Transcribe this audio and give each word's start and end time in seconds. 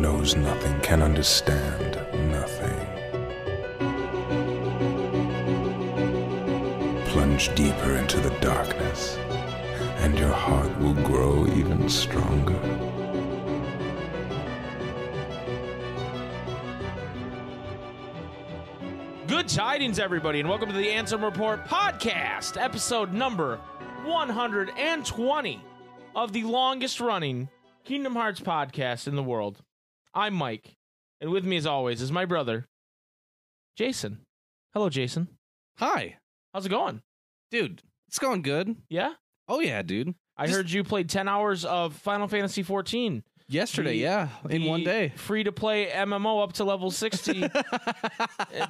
knows 0.00 0.34
nothing 0.34 0.80
can 0.80 1.02
understand 1.02 1.98
nothing. 2.30 2.78
Plunge 7.06 7.54
deeper 7.54 7.96
into 7.96 8.18
the 8.20 8.30
darkness, 8.40 9.16
and 9.98 10.18
your 10.18 10.32
heart 10.32 10.76
will 10.80 10.94
grow 10.94 11.46
even 11.48 11.88
stronger. 11.88 12.58
Good 19.26 19.48
tidings, 19.48 19.98
everybody, 19.98 20.40
and 20.40 20.48
welcome 20.48 20.68
to 20.70 20.74
the 20.74 20.88
Ansem 20.88 21.22
Report 21.22 21.64
podcast, 21.66 22.60
episode 22.60 23.12
number 23.12 23.56
120 24.04 25.60
of 26.16 26.32
the 26.32 26.44
longest 26.44 27.00
running 27.00 27.48
Kingdom 27.84 28.14
Hearts 28.14 28.40
podcast 28.40 29.06
in 29.06 29.14
the 29.14 29.22
world. 29.22 29.62
I'm 30.14 30.34
Mike, 30.34 30.76
and 31.20 31.30
with 31.30 31.44
me, 31.44 31.56
as 31.56 31.66
always, 31.66 32.00
is 32.00 32.12
my 32.12 32.24
brother, 32.24 32.66
Jason. 33.76 34.20
Hello, 34.72 34.88
Jason. 34.88 35.28
Hi, 35.78 36.16
How's 36.52 36.66
it 36.66 36.70
going? 36.70 37.02
dude. 37.50 37.82
It's 38.08 38.18
going 38.18 38.42
good. 38.42 38.76
Yeah? 38.88 39.14
Oh 39.48 39.58
yeah, 39.60 39.82
dude. 39.82 40.14
I 40.36 40.46
Just- 40.46 40.56
heard 40.56 40.70
you 40.70 40.84
played 40.84 41.08
10 41.08 41.26
hours 41.28 41.64
of 41.64 41.94
Final 41.96 42.28
Fantasy 42.28 42.62
14. 42.62 43.24
Yesterday, 43.48 43.90
The- 43.92 43.98
yeah, 43.98 44.28
in 44.48 44.64
one 44.64 44.84
day. 44.84 45.10
Free 45.16 45.42
to 45.44 45.52
play 45.52 45.86
MMO 45.90 46.42
up 46.42 46.52
to 46.54 46.64
level 46.64 46.90
60. 46.90 47.42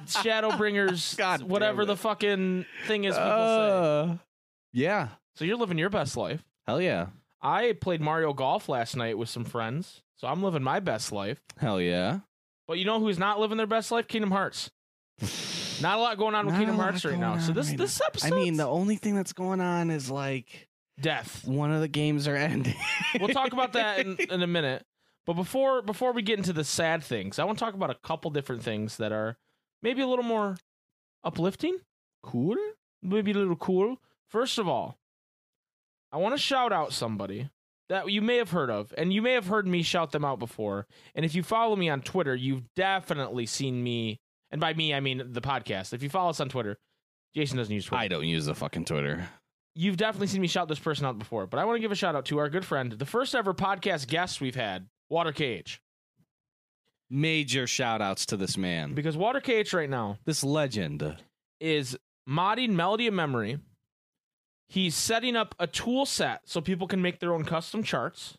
Shadowbringers, 0.07 1.15
God 1.17 1.43
whatever 1.43 1.85
the 1.85 1.95
fucking 1.95 2.65
thing 2.87 3.03
is 3.05 3.15
people 3.15 3.29
say. 3.29 4.11
Uh, 4.11 4.15
yeah. 4.73 5.09
So 5.35 5.45
you're 5.45 5.57
living 5.57 5.77
your 5.77 5.89
best 5.89 6.17
life. 6.17 6.43
Hell 6.65 6.81
yeah. 6.81 7.07
I 7.45 7.73
played 7.73 8.01
Mario 8.01 8.33
Golf 8.33 8.67
last 8.67 8.95
night 8.95 9.19
with 9.19 9.29
some 9.29 9.45
friends, 9.45 10.01
so 10.15 10.27
I'm 10.27 10.41
living 10.41 10.63
my 10.63 10.79
best 10.79 11.11
life. 11.11 11.39
Hell 11.59 11.79
yeah. 11.79 12.21
But 12.67 12.79
you 12.79 12.85
know 12.85 12.99
who's 12.99 13.19
not 13.19 13.39
living 13.39 13.57
their 13.57 13.67
best 13.67 13.91
life? 13.91 14.07
Kingdom 14.07 14.31
Hearts. 14.31 14.71
Not 15.81 15.97
a 15.97 16.01
lot 16.01 16.17
going 16.17 16.33
on 16.35 16.45
with 16.45 16.53
Not 16.53 16.59
Kingdom 16.59 16.77
Hearts 16.77 17.03
right 17.03 17.19
now. 17.19 17.37
So 17.37 17.51
this 17.51 17.69
right 17.69 17.77
this 17.77 18.01
episode 18.01 18.33
I 18.33 18.35
mean, 18.35 18.55
the 18.55 18.65
only 18.65 18.95
thing 18.95 19.13
that's 19.13 19.33
going 19.33 19.59
on 19.59 19.91
is 19.91 20.09
like 20.09 20.69
death. 20.99 21.45
one 21.45 21.71
of 21.71 21.81
the 21.81 21.87
games 21.89 22.27
are 22.27 22.35
ending. 22.35 22.73
We'll 23.19 23.27
talk 23.27 23.51
about 23.53 23.73
that 23.73 23.99
in, 23.99 24.15
in 24.31 24.41
a 24.41 24.47
minute. 24.47 24.83
But 25.25 25.33
before 25.33 25.81
before 25.81 26.13
we 26.13 26.21
get 26.21 26.39
into 26.39 26.53
the 26.53 26.63
sad 26.63 27.03
things, 27.03 27.37
I 27.39 27.43
want 27.43 27.59
to 27.59 27.65
talk 27.65 27.73
about 27.73 27.89
a 27.91 27.97
couple 28.03 28.31
different 28.31 28.63
things 28.63 28.97
that 28.97 29.11
are 29.11 29.37
maybe 29.83 30.01
a 30.01 30.07
little 30.07 30.23
more 30.23 30.55
uplifting, 31.23 31.77
cool. 32.23 32.55
maybe 33.03 33.31
a 33.31 33.35
little 33.35 33.55
cool. 33.55 33.97
First 34.29 34.57
of 34.57 34.67
all, 34.67 34.97
I 36.15 36.17
want 36.17 36.33
to 36.33 36.41
shout 36.41 36.71
out 36.71 36.93
somebody 36.93 37.49
that 37.89 38.09
you 38.09 38.21
may 38.21 38.37
have 38.37 38.51
heard 38.51 38.69
of, 38.69 38.93
and 38.97 39.11
you 39.11 39.21
may 39.21 39.33
have 39.33 39.47
heard 39.47 39.67
me 39.67 39.83
shout 39.83 40.11
them 40.13 40.23
out 40.23 40.39
before. 40.39 40.87
And 41.13 41.25
if 41.25 41.35
you 41.35 41.43
follow 41.43 41.75
me 41.75 41.89
on 41.89 42.01
Twitter, 42.01 42.33
you've 42.33 42.63
definitely 42.73 43.45
seen 43.45 43.83
me, 43.83 44.21
and 44.49 44.61
by 44.61 44.73
me 44.73 44.93
I 44.93 45.01
mean 45.01 45.21
the 45.33 45.41
podcast. 45.41 45.91
If 45.91 46.01
you 46.01 46.09
follow 46.09 46.29
us 46.29 46.39
on 46.39 46.47
Twitter, 46.47 46.77
Jason 47.35 47.57
doesn't 47.57 47.73
use 47.75 47.85
Twitter. 47.85 48.01
I 48.01 48.07
don't 48.07 48.27
use 48.29 48.45
the 48.45 48.55
fucking 48.55 48.85
Twitter. 48.85 49.27
You've 49.75 49.97
definitely 49.97 50.27
seen 50.27 50.39
me 50.39 50.47
shout 50.47 50.69
this 50.69 50.79
person 50.79 51.05
out 51.05 51.19
before, 51.19 51.47
but 51.47 51.59
I 51.59 51.65
want 51.65 51.75
to 51.75 51.81
give 51.81 51.91
a 51.91 51.95
shout 51.95 52.15
out 52.15 52.23
to 52.27 52.37
our 52.37 52.47
good 52.49 52.63
friend, 52.63 52.93
the 52.93 53.05
first 53.05 53.35
ever 53.35 53.53
podcast 53.53 54.07
guest 54.07 54.39
we've 54.39 54.55
had, 54.55 54.87
Water 55.09 55.33
Cage. 55.33 55.81
Major 57.09 57.67
shout 57.67 58.01
outs 58.01 58.25
to 58.27 58.37
this 58.37 58.57
man. 58.57 58.93
Because 58.93 59.17
Water 59.17 59.41
Cage 59.41 59.73
right 59.73 59.89
now 59.89 60.17
This 60.25 60.45
legend. 60.45 61.17
is 61.59 61.97
modding 62.27 62.69
Melody 62.69 63.07
of 63.07 63.13
Memory. 63.13 63.59
He's 64.67 64.95
setting 64.95 65.35
up 65.35 65.55
a 65.59 65.67
tool 65.67 66.05
set 66.05 66.41
so 66.45 66.61
people 66.61 66.87
can 66.87 67.01
make 67.01 67.19
their 67.19 67.33
own 67.33 67.45
custom 67.45 67.83
charts. 67.83 68.37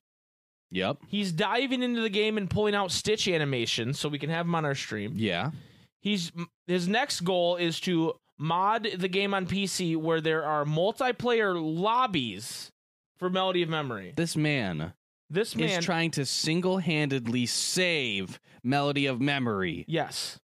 Yep. 0.71 0.99
He's 1.09 1.33
diving 1.33 1.83
into 1.83 2.01
the 2.01 2.11
game 2.11 2.37
and 2.37 2.51
pulling 2.51 2.75
out 2.75 2.91
Stitch 2.91 3.29
animations 3.29 3.99
so 3.99 4.09
we 4.09 4.19
can 4.19 4.31
have 4.31 4.47
them 4.47 4.55
on 4.55 4.65
our 4.65 4.75
stream. 4.75 5.13
Yeah. 5.17 5.53
He's 6.01 6.33
his 6.67 6.89
next 6.89 7.21
goal 7.21 7.57
is 7.57 7.81
to 7.81 8.15
mod 8.39 8.89
the 8.97 9.09
game 9.09 9.33
on 9.35 9.47
PC 9.47 9.97
where 9.97 10.21
there 10.21 10.45
are 10.45 10.65
multiplayer 10.65 11.55
lobbies 11.57 12.71
for 13.17 13.31
Melody 13.31 13.63
of 13.63 13.69
Memory. 13.69 14.13
This 14.17 14.37
man, 14.37 14.93
This 15.31 15.57
man 15.57 15.79
is 15.79 15.85
trying 15.85 16.11
to 16.13 16.27
single 16.27 16.79
handedly 16.79 17.47
save 17.47 18.39
Melody 18.63 19.07
of 19.07 19.21
Memory. 19.21 19.85
Yes. 19.89 20.39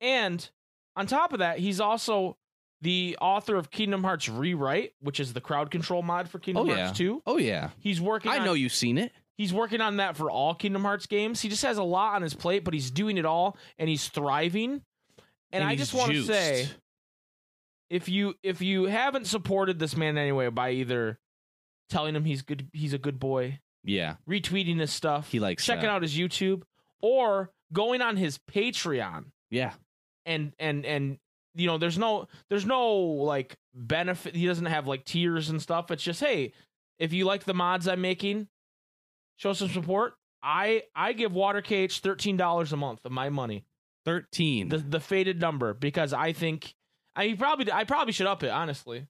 And 0.00 0.48
on 0.96 1.06
top 1.06 1.32
of 1.32 1.40
that, 1.40 1.58
he's 1.58 1.80
also 1.80 2.36
the 2.80 3.16
author 3.20 3.56
of 3.56 3.70
Kingdom 3.70 4.04
Hearts 4.04 4.28
Rewrite, 4.28 4.92
which 5.00 5.18
is 5.20 5.32
the 5.32 5.40
crowd 5.40 5.70
control 5.70 6.02
mod 6.02 6.28
for 6.28 6.38
Kingdom 6.38 6.68
Oh, 6.70 6.74
Hearts 6.74 6.98
yeah. 7.00 7.06
2. 7.06 7.22
Oh, 7.26 7.38
yeah. 7.38 7.70
He's 7.80 8.00
working 8.00 8.30
I 8.30 8.38
on, 8.38 8.44
know 8.44 8.52
you've 8.54 8.72
seen 8.74 8.98
it. 8.98 9.12
he's 9.36 9.52
working 9.52 9.80
on 9.80 9.96
that 9.96 10.16
for 10.16 10.30
all 10.30 10.54
Kingdom 10.54 10.82
Hearts 10.82 11.06
games. 11.06 11.40
He 11.40 11.48
just 11.48 11.64
has 11.64 11.78
a 11.78 11.82
lot 11.82 12.14
on 12.14 12.22
his 12.22 12.34
plate, 12.34 12.64
but 12.64 12.74
he's 12.74 12.90
doing 12.90 13.16
it 13.18 13.24
all 13.24 13.56
and 13.78 13.88
he's 13.88 14.06
thriving. 14.08 14.82
And, 15.50 15.64
I 15.64 15.74
just 15.76 15.94
want 15.94 16.12
to 16.12 16.22
say 16.24 16.68
if 17.90 18.08
you 18.08 18.34
if 18.42 18.60
you 18.60 18.84
haven't 18.84 19.26
supported 19.26 19.78
this 19.78 19.96
man 19.96 20.18
anyway 20.18 20.48
by 20.50 20.72
either 20.72 21.18
telling 21.88 22.14
him 22.14 22.24
he's 22.24 22.42
good 22.42 22.68
he's 22.72 22.92
a 22.92 22.98
good 22.98 23.18
boy, 23.18 23.58
Yeah. 23.82 24.16
retweeting 24.28 24.78
his 24.78 24.92
stuff, 24.92 25.30
He 25.32 25.40
likes 25.40 25.64
checking 25.64 25.84
that. 25.84 25.90
out 25.90 26.02
his 26.02 26.16
YouTube, 26.16 26.62
or 27.00 27.50
going 27.72 28.02
on 28.02 28.16
his 28.18 28.38
Patreon 28.38 29.26
Yeah. 29.50 29.72
and 30.26 30.52
and 30.58 30.84
and 30.84 31.18
you 31.58 31.66
know 31.66 31.76
there's 31.78 31.98
no 31.98 32.26
there's 32.48 32.64
no 32.66 32.94
like 32.96 33.56
benefit 33.74 34.34
he 34.34 34.46
doesn't 34.46 34.66
have 34.66 34.86
like 34.86 35.04
tiers 35.04 35.50
and 35.50 35.60
stuff 35.60 35.90
it's 35.90 36.02
just 36.02 36.20
hey 36.20 36.52
if 36.98 37.12
you 37.12 37.24
like 37.24 37.44
the 37.44 37.54
mods 37.54 37.86
i'm 37.86 38.00
making 38.00 38.48
show 39.36 39.52
some 39.52 39.68
support 39.68 40.14
i 40.42 40.82
i 40.94 41.12
give 41.12 41.32
water 41.32 41.60
cage 41.60 42.00
$13 42.00 42.72
a 42.72 42.76
month 42.76 43.04
of 43.04 43.12
my 43.12 43.28
money 43.28 43.64
13. 44.04 44.68
the 44.68 44.78
the 44.78 45.00
faded 45.00 45.40
number 45.40 45.74
because 45.74 46.12
i 46.12 46.32
think 46.32 46.74
i 47.16 47.34
probably 47.34 47.70
i 47.72 47.84
probably 47.84 48.12
should 48.12 48.26
up 48.26 48.42
it 48.42 48.50
honestly 48.50 49.06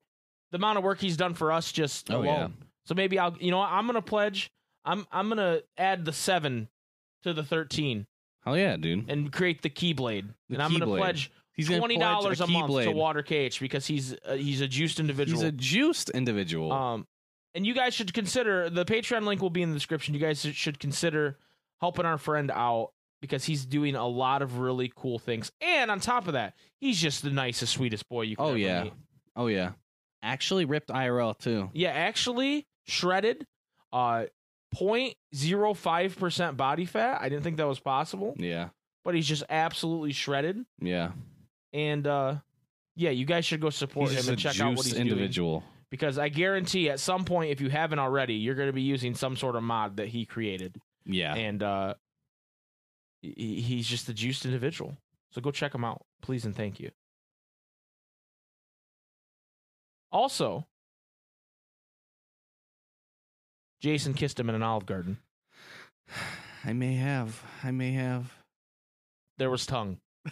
the 0.51 0.57
amount 0.57 0.79
of 0.79 0.85
work 0.85 0.99
he's 1.01 1.17
done 1.17 1.35
for 1.35 1.53
us 1.53 1.71
just 1.71 2.11
Oh, 2.11 2.17
alone 2.17 2.25
yeah. 2.27 2.49
so 2.87 2.95
maybe 2.95 3.19
i'll 3.19 3.37
you 3.39 3.51
know 3.51 3.59
what 3.59 3.71
i'm 3.71 3.87
gonna 3.87 4.03
pledge 4.03 4.51
i'm 4.85 5.07
i'm 5.13 5.29
gonna 5.29 5.61
add 5.77 6.05
the 6.05 6.13
seven 6.13 6.69
to 7.23 7.33
the 7.33 7.43
13 7.45 8.07
Hell 8.45 8.57
yeah, 8.57 8.77
dude. 8.77 9.11
and 9.11 9.33
create 9.33 9.63
the 9.63 9.69
keyblade 9.71 10.29
The 10.49 10.55
and 10.55 10.63
i'm 10.63 10.73
gonna 10.73 10.87
Keyblade. 10.87 10.99
pledge 10.99 11.31
He's 11.59 11.69
twenty 11.69 11.99
dollars 11.99 12.41
a, 12.41 12.47
month 12.47 12.73
to 12.85 12.91
Water 12.93 13.23
Cage 13.23 13.61
because 13.61 13.85
he's 13.87 14.15
uh, 14.25 14.35
he's 14.37 14.63
a 14.63 14.69
juiced 14.69 14.99
individual. 15.01 15.41
He's 15.43 15.49
a 15.49 15.53
juiced 15.53 16.09
individual. 16.11 16.73
um, 16.73 17.07
and 17.55 17.67
you 17.67 17.75
guys 17.75 17.93
should 17.93 18.15
consider 18.15 18.71
the 18.71 18.85
Patreon 18.87 19.25
link 19.27 19.43
will 19.43 19.51
be 19.51 19.61
in 19.63 19.71
the 19.71 19.75
description. 19.77 20.15
You 20.15 20.21
guys 20.21 20.41
should 20.41 20.79
consider 20.79 21.37
helping 21.81 22.07
our 22.07 22.17
friend 22.17 22.51
out 22.55 22.93
because 23.21 23.45
he's 23.45 23.67
doing 23.67 23.97
a 23.97 24.07
lot 24.07 24.41
of 24.43 24.59
really 24.59 24.91
cool 24.95 25.19
things. 25.19 25.51
And 25.61 25.91
on 25.91 25.99
top 26.01 26.29
of 26.29 26.35
that, 26.35 26.55
he's 26.81 27.01
just 27.01 27.23
the 27.25 27.31
nicest, 27.31 27.73
sweetest 27.73 28.09
boy 28.09 28.23
you 28.23 28.37
can 28.37 28.45
Oh, 28.45 28.55
yeah. 28.55 28.85
meet. 28.85 28.93
oh 29.35 29.49
yeah. 29.49 29.73
Actually 30.23 30.65
ripped 30.65 30.89
IRL 30.91 31.37
too. 31.37 31.71
Yeah, 31.73 31.91
actually 31.91 32.67
shredded, 32.87 33.45
uh, 33.93 34.27
0.05 34.77 36.17
percent 36.19 36.57
body 36.57 36.85
fat. 36.85 37.19
I 37.21 37.29
didn't 37.29 37.43
think 37.45 37.57
that 37.57 37.67
was 37.67 37.81
possible, 37.81 38.35
Yeah. 38.39 38.69
but 39.05 39.15
he's 39.15 39.27
just 39.27 39.43
absolutely 39.49 40.13
shredded. 40.13 40.65
Yeah. 40.81 41.13
And 41.73 42.07
uh, 42.07 42.37
yeah, 42.97 43.11
you 43.11 43.25
guys 43.27 43.45
should 43.45 43.61
go 43.61 43.71
support 43.71 44.11
He's 44.11 44.25
him 44.27 44.33
and 44.33 44.39
check 44.39 44.61
out 44.61 44.77
what 44.77 44.85
he's 44.87 44.95
doing. 44.95 45.07
individual. 45.09 45.63
because 45.91 46.19
I 46.19 46.29
guarantee 46.29 46.89
at 46.91 47.01
some 47.01 47.25
point, 47.25 47.51
if 47.51 47.61
you 47.61 47.69
haven't 47.71 47.99
already, 47.99 48.35
you're 48.35 48.55
going 48.55 48.69
to 48.69 48.73
be 48.73 48.83
using 48.83 49.15
some 49.15 49.37
sort 49.37 49.55
of 49.57 49.63
mod 49.63 49.97
that 49.99 50.09
he 50.09 50.25
created, 50.25 50.81
Yeah. 51.05 51.35
and 51.35 51.63
uh, 51.63 51.95
he, 53.23 53.61
he's 53.61 53.87
just 53.87 54.09
a 54.09 54.15
juiced 54.15 54.45
individual. 54.47 54.97
So 55.33 55.41
go 55.41 55.51
check 55.51 55.75
him 55.75 55.85
out, 55.85 56.05
please 56.23 56.45
and 56.45 56.57
thank 56.57 56.81
you. 56.81 56.91
Also, 60.11 60.67
Jason 63.81 64.15
kissed 64.15 64.41
him 64.41 64.49
in 64.49 64.55
an 64.55 64.63
Olive 64.63 64.87
Garden. 64.87 65.19
I 66.65 66.73
may 66.73 66.95
have. 66.97 67.43
I 67.63 67.71
may 67.71 67.93
have. 67.93 68.33
There 69.37 69.51
was 69.51 69.67
tongue, 69.67 69.99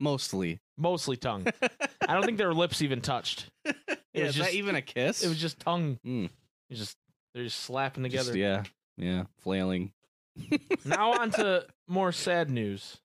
Mostly. 0.00 0.60
mostly 0.76 1.16
tongue. 1.16 1.46
I 2.08 2.14
don't 2.14 2.24
think 2.24 2.38
their 2.38 2.52
lips 2.54 2.82
even 2.82 3.00
touched. 3.00 3.50
yeah, 3.64 3.72
was 4.14 4.28
is 4.30 4.34
just- 4.34 4.50
that 4.50 4.54
even 4.56 4.74
a 4.74 4.82
kiss? 4.82 5.22
It 5.24 5.28
was 5.28 5.40
just 5.40 5.58
tongue. 5.60 5.98
Mm. 6.06 6.24
It 6.26 6.30
was 6.70 6.78
just 6.78 6.96
they're 7.34 7.44
just 7.44 7.60
slapping 7.60 8.04
Just- 8.10 8.28
together. 8.32 8.38
yeah. 8.38 8.62
Yeah. 8.96 9.24
Flailing. 9.40 9.92
now 10.84 11.12
on 11.20 11.30
to 11.32 11.66
more 11.88 12.12
sad 12.12 12.50
news. 12.50 12.98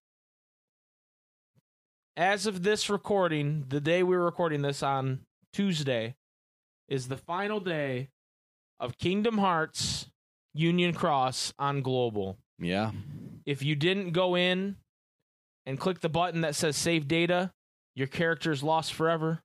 As 2.17 2.45
of 2.45 2.63
this 2.63 2.89
recording, 2.89 3.65
the 3.69 3.79
day 3.79 4.03
we're 4.03 4.19
recording 4.23 4.61
this 4.61 4.83
on 4.83 5.21
Tuesday, 5.53 6.15
is 6.87 7.07
the 7.07 7.17
final 7.17 7.59
day 7.59 8.09
of 8.79 8.97
Kingdom 8.97 9.37
Hearts 9.37 10.07
Union 10.53 10.93
Cross 10.93 11.53
on 11.57 11.81
Global. 11.81 12.37
Yeah. 12.59 12.91
If 13.45 13.63
you 13.63 13.75
didn't 13.75 14.11
go 14.11 14.35
in 14.35 14.75
and 15.65 15.79
click 15.79 15.99
the 16.01 16.09
button 16.09 16.41
that 16.41 16.55
says 16.55 16.75
save 16.77 17.07
data, 17.07 17.51
your 17.95 18.07
character 18.07 18.51
is 18.51 18.63
lost 18.63 18.93
forever. 18.93 19.41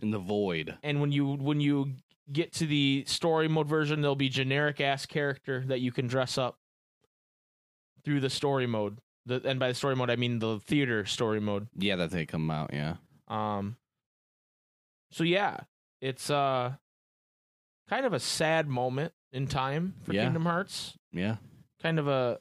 In 0.00 0.10
the 0.10 0.18
void. 0.18 0.76
And 0.82 1.00
when 1.00 1.12
you 1.12 1.34
when 1.34 1.60
you 1.60 1.92
get 2.32 2.52
to 2.54 2.66
the 2.66 3.04
story 3.06 3.48
mode 3.48 3.68
version, 3.68 4.00
there'll 4.00 4.16
be 4.16 4.28
generic 4.28 4.80
ass 4.80 5.06
character 5.06 5.62
that 5.66 5.80
you 5.80 5.92
can 5.92 6.06
dress 6.06 6.36
up. 6.38 6.56
through 8.04 8.20
the 8.20 8.30
story 8.30 8.66
mode. 8.66 8.98
The, 9.26 9.40
and 9.44 9.58
by 9.58 9.68
the 9.68 9.74
story 9.74 9.96
mode, 9.96 10.10
I 10.10 10.16
mean 10.16 10.38
the 10.38 10.58
theater 10.60 11.06
story 11.06 11.40
mode. 11.40 11.68
Yeah, 11.76 11.96
that 11.96 12.10
they 12.10 12.26
come 12.26 12.50
out. 12.50 12.70
Yeah. 12.72 12.96
Um. 13.28 13.76
So 15.10 15.22
yeah, 15.24 15.60
it's 16.00 16.28
uh 16.28 16.72
kind 17.88 18.04
of 18.04 18.12
a 18.12 18.20
sad 18.20 18.66
moment 18.68 19.12
in 19.32 19.46
time 19.46 19.94
for 20.02 20.12
Yeah. 20.12 20.24
Kingdom 20.24 20.44
Hearts. 20.44 20.94
Yeah. 21.12 21.36
Kind 21.82 21.98
of 21.98 22.08
a 22.08 22.38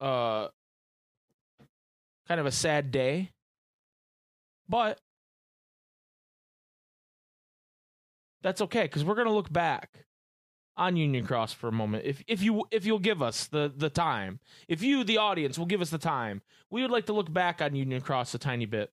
uh 0.00 0.48
kind 2.28 2.40
of 2.40 2.46
a 2.46 2.52
sad 2.52 2.90
day. 2.90 3.30
But 4.68 4.98
that's 8.42 8.60
okay 8.62 8.82
because 8.82 9.04
we're 9.04 9.14
gonna 9.14 9.32
look 9.32 9.52
back 9.52 10.04
on 10.76 10.96
Union 10.96 11.26
Cross 11.26 11.52
for 11.52 11.68
a 11.68 11.72
moment. 11.72 12.04
If 12.04 12.22
if 12.26 12.42
you 12.42 12.64
if 12.70 12.84
you'll 12.84 12.98
give 12.98 13.22
us 13.22 13.46
the 13.46 13.72
the 13.74 13.90
time, 13.90 14.40
if 14.68 14.82
you 14.82 15.04
the 15.04 15.18
audience 15.18 15.58
will 15.58 15.66
give 15.66 15.80
us 15.80 15.90
the 15.90 15.98
time, 15.98 16.42
we 16.70 16.82
would 16.82 16.90
like 16.90 17.06
to 17.06 17.12
look 17.12 17.32
back 17.32 17.60
on 17.60 17.74
Union 17.74 18.00
Cross 18.00 18.34
a 18.34 18.38
tiny 18.38 18.66
bit, 18.66 18.90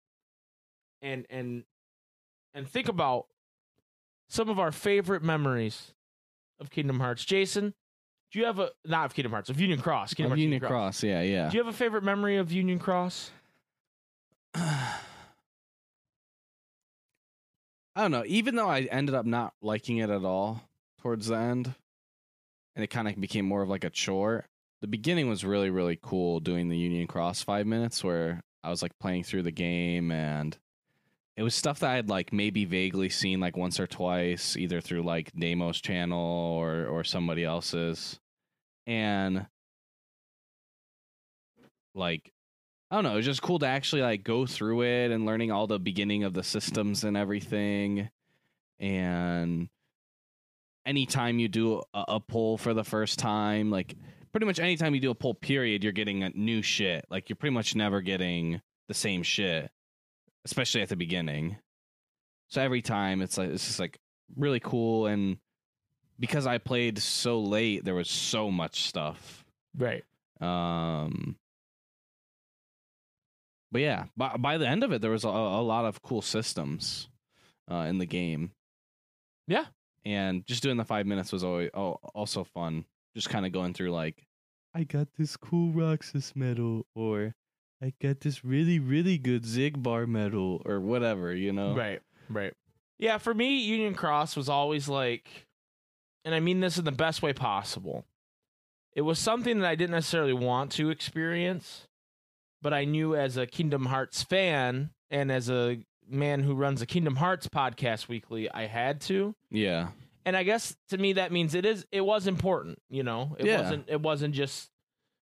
and 1.02 1.26
and 1.30 1.64
and 2.54 2.68
think 2.68 2.88
about 2.88 3.28
some 4.30 4.50
of 4.50 4.60
our 4.60 4.72
favorite 4.72 5.24
memories 5.24 5.94
of 6.60 6.70
Kingdom 6.70 7.00
Hearts. 7.00 7.26
Jason, 7.26 7.74
do 8.32 8.40
you 8.40 8.46
have 8.46 8.60
a 8.60 8.70
not 8.86 9.06
of 9.06 9.14
Kingdom 9.14 9.32
Hearts 9.32 9.50
of 9.50 9.60
Union 9.60 9.82
Cross? 9.82 10.14
Kingdom 10.14 10.32
Of 10.32 10.38
Hearts, 10.38 10.42
Union 10.42 10.62
Cross. 10.62 11.04
Yeah. 11.04 11.22
Yeah. 11.22 11.50
Do 11.50 11.58
you 11.58 11.64
have 11.64 11.74
a 11.74 11.78
favorite 11.78 12.04
memory 12.04 12.38
of 12.38 12.52
Union 12.52 12.80
Cross? 12.80 13.32
I 14.56 15.00
don't 17.96 18.12
know. 18.12 18.24
Even 18.26 18.56
though 18.56 18.70
I 18.70 18.82
ended 18.82 19.16
up 19.16 19.26
not 19.26 19.54
liking 19.62 19.98
it 19.98 20.10
at 20.10 20.24
all 20.24 20.64
towards 21.02 21.28
the 21.28 21.36
end, 21.36 21.74
and 22.76 22.84
it 22.84 22.88
kind 22.88 23.08
of 23.08 23.20
became 23.20 23.46
more 23.46 23.62
of 23.62 23.70
like 23.70 23.84
a 23.84 23.90
chore. 23.90 24.46
The 24.82 24.88
beginning 24.88 25.30
was 25.30 25.44
really, 25.44 25.70
really 25.70 26.00
cool 26.02 26.40
doing 26.40 26.70
the 26.70 26.78
Union 26.78 27.08
Cross 27.08 27.44
five 27.44 27.68
minutes 27.68 28.04
where 28.04 28.42
I 28.64 28.70
was 28.70 28.82
like 28.82 28.98
playing 29.00 29.24
through 29.26 29.44
the 29.44 29.52
game 29.52 30.12
and 30.12 30.58
it 31.38 31.44
was 31.44 31.56
stuff 31.56 31.80
that 31.80 31.92
I 31.92 31.96
had 31.96 32.10
like 32.10 32.34
maybe 32.34 32.66
vaguely 32.66 33.10
seen 33.10 33.40
like 33.40 33.58
once 33.58 33.80
or 33.80 33.88
twice, 33.88 34.58
either 34.58 34.82
through 34.82 35.04
like 35.04 35.32
Damo's 35.34 35.80
channel 35.82 36.20
or 36.20 36.88
or 36.88 37.04
somebody 37.04 37.44
else's. 37.44 38.20
And 38.86 39.48
like 41.96 42.32
I 42.90 42.96
don't 42.96 43.06
know, 43.06 43.14
it 43.14 43.18
was 43.18 43.26
just 43.26 43.42
cool 43.42 43.60
to 43.60 43.68
actually 43.68 44.02
like 44.02 44.24
go 44.24 44.46
through 44.46 44.82
it 44.84 45.12
and 45.12 45.26
learning 45.26 45.52
all 45.52 45.68
the 45.68 45.80
beginning 45.80 46.26
of 46.26 46.34
the 46.34 46.44
systems 46.44 47.06
and 47.06 47.16
everything. 47.16 48.10
And 48.80 49.70
anytime 50.86 51.40
you 51.40 51.48
do 51.48 51.82
a, 51.94 52.06
a 52.10 52.20
pull 52.20 52.58
for 52.58 52.74
the 52.74 52.84
first 52.84 53.20
time, 53.20 53.72
like 53.72 53.96
pretty 54.32 54.46
much 54.46 54.60
anytime 54.60 54.94
you 54.94 55.02
do 55.02 55.12
a 55.12 55.16
pull 55.16 55.34
period, 55.34 55.84
you're 55.84 55.94
getting 55.94 56.30
new 56.36 56.62
shit. 56.62 57.06
Like 57.10 57.30
you're 57.30 57.38
pretty 57.38 57.54
much 57.54 57.76
never 57.76 58.02
getting 58.02 58.62
the 58.90 58.94
same 58.94 59.24
shit, 59.24 59.72
especially 60.46 60.82
at 60.82 60.90
the 60.90 60.96
beginning. 60.96 61.58
So 62.48 62.62
every 62.62 62.82
time 62.82 63.22
it's 63.22 63.38
like 63.38 63.50
it's 63.50 63.66
just 63.66 63.80
like 63.80 64.00
really 64.36 64.60
cool 64.60 65.06
and 65.08 65.38
because 66.20 66.46
I 66.46 66.58
played 66.60 67.00
so 67.00 67.40
late, 67.40 67.84
there 67.84 67.96
was 67.96 68.10
so 68.10 68.52
much 68.52 68.84
stuff. 68.84 69.44
Right. 69.78 70.04
Um, 70.40 71.36
but 73.72 73.82
yeah, 73.82 74.06
by 74.16 74.36
by 74.38 74.58
the 74.58 74.68
end 74.68 74.84
of 74.84 74.92
it, 74.92 75.02
there 75.02 75.12
was 75.12 75.24
a, 75.24 75.30
a 75.30 75.64
lot 75.64 75.86
of 75.86 76.02
cool 76.02 76.22
systems 76.22 77.10
uh, 77.72 77.86
in 77.88 77.98
the 77.98 78.06
game. 78.06 78.52
Yeah. 79.48 79.66
and 80.06 80.46
just 80.46 80.64
doing 80.64 80.78
the 80.78 80.86
five 80.86 81.06
minutes 81.06 81.32
was 81.32 81.44
always 81.44 81.70
oh, 81.74 81.98
also 82.14 82.44
fun. 82.44 82.86
Just 83.16 83.30
kind 83.30 83.46
of 83.46 83.52
going 83.52 83.74
through 83.74 83.92
like, 83.92 84.26
I 84.74 84.84
got 84.84 85.08
this 85.18 85.36
cool 85.36 85.72
Roxas 85.72 86.34
medal, 86.36 86.86
or 86.96 87.36
I 87.82 87.94
got 88.02 88.20
this 88.22 88.46
really 88.46 88.80
really 88.80 89.18
good 89.18 89.44
Xigbar 89.44 90.08
medal, 90.08 90.62
or 90.66 90.80
whatever. 90.80 91.34
You 91.34 91.52
know, 91.54 91.76
Right. 91.76 92.02
Right. 92.30 92.54
Yeah, 93.00 93.18
for 93.18 93.34
me, 93.34 93.58
Union 93.58 93.96
Cross 93.96 94.36
was 94.36 94.48
always 94.48 94.88
like, 94.88 95.48
and 96.24 96.36
I 96.36 96.40
mean 96.40 96.60
this 96.60 96.78
in 96.78 96.86
the 96.86 96.92
best 96.92 97.22
way 97.24 97.34
possible. 97.34 98.06
It 98.94 99.02
was 99.02 99.18
something 99.18 99.60
that 99.60 99.68
I 99.70 99.76
didn't 99.76 99.92
necessarily 99.92 100.34
want 100.34 100.72
to 100.74 100.90
experience, 100.92 101.88
but 102.62 102.74
I 102.74 102.86
knew 102.86 103.16
as 103.16 103.38
a 103.38 103.48
Kingdom 103.48 103.88
Hearts 103.88 104.22
fan 104.22 104.92
and 105.10 105.32
as 105.32 105.50
a 105.50 105.80
man 106.08 106.44
who 106.44 106.54
runs 106.54 106.82
a 106.82 106.86
Kingdom 106.86 107.16
Hearts 107.16 107.48
podcast 107.48 108.08
weekly, 108.08 108.52
I 108.52 108.68
had 108.68 109.02
to. 109.02 109.34
Yeah, 109.50 109.90
And 110.26 110.38
I 110.38 110.44
guess 110.44 110.76
to 110.90 110.98
me 111.00 111.14
that 111.14 111.32
means 111.32 111.56
it 111.56 111.66
is 111.66 111.86
it 111.92 112.02
was 112.02 112.28
important, 112.28 112.80
you 112.90 113.02
know. 113.02 113.36
It 113.40 113.48
Yeah. 113.48 113.62
wasn't 113.62 113.86
it 113.90 114.02
wasn't 114.02 114.36
just 114.36 114.70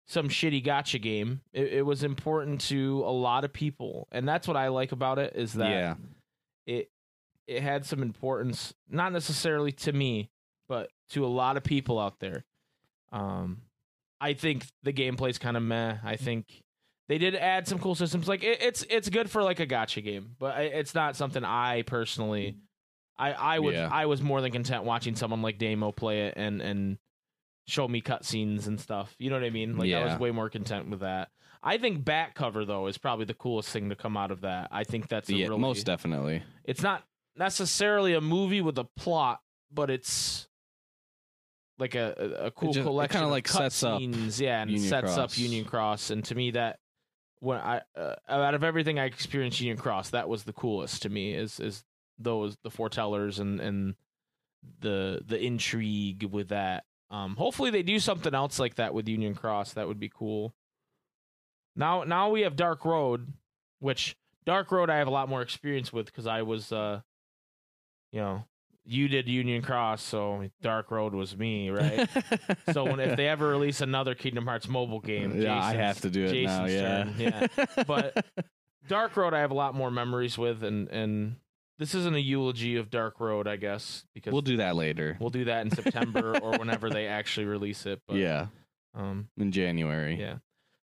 some 0.08 0.30
shitty 0.30 0.64
gotcha 0.64 1.00
game. 1.00 1.42
It, 1.54 1.74
it 1.74 1.86
was 1.86 2.04
important 2.04 2.62
to 2.62 3.04
a 3.06 3.12
lot 3.12 3.44
of 3.46 3.54
people, 3.54 4.08
and 4.12 4.28
that's 4.28 4.48
what 4.48 4.58
I 4.58 4.68
like 4.70 4.92
about 4.92 5.20
it 5.20 5.34
is 5.36 5.54
that 5.54 5.70
yeah, 5.70 5.96
it 6.66 6.90
it 7.48 7.62
had 7.62 7.86
some 7.86 8.02
importance, 8.02 8.74
not 8.90 9.12
necessarily 9.14 9.72
to 9.72 9.94
me, 9.94 10.30
but 10.68 10.90
to 11.10 11.26
a 11.26 11.28
lot 11.28 11.58
of 11.58 11.64
people 11.64 12.00
out 12.00 12.20
there. 12.20 12.46
Um, 13.12 13.62
I 14.20 14.34
think 14.34 14.66
the 14.84 14.94
gameplay's 14.94 15.38
kind 15.38 15.58
of 15.58 15.64
meh. 15.64 15.98
I 16.04 16.16
think 16.16 16.64
they 17.10 17.18
did 17.18 17.36
add 17.36 17.68
some 17.68 17.80
cool 17.80 17.96
systems. 17.96 18.28
Like 18.28 18.44
it, 18.44 18.62
it's 18.62 18.86
it's 18.90 19.10
good 19.10 19.30
for 19.30 19.44
like 19.44 19.60
a 19.60 19.66
gotcha 19.66 20.02
game, 20.02 20.36
but 20.40 20.58
it's 20.62 20.96
not 20.96 21.16
something 21.16 21.44
I 21.44 21.84
personally. 21.84 22.58
I 23.18 23.34
I 23.34 23.60
would 23.60 23.76
Yeah. 23.76 23.90
I 23.92 24.06
was 24.06 24.22
more 24.22 24.42
than 24.42 24.52
content 24.52 24.86
watching 24.86 25.16
someone 25.16 25.42
like 25.42 25.58
Damo 25.60 25.92
play 25.92 26.28
it 26.28 26.34
and 26.38 26.62
and 26.62 26.98
show 27.66 27.88
me 27.88 28.02
cutscenes 28.02 28.68
and 28.68 28.80
stuff. 28.80 29.16
You 29.18 29.30
know 29.30 29.38
what 29.38 29.46
I 29.46 29.50
mean? 29.50 29.78
Like 29.78 29.94
I 29.94 30.06
was 30.06 30.20
way 30.20 30.32
more 30.32 30.50
content 30.50 30.90
with 30.90 31.02
that. 31.02 31.30
I 31.62 31.78
think 31.78 32.04
back 32.04 32.36
cover 32.36 32.66
though 32.66 32.88
is 32.88 32.98
probably 32.98 33.26
the 33.26 33.34
coolest 33.34 33.70
thing 33.70 33.90
to 33.90 33.96
come 33.96 34.18
out 34.18 34.32
of 34.32 34.42
that. 34.42 34.68
I 34.72 34.84
think 34.84 35.08
that's 35.08 35.30
a 35.30 35.36
yeah, 35.36 35.48
really, 35.48 35.62
most 35.62 35.86
definitely. 35.86 36.44
it's 36.66 36.82
not 36.82 37.04
necessarily 37.38 38.14
a 38.14 38.22
movie 38.22 38.62
with 38.62 38.78
a 38.78 38.84
plot, 38.84 39.40
but 39.72 39.90
it's 39.90 40.48
like 41.80 41.96
a 41.96 42.38
a, 42.40 42.52
cool 42.52 42.74
just- 42.74 42.86
collection 42.86 43.20
kinda, 43.20 43.28
of 43.28 43.32
like, 43.32 43.48
sets 43.48 43.82
up 43.84 44.02
yeah, 44.02 44.62
and 44.62 44.72
Union 44.72 44.90
sets 44.90 45.18
up 45.18 45.38
Union 45.38 45.66
Cross. 45.66 46.10
And 46.10 46.24
to 46.26 46.36
me, 46.36 46.52
that 46.52 46.80
when 47.40 47.58
I 47.58 47.82
uh, 47.98 48.16
out 48.28 48.54
of 48.54 48.64
everything 48.64 49.00
I 49.00 49.06
experienced 49.06 49.60
Union 49.60 49.78
Cross, 49.78 50.12
that 50.12 50.30
was 50.30 50.44
the 50.44 50.54
coolest 50.54 51.02
to 51.04 51.10
me. 51.10 51.34
Is 51.34 51.60
is 51.60 51.84
those 52.20 52.58
the 52.64 52.70
foretellers 52.70 53.40
and 53.40 53.60
and 53.60 53.96
the 54.80 55.22
the 55.26 55.42
intrigue 55.42 56.24
with 56.24 56.50
that. 56.50 56.84
Um, 57.14 57.36
hopefully 57.36 57.70
they 57.70 57.84
do 57.84 58.00
something 58.00 58.34
else 58.34 58.58
like 58.58 58.76
that 58.76 58.94
with 58.96 59.08
Union 59.08 59.36
Cross. 59.36 59.74
That 59.74 59.88
would 59.88 60.00
be 60.00 60.10
cool. 60.10 60.56
Now 61.76 62.04
now 62.04 62.30
we 62.30 62.42
have 62.42 62.56
Dark 62.56 62.84
Road, 62.86 63.34
which 63.80 64.16
Dark 64.46 64.72
Road 64.72 64.90
I 64.90 64.98
have 64.98 65.08
a 65.08 65.12
lot 65.12 65.30
more 65.30 65.44
experience 65.44 65.94
with 65.94 66.08
because 66.08 66.26
I 66.26 66.42
was 66.42 66.72
uh 66.72 67.02
you 68.12 68.20
know, 68.20 68.46
you 68.86 69.08
did 69.08 69.28
Union 69.30 69.62
Cross, 69.62 70.02
so 70.02 70.50
Dark 70.64 70.90
Road 70.90 71.14
was 71.14 71.38
me, 71.38 71.70
right? 71.70 72.10
so 72.74 72.84
when 72.84 73.00
if 73.00 73.16
they 73.16 73.28
ever 73.28 73.48
release 73.48 73.82
another 73.82 74.16
Kingdom 74.16 74.46
Hearts 74.48 74.68
mobile 74.68 75.00
game, 75.00 75.40
yeah, 75.40 75.64
I 75.64 75.74
have 75.76 76.02
to 76.02 76.10
do 76.10 76.26
it 76.26 76.44
now. 76.46 76.66
Yeah, 76.66 77.04
turn, 77.04 77.16
yeah. 77.20 77.48
But- 77.86 78.26
Dark 78.88 79.16
Road 79.16 79.34
I 79.34 79.40
have 79.40 79.52
a 79.52 79.56
lot 79.56 79.76
more 79.76 79.90
memories 79.92 80.38
with 80.38 80.64
and 80.64 80.90
and 80.90 81.36
this 81.80 81.96
isn't 81.96 82.16
a 82.16 82.20
eulogy 82.20 82.78
of 82.78 82.90
Dark 82.90 83.20
Road, 83.20 83.48
I 83.48 83.56
guess, 83.56 84.06
because 84.14 84.32
we'll 84.32 84.42
do 84.42 84.58
that 84.58 84.76
later. 84.76 85.18
we'll 85.20 85.30
do 85.30 85.46
that 85.46 85.66
in 85.66 85.72
September 85.72 86.38
or 86.42 86.52
whenever 86.60 86.90
they 86.90 87.08
actually 87.08 87.46
release 87.46 87.86
it. 87.86 88.02
But 88.08 88.18
yeah, 88.18 88.48
um 88.96 89.30
in 89.38 89.52
January. 89.52 90.20
yeah. 90.20 90.36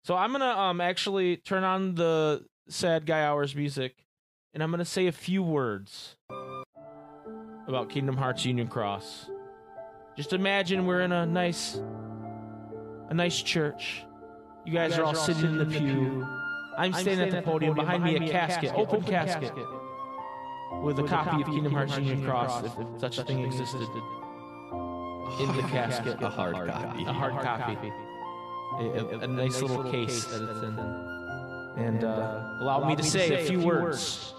So 0.03 0.15
I'm 0.15 0.31
gonna 0.31 0.45
um 0.45 0.81
actually 0.81 1.37
turn 1.37 1.63
on 1.63 1.95
the 1.95 2.45
sad 2.67 3.05
guy 3.05 3.23
hours 3.23 3.55
music 3.55 4.05
and 4.53 4.63
I'm 4.63 4.71
gonna 4.71 4.85
say 4.85 5.07
a 5.07 5.11
few 5.11 5.43
words 5.43 6.15
about 7.67 7.89
Kingdom 7.89 8.17
Hearts 8.17 8.45
Union 8.45 8.67
Cross. 8.67 9.29
Just 10.17 10.33
imagine 10.33 10.85
we're 10.85 11.01
in 11.01 11.11
a 11.11 11.25
nice 11.25 11.79
a 13.09 13.13
nice 13.13 13.41
church. 13.41 14.03
You 14.65 14.73
guys, 14.73 14.97
are 14.97 15.03
all 15.03 15.15
sitting 15.15 15.45
in 15.45 15.57
the 15.57 15.65
pew. 15.65 16.27
I'm 16.77 16.93
standing 16.93 17.27
at 17.27 17.31
the 17.31 17.41
podium. 17.41 17.75
Behind 17.75 18.03
me 18.03 18.15
a 18.17 18.31
casket, 18.31 18.71
open 18.75 19.01
casket, 19.01 19.53
with 20.83 20.99
a 20.99 21.03
copy 21.03 21.41
of 21.41 21.47
Kingdom 21.47 21.73
Hearts 21.73 21.97
Union 21.97 22.23
Cross, 22.25 22.63
if 22.65 22.73
such 22.99 23.17
a 23.17 23.23
thing 23.23 23.43
existed. 23.43 23.81
In 25.41 25.55
the 25.55 25.63
casket, 25.63 26.21
a 26.21 26.29
hard 26.29 26.55
copy. 26.55 27.03
a 27.05 27.13
hard 27.13 27.33
copy, 27.43 27.91
a, 28.79 28.83
a- 28.83 29.19
a 29.19 29.27
nice 29.27 29.61
little 29.61 29.83
case 29.91 30.25
that 30.25 30.41
it's 30.49 30.63
in, 30.63 30.77
and 31.85 32.03
uh, 32.03 32.57
allow 32.61 32.87
me 32.87 32.95
to 32.95 33.03
say 33.03 33.43
a 33.43 33.47
few 33.47 33.59
words. 33.59 34.33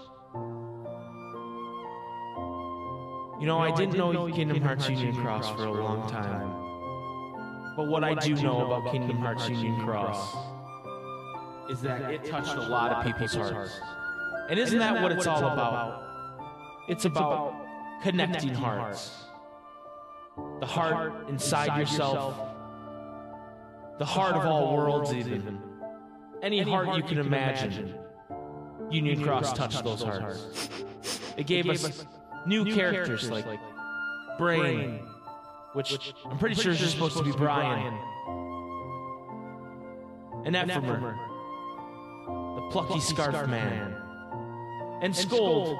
You 3.39 3.47
know, 3.47 3.57
I 3.59 3.71
didn't 3.75 3.97
know 3.97 4.27
Kingdom 4.31 4.61
Hearts 4.61 4.87
Union 4.89 5.15
Cross 5.15 5.49
for 5.51 5.65
a 5.65 5.71
long 5.71 6.07
time, 6.09 7.75
but 7.75 7.87
what 7.87 8.03
I 8.03 8.13
do 8.15 8.35
know 8.35 8.65
about 8.71 8.91
Kingdom 8.91 9.17
Hearts 9.17 9.49
Union 9.49 9.79
Cross 9.83 10.35
is 11.71 11.81
that 11.81 12.11
it 12.11 12.25
touched 12.25 12.53
a 12.55 12.61
lot 12.61 12.91
of 12.91 13.05
people's 13.05 13.33
hearts. 13.33 13.79
And 14.49 14.59
isn't 14.59 14.77
that 14.77 15.01
what 15.01 15.11
it's 15.13 15.25
all 15.25 15.39
about? 15.47 16.03
It's 16.91 17.05
about 17.05 17.55
connecting 18.03 18.53
hearts. 18.53 19.11
The 20.59 20.65
heart 20.65 21.29
inside 21.29 21.79
yourself, 21.79 22.35
the 23.97 24.03
heart 24.03 24.35
of 24.35 24.45
all 24.45 24.75
worlds, 24.75 25.13
even. 25.13 25.57
Any 26.41 26.61
heart 26.63 26.97
you 26.97 27.03
can 27.03 27.17
imagine. 27.19 27.95
Union 28.89 29.23
Cross 29.23 29.53
touched 29.53 29.85
those 29.85 30.03
hearts. 30.03 30.69
It 31.37 31.47
gave 31.47 31.69
us 31.69 32.05
new 32.45 32.65
characters 32.65 33.31
like 33.31 33.45
Brain, 34.37 34.99
which 35.71 36.13
I'm 36.29 36.37
pretty 36.37 36.55
sure 36.55 36.73
is 36.73 36.79
just 36.79 36.91
supposed 36.91 37.15
to 37.15 37.23
be 37.23 37.31
Brian, 37.31 37.93
and 40.45 40.55
Ephemer, 40.57 41.15
the 42.55 42.67
plucky 42.69 42.99
scarf 42.99 43.47
man, 43.47 43.95
and 45.01 45.13
Skuld, 45.13 45.79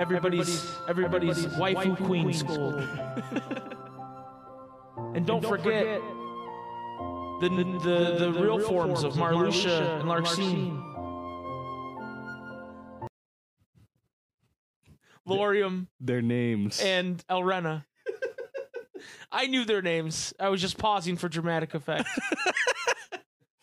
everybody's 0.00 0.66
everybody's 0.88 1.46
waifu 1.46 1.96
queen 2.04 2.30
Skuld. 2.32 3.76
And 5.14 5.26
don't 5.26 5.44
forget 5.44 6.00
the, 7.40 7.48
the, 7.82 8.16
the, 8.18 8.32
real 8.40 8.60
forms 8.60 9.02
of 9.02 9.14
Marluxia 9.14 10.00
and 10.00 10.08
Larxene. 10.08 10.80
Lauriam 15.26 15.88
Their 16.00 16.22
names. 16.22 16.80
and 16.80 17.24
Elrena. 17.28 17.86
I 19.32 19.46
knew 19.46 19.64
their 19.64 19.82
names. 19.82 20.32
I 20.38 20.48
was 20.48 20.60
just 20.60 20.78
pausing 20.78 21.16
for 21.16 21.28
dramatic 21.28 21.74
effect. 21.74 22.08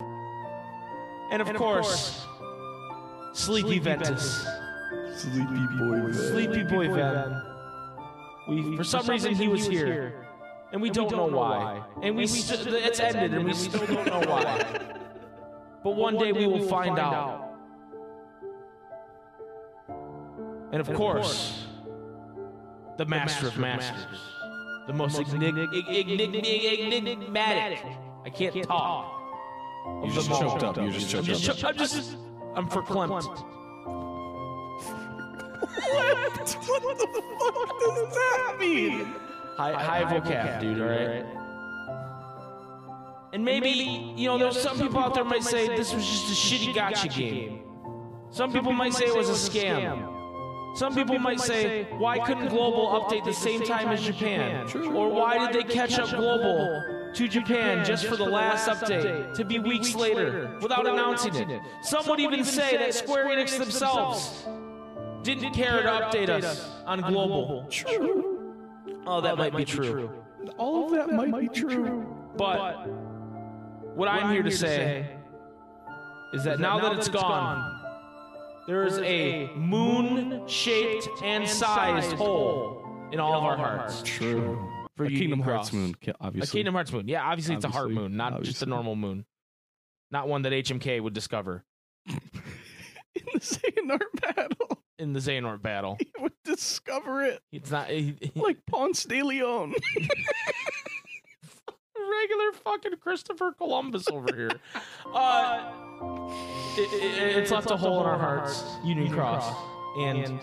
and 0.00 1.40
of 1.40 1.54
course, 1.54 2.26
Sleepy 3.32 3.78
Ventus. 3.78 4.44
Sleepy 5.18 5.66
Boy. 5.78 6.12
Sleepy 6.12 6.62
Boy 6.62 6.88
Ven. 6.94 7.42
We, 8.48 8.76
for 8.76 8.84
some 8.84 9.06
reason, 9.06 9.34
he 9.34 9.48
was 9.48 9.66
here. 9.66 10.24
And 10.72 10.80
we, 10.80 10.90
don't, 10.90 11.10
know 11.10 11.26
why. 11.26 11.82
And 12.02 12.14
we, 12.14 12.26
st- 12.26 12.66
it's 12.66 13.00
ended, 13.00 13.34
and 13.34 13.44
we 13.44 13.54
still 13.54 13.86
don't 13.86 14.06
know 14.06 14.20
why. 14.30 14.80
But 15.82 15.96
one 15.96 16.18
day 16.18 16.32
we 16.32 16.46
will 16.46 16.66
find 16.68 16.98
out. 16.98 17.48
And 20.72 20.80
of 20.80 20.92
course, 20.92 21.64
the 22.98 23.06
Master 23.06 23.48
of 23.48 23.56
Masters, 23.56 24.20
the 24.86 24.92
most 24.92 25.18
enigmatic. 25.18 25.70
I 28.24 28.30
can't 28.30 28.62
talk. 28.64 29.14
You 30.04 30.12
just 30.12 30.28
choked 30.28 30.62
up. 30.62 30.76
You 30.76 30.90
just 30.90 31.10
choked 31.10 31.64
up. 31.64 31.70
I'm 31.70 31.76
just, 31.76 32.16
I'm 32.54 32.68
verklempt. 32.68 33.57
What 35.60 36.34
the 36.34 37.22
fuck 37.40 37.80
does 37.80 38.14
that 38.14 38.56
mean? 38.58 39.14
High, 39.56 39.72
high, 39.72 40.04
vocab, 40.04 40.60
dude, 40.60 40.80
alright? 40.80 41.26
And 43.32 43.44
maybe, 43.44 44.14
you 44.16 44.26
know, 44.26 44.38
there's 44.38 44.60
some 44.60 44.78
people 44.78 44.98
out 44.98 45.14
there 45.14 45.24
might 45.24 45.42
say 45.42 45.68
this 45.76 45.92
was 45.92 46.04
just 46.06 46.30
a 46.30 46.34
shitty 46.34 46.74
gotcha 46.74 47.08
game. 47.08 47.62
Some 48.30 48.52
people 48.52 48.72
might 48.72 48.94
say 48.94 49.06
it 49.06 49.16
was 49.16 49.28
a 49.28 49.50
scam. 49.50 50.14
Some 50.76 50.94
people 50.94 51.18
might 51.18 51.40
say, 51.40 51.88
why 51.98 52.18
couldn't 52.20 52.48
Global 52.48 53.00
update 53.00 53.24
the 53.24 53.32
same 53.32 53.64
time 53.64 53.88
as 53.88 54.02
Japan? 54.02 54.68
Or 54.94 55.10
why 55.10 55.50
did 55.50 55.66
they 55.66 55.74
catch 55.74 55.98
up 55.98 56.10
Global 56.10 57.10
to 57.14 57.28
Japan 57.28 57.84
just 57.84 58.06
for 58.06 58.16
the 58.16 58.24
last 58.24 58.68
update 58.68 59.34
to 59.34 59.44
be 59.44 59.58
weeks 59.58 59.94
later 59.94 60.56
without 60.62 60.86
announcing 60.86 61.34
it? 61.34 61.60
Some 61.82 62.06
would 62.06 62.20
even 62.20 62.44
say 62.44 62.76
that 62.76 62.94
Square 62.94 63.26
Enix 63.26 63.58
themselves 63.58 64.46
didn't 65.34 65.52
care 65.52 65.82
to 65.82 65.88
update 65.88 66.28
us 66.30 66.70
on 66.86 67.00
Global. 67.00 67.66
True. 67.70 68.52
Oh, 69.06 69.20
that 69.20 69.36
might 69.36 69.56
be 69.56 69.64
true. 69.64 70.10
All 70.56 70.86
of 70.86 70.92
that 70.92 71.12
might 71.14 71.38
be 71.38 71.48
true. 71.48 72.06
But 72.36 72.86
what 73.96 74.08
I'm 74.08 74.32
here 74.32 74.42
to 74.42 74.50
say 74.50 75.14
is 76.32 76.44
that 76.44 76.60
now 76.60 76.78
that 76.80 76.96
it's 76.96 77.08
gone, 77.08 77.74
there 78.66 78.84
is 78.86 78.98
a 78.98 79.50
moon 79.54 80.46
shaped 80.46 81.08
and 81.22 81.48
sized 81.48 82.12
hole 82.12 82.84
in 83.12 83.20
all 83.20 83.34
of 83.34 83.44
our 83.44 83.56
hearts. 83.56 84.02
True. 84.04 84.58
For 84.96 85.04
A 85.04 85.10
Union 85.10 85.20
Kingdom 85.30 85.42
Cross. 85.42 85.68
Hearts 85.68 85.72
moon, 85.72 85.94
ki- 86.00 86.12
A. 86.20 86.46
Kingdom 86.46 86.74
Hearts 86.74 86.92
moon. 86.92 87.06
Yeah, 87.06 87.22
obviously 87.22 87.54
it's 87.54 87.64
a 87.64 87.68
heart 87.68 87.90
moon, 87.90 88.16
not 88.16 88.42
just 88.42 88.62
a 88.62 88.66
normal 88.66 88.96
moon. 88.96 89.24
Not 90.10 90.26
one 90.28 90.42
that 90.42 90.52
HMK 90.52 91.00
would 91.02 91.12
discover 91.12 91.64
In 92.08 92.18
the 93.34 93.40
Xehanort 93.40 94.20
battle, 94.20 94.77
in 94.98 95.12
the 95.12 95.20
Xehanort 95.20 95.62
battle. 95.62 95.96
he 96.00 96.10
would 96.20 96.32
discover 96.44 97.22
it 97.24 97.40
It's 97.52 97.70
not 97.70 97.88
he- 97.88 98.16
he- 98.20 98.32
like 98.40 98.64
Ponce 98.66 99.04
de 99.04 99.22
Leon. 99.22 99.74
regular 102.10 102.52
fucking 102.64 102.92
Christopher 103.00 103.52
Columbus 103.52 104.08
over 104.08 104.34
here. 104.34 104.50
Uh, 105.14 105.70
it- 106.76 106.92
it- 106.92 107.36
it's 107.36 107.50
left 107.50 107.70
a 107.70 107.76
hole 107.76 108.00
in 108.00 108.06
our 108.06 108.18
hearts, 108.18 108.64
Union 108.84 109.12
Cross, 109.12 109.54
and 109.98 110.40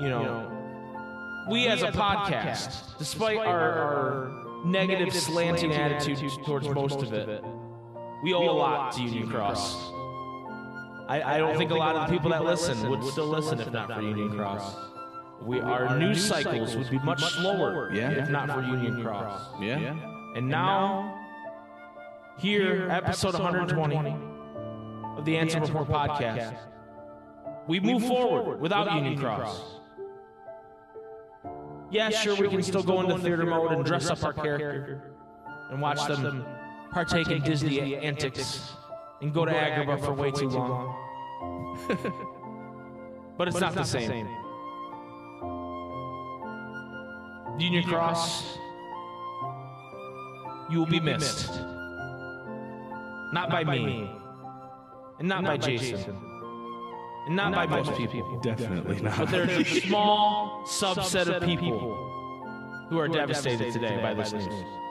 you 0.00 0.08
know, 0.08 0.48
we 1.50 1.66
as 1.68 1.82
a 1.82 1.92
podcast, 1.92 2.96
despite 2.98 3.36
our, 3.38 3.72
our 3.72 4.64
negative 4.64 5.12
slanting 5.14 5.72
attitude 5.72 6.18
towards 6.44 6.68
most 6.68 7.02
of 7.02 7.12
it, 7.12 7.44
we 8.24 8.32
owe 8.34 8.48
a 8.48 8.52
lot 8.52 8.92
to 8.94 9.02
Union 9.02 9.28
Cross. 9.28 9.76
I, 11.12 11.34
I 11.34 11.38
don't 11.38 11.58
think 11.58 11.70
a 11.70 11.74
lot 11.74 11.94
of 11.94 12.08
the 12.08 12.14
people 12.16 12.30
that 12.30 12.42
listen 12.42 12.88
would 12.88 13.04
still 13.04 13.26
listen 13.26 13.60
if 13.60 13.70
not 13.70 13.92
for 13.92 14.00
Union 14.00 14.34
Cross. 14.34 14.76
We, 15.42 15.60
our 15.60 15.98
news 15.98 16.24
cycles 16.24 16.74
would 16.74 16.88
be 16.88 16.98
much 17.00 17.20
slower 17.20 17.92
Yeah. 17.92 18.10
if 18.12 18.30
not 18.30 18.50
for 18.50 18.62
Union 18.62 19.02
Cross. 19.02 19.42
yeah. 19.60 19.94
And 20.36 20.48
now, 20.48 21.18
here, 22.38 22.88
episode 22.90 23.34
120 23.34 24.10
of 25.18 25.24
the 25.26 25.34
Ansem 25.34 25.60
Report 25.60 25.86
podcast, 25.88 26.56
we 27.66 27.78
move 27.78 28.06
forward 28.06 28.58
without 28.60 28.90
Union 28.94 29.18
Cross. 29.18 29.60
Yeah, 31.90 32.08
sure, 32.08 32.36
we 32.36 32.48
can 32.48 32.62
still 32.62 32.82
go 32.82 33.00
into 33.02 33.18
theater 33.18 33.44
mode 33.44 33.72
and 33.72 33.84
dress 33.84 34.08
up 34.08 34.24
our 34.24 34.32
character 34.32 35.12
and 35.70 35.78
watch 35.78 36.06
them 36.06 36.46
partake 36.90 37.28
in 37.28 37.42
Disney 37.42 37.96
antics 37.96 38.72
and 39.22 39.32
go 39.32 39.44
to 39.44 39.52
Agrabah 39.52 40.04
for 40.04 40.12
way 40.12 40.30
too 40.30 40.48
long. 40.48 40.98
But 43.38 43.48
it's 43.48 43.58
not 43.60 43.74
the 43.74 43.84
same. 43.84 44.28
Union 47.58 47.84
Cross, 47.84 48.58
you 50.70 50.78
will 50.78 50.86
be 50.86 51.00
missed. 51.00 51.50
Not 53.32 53.50
by 53.50 53.64
me, 53.64 54.10
and 55.18 55.28
not 55.28 55.44
by 55.44 55.56
Jason, 55.56 56.14
and 57.26 57.34
not 57.34 57.52
by 57.54 57.66
most 57.66 57.94
people. 57.96 58.40
Definitely 58.42 59.00
not. 59.00 59.18
But 59.18 59.30
there's 59.30 59.50
a 59.58 59.80
small 59.80 60.64
subset 60.66 61.34
of 61.34 61.42
people 61.42 61.96
who 62.90 62.98
are 62.98 63.08
devastated 63.08 63.72
today 63.72 63.98
by 64.02 64.12
this 64.14 64.32
news. 64.32 64.44
Union 64.44 64.81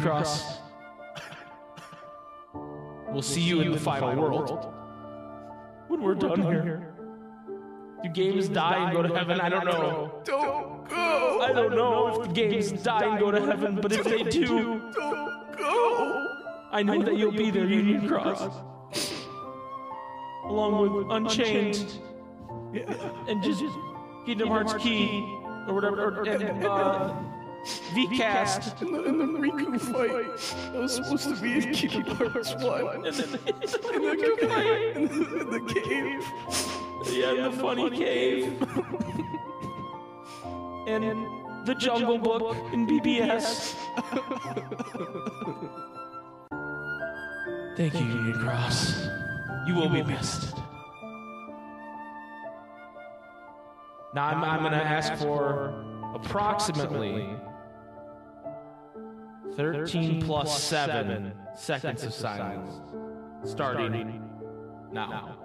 Cross. 0.00 0.58
We'll 3.10 3.22
see 3.22 3.40
you 3.40 3.60
in 3.62 3.72
the 3.72 3.78
final 3.78 4.14
world. 4.20 4.72
When 5.88 6.02
we're 6.02 6.14
done 6.14 6.42
here. 6.42 6.94
Do 8.02 8.08
games 8.10 8.48
die 8.48 8.84
and 8.84 8.92
go 8.92 9.02
to 9.02 9.14
heaven? 9.14 9.40
I 9.40 9.48
don't 9.48 9.64
know. 9.64 10.20
Don't 10.24 10.88
go. 10.88 11.40
I 11.40 11.52
don't 11.52 11.74
know 11.74 12.08
if 12.08 12.28
the 12.28 12.34
games 12.34 12.70
die 12.82 13.06
and 13.06 13.18
go 13.18 13.30
to 13.30 13.40
heaven, 13.40 13.76
but 13.80 13.92
if 13.92 14.04
they 14.04 14.22
do, 14.22 14.90
Don't 14.94 15.56
go. 15.56 16.26
I 16.70 16.82
know 16.82 17.02
that 17.02 17.16
you'll 17.16 17.32
be 17.32 17.50
there, 17.50 17.64
Union 17.64 18.06
Cross. 18.06 18.42
Along 20.44 20.94
with 20.94 21.06
Unchained 21.10 21.98
and 23.26 23.42
just 23.42 23.64
Kingdom 24.26 24.48
Hearts 24.48 24.74
Key 24.74 25.08
or 25.66 25.74
whatever, 25.74 26.20
or, 26.20 26.24
and, 26.28 26.64
uh, 26.64 27.14
VCast. 27.94 28.82
In 28.82 28.92
the, 28.92 29.02
in 29.04 29.18
the 29.18 29.24
Riku 29.26 29.80
fight, 29.80 30.72
that 30.72 30.80
was 30.80 30.94
supposed 30.94 31.28
to 31.28 31.36
be 31.40 31.54
in 31.54 31.72
Kingdom 31.74 32.16
Hearts 32.16 32.54
1. 32.54 33.06
And 33.06 33.14
then 33.14 33.28
In 33.34 33.60
the, 33.60 34.36
cave. 34.40 34.96
in 34.96 35.08
the, 35.08 35.40
in 35.40 35.50
the 35.50 35.60
cave. 35.72 36.24
yeah, 37.12 37.32
in 37.32 37.42
the 37.50 37.52
funny 37.52 37.90
cave. 37.90 38.62
and 40.86 41.66
the 41.66 41.74
Jungle 41.74 42.18
Book 42.18 42.56
in 42.72 42.86
BBS. 42.86 43.74
Thank 47.76 47.94
you, 47.94 48.00
Union 48.00 48.38
Cross. 48.40 49.06
You 49.66 49.74
will 49.74 49.88
be 49.88 50.02
missed. 50.02 50.54
Now 54.14 54.24
I'm, 54.28 54.42
I'm 54.42 54.60
going 54.60 54.72
to 54.72 54.78
ask 54.82 55.14
for 55.22 55.74
approximately 56.14 57.36
13 59.58 60.22
plus 60.22 60.62
7 60.62 61.32
seconds 61.56 62.04
of 62.04 62.14
silence 62.14 62.80
starting 63.44 64.22
now. 64.92 65.37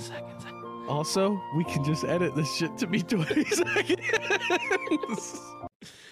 Seconds. 0.00 0.44
Also, 0.88 1.40
we 1.56 1.62
can 1.64 1.84
just 1.84 2.04
edit 2.04 2.34
this 2.34 2.52
shit 2.56 2.76
to 2.78 2.86
be 2.86 3.00
20 3.02 3.44
seconds. 3.44 5.40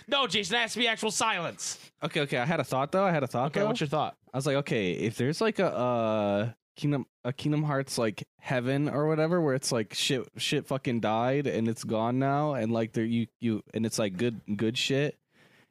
No, 0.07 0.26
Jason, 0.26 0.54
that 0.54 0.61
has 0.62 0.73
to 0.73 0.78
be 0.78 0.88
actual 0.88 1.11
silence. 1.11 1.78
okay, 2.02 2.21
okay. 2.23 2.38
I 2.38 2.47
had 2.47 2.61
a 2.61 2.64
thought 2.64 2.92
though. 2.92 3.04
I 3.04 3.11
had 3.11 3.23
a 3.23 3.26
thought 3.26 3.49
Okay, 3.49 3.61
though. 3.61 3.66
what's 3.66 3.80
your 3.80 3.88
thought? 3.88 4.16
I 4.33 4.37
was 4.38 4.47
like, 4.47 4.57
okay, 4.57 4.92
if 4.92 5.16
there's 5.16 5.40
like 5.40 5.59
a 5.59 5.75
uh 5.75 6.50
Kingdom 6.76 7.07
a 7.25 7.33
Kingdom 7.33 7.64
Hearts 7.64 7.99
like 7.99 8.23
heaven 8.40 8.88
or 8.88 9.07
whatever 9.09 9.40
where 9.40 9.54
it's 9.54 9.73
like 9.73 9.92
shit 9.95 10.26
shit 10.37 10.66
fucking 10.66 11.00
died 11.00 11.47
and 11.49 11.66
it's 11.68 11.83
gone 11.85 12.18
now 12.21 12.54
and 12.54 12.73
like 12.73 12.92
there 12.92 13.04
you 13.04 13.26
you 13.40 13.62
and 13.75 13.85
it's 13.85 13.99
like 13.99 14.16
good 14.16 14.40
good 14.57 14.78
shit. 14.78 15.18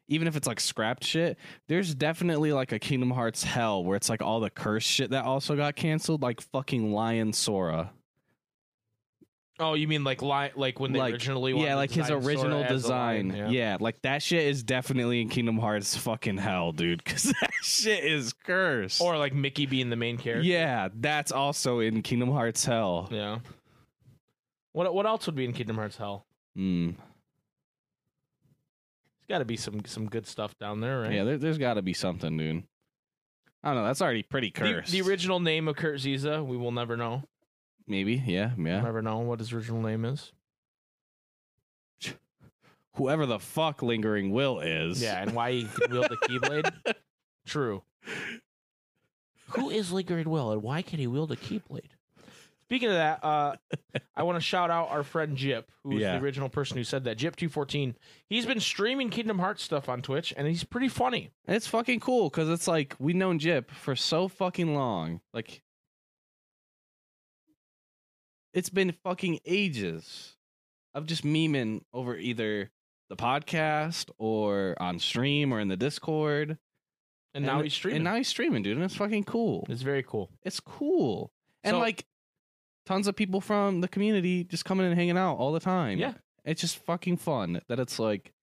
Even 0.09 0.27
if 0.27 0.35
it's 0.35 0.47
like 0.47 0.59
scrapped 0.59 1.03
shit, 1.03 1.37
there's 1.67 1.95
definitely 1.95 2.53
like 2.53 2.71
a 2.73 2.79
Kingdom 2.79 3.09
Hearts 3.11 3.43
hell 3.43 3.83
where 3.83 3.95
it's 3.97 4.09
like 4.09 4.21
all 4.21 4.39
the 4.39 4.49
cursed 4.49 4.87
shit 4.87 5.09
that 5.11 5.25
also 5.25 5.55
got 5.55 5.75
canceled, 5.75 6.21
like 6.21 6.41
fucking 6.41 6.93
Lion 6.93 7.33
Sora. 7.33 7.91
Oh, 9.59 9.73
you 9.73 9.87
mean 9.87 10.03
like 10.03 10.21
li- 10.21 10.51
like 10.55 10.79
when 10.79 10.91
they 10.93 10.99
Like, 10.99 11.13
originally 11.15 11.59
yeah, 11.59 11.75
like 11.75 11.89
his 11.89 12.11
original 12.11 12.63
design. 12.65 13.29
lion, 13.29 13.51
yeah. 13.51 13.77
like 13.79 13.99
that 14.03 14.21
shit 14.21 14.45
is 14.45 14.61
definitely 14.61 15.21
in 15.21 15.29
Kingdom 15.29 15.57
Hearts 15.57 15.97
fucking 15.97 16.37
hell, 16.37 16.71
dude. 16.71 17.03
Because 17.03 17.23
that 17.41 17.51
shit 17.63 18.03
is 18.03 18.33
cursed. 18.33 19.01
Or 19.01 19.17
like 19.17 19.33
Mickey 19.33 19.65
being 19.65 19.89
the 19.89 19.95
main 19.95 20.17
character. 20.17 20.47
yeah, 20.47 20.89
that's 20.93 21.31
also 21.31 21.79
in 21.79 22.03
Kingdom 22.03 22.31
Hearts 22.31 22.63
hell. 22.65 23.09
Yeah. 23.11 23.39
What 24.73 24.93
what 24.93 25.07
else 25.07 25.25
would 25.25 25.33
be 25.35 25.45
in 25.45 25.53
Kingdom 25.53 25.77
Hearts 25.77 25.97
Hell? 25.97 26.27
Hmm. 26.55 26.91
There's 29.27 29.27
got 29.27 29.39
to 29.39 29.45
be 29.45 29.57
some 29.57 29.83
some 29.85 30.07
good 30.07 30.27
stuff 30.27 30.55
down 30.59 30.81
there, 30.81 31.01
right? 31.01 31.13
Yeah, 31.13 31.23
there, 31.23 31.37
there's 31.39 31.57
got 31.57 31.75
to 31.75 31.81
be 31.81 31.93
something, 31.93 32.37
dude. 32.37 32.63
I 33.63 33.69
don't 33.73 33.81
know. 33.81 33.87
That's 33.87 34.03
already 34.03 34.21
pretty 34.23 34.51
The, 34.53 34.59
cursed. 34.61 34.91
the 34.91 35.01
original 35.01 35.39
name 35.39 35.67
of 35.67 35.75
Kurt 35.77 35.95
Zisa, 35.95 36.45
we 36.45 36.55
will 36.57 36.71
never 36.71 36.95
know. 36.95 37.23
Maybe, 37.87 38.15
yeah, 38.25 38.51
yeah. 38.57 38.81
never 38.81 39.01
know 39.01 39.19
what 39.19 39.39
his 39.39 39.53
original 39.53 39.81
name 39.81 40.03
is. 40.05 40.33
Whoever 42.95 43.25
the 43.25 43.39
fuck 43.39 43.81
Lingering 43.81 44.31
Will 44.31 44.59
is. 44.59 45.01
Yeah, 45.01 45.21
and 45.21 45.33
why 45.33 45.51
he 45.53 45.63
could 45.65 45.91
wield 45.91 46.09
the 46.09 46.17
Keyblade. 46.27 46.71
True. 47.45 47.83
Who 49.51 49.69
is 49.69 49.91
Lingering 49.91 50.29
Will, 50.29 50.51
and 50.51 50.61
why 50.61 50.81
can 50.81 50.99
he 50.99 51.07
wield 51.07 51.31
a 51.31 51.35
Keyblade? 51.37 51.91
Speaking 52.65 52.89
of 52.89 52.95
that, 52.95 53.23
uh, 53.23 53.55
I 54.13 54.23
want 54.23 54.35
to 54.35 54.41
shout 54.41 54.69
out 54.69 54.89
our 54.89 55.03
friend 55.03 55.37
Jip, 55.37 55.71
who's 55.85 56.01
Yeah. 56.01 56.17
the 56.17 56.23
original 56.23 56.49
person 56.49 56.75
who 56.75 56.83
said 56.83 57.05
that. 57.05 57.17
Jip214. 57.17 57.95
He's 58.27 58.45
been 58.45 58.59
streaming 58.59 59.09
Kingdom 59.09 59.39
Hearts 59.39 59.63
stuff 59.63 59.87
on 59.87 60.01
Twitch, 60.01 60.33
and 60.35 60.45
he's 60.45 60.65
pretty 60.65 60.89
funny. 60.89 61.31
And 61.45 61.55
it's 61.55 61.67
fucking 61.67 62.01
cool 62.01 62.29
because 62.29 62.49
it's 62.49 62.67
like 62.67 62.93
we've 62.99 63.15
known 63.15 63.39
Jip 63.39 63.71
for 63.71 63.95
so 63.95 64.27
fucking 64.27 64.75
long. 64.75 65.21
Like, 65.33 65.61
it's 68.57 68.69
been 68.69 68.91
fucking 69.03 69.39
ages 69.45 70.35
of 70.95 71.05
just 71.05 71.23
memeing 71.23 71.81
over 71.93 72.17
either 72.17 72.71
the 73.07 73.15
podcast 73.15 74.09
or 74.17 74.75
on 74.79 74.97
stream 74.97 75.53
or 75.53 75.59
in 75.59 75.67
the 75.67 75.77
Discord. 75.77 76.57
And, 77.35 77.45
now 77.45 77.61
he's 77.61 77.75
streaming. 77.75 77.97
And 77.97 78.03
now 78.03 78.15
he's 78.15 78.27
streaming, 78.27 78.63
dude. 78.63 78.75
And 78.77 78.83
it's 78.83 78.95
fucking 78.95 79.25
cool. 79.25 79.67
it's 79.69 79.83
very 79.83 80.01
cool. 80.01 80.31
It's 80.41 80.59
cool. 80.59 81.31
And 81.63 81.75
So- 81.75 81.79
like 81.79 82.07
tons 82.87 83.07
of 83.07 83.15
people 83.15 83.41
from 83.41 83.81
the 83.81 83.87
community 83.87 84.43
just 84.43 84.65
coming 84.65 84.87
and 84.87 84.95
hanging 84.95 85.19
out 85.19 85.35
all 85.35 85.51
the 85.51 85.59
time. 85.59 85.99
Yeah. 85.99 86.15
It's 86.43 86.59
just 86.61 86.77
fucking 86.77 87.17
fun 87.17 87.61
that 87.67 87.79
it's 87.79 87.99
like 87.99 88.33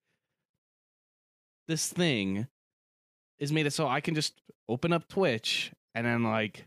this 1.66 1.88
thing 1.88 2.46
is 3.40 3.50
made 3.50 3.66
it 3.66 3.72
so 3.72 3.88
I 3.88 4.00
can 4.00 4.14
just 4.14 4.40
open 4.68 4.92
up 4.92 5.08
Twitch 5.08 5.72
and 5.92 6.06
then 6.06 6.22
like 6.22 6.66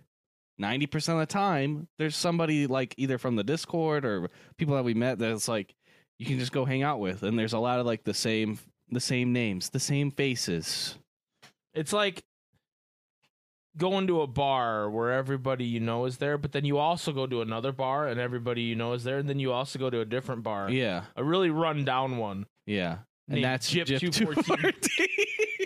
90% 0.62 1.14
of 1.14 1.20
the 1.20 1.26
time 1.26 1.88
there's 1.98 2.16
somebody 2.16 2.68
like 2.68 2.96
either 2.98 3.18
from 3.18 3.36
the 3.36 3.44
Discord 3.44 4.06
or 4.06 4.30
people 4.58 4.76
that 4.76 4.84
we 4.84 4.94
met 4.94 5.20
that's 5.20 5.48
like 5.48 5.76
you 6.18 6.26
can 6.26 6.40
just 6.40 6.52
go 6.52 6.66
hang 6.66 6.84
out 6.84 7.00
with 7.00 7.24
and 7.24 7.38
there's 7.38 7.54
a 7.54 7.60
lot 7.60 7.80
of 7.80 7.86
like 7.86 8.04
the 8.04 8.14
same 8.14 8.58
the 8.90 9.00
same 9.00 9.34
names, 9.34 9.70
the 9.70 9.80
same 9.80 10.12
faces. 10.12 10.98
It's 11.74 11.94
like 11.94 12.24
going 13.76 14.08
to 14.08 14.22
a 14.22 14.28
bar 14.28 14.90
where 14.90 15.12
everybody 15.12 15.66
you 15.66 15.80
know 15.80 16.06
is 16.06 16.18
there, 16.18 16.38
but 16.38 16.52
then 16.52 16.66
you 16.66 16.78
also 16.78 17.12
go 17.12 17.28
to 17.28 17.42
another 17.42 17.72
bar 17.72 18.08
and 18.08 18.20
everybody 18.20 18.62
you 18.62 18.76
know 18.76 18.94
is 18.94 19.04
there, 19.04 19.18
and 19.20 19.30
then 19.30 19.40
you 19.40 19.52
also 19.52 19.78
go 19.78 19.90
to 19.90 20.00
a 20.00 20.06
different 20.06 20.44
bar. 20.44 20.70
Yeah. 20.70 21.04
A 21.16 21.24
really 21.24 21.50
run 21.50 21.86
down 21.86 22.18
one. 22.18 22.46
Yeah. 22.66 23.00
And 23.30 23.44
that's 23.44 23.70
214. 23.70 24.12
214. 24.36 24.74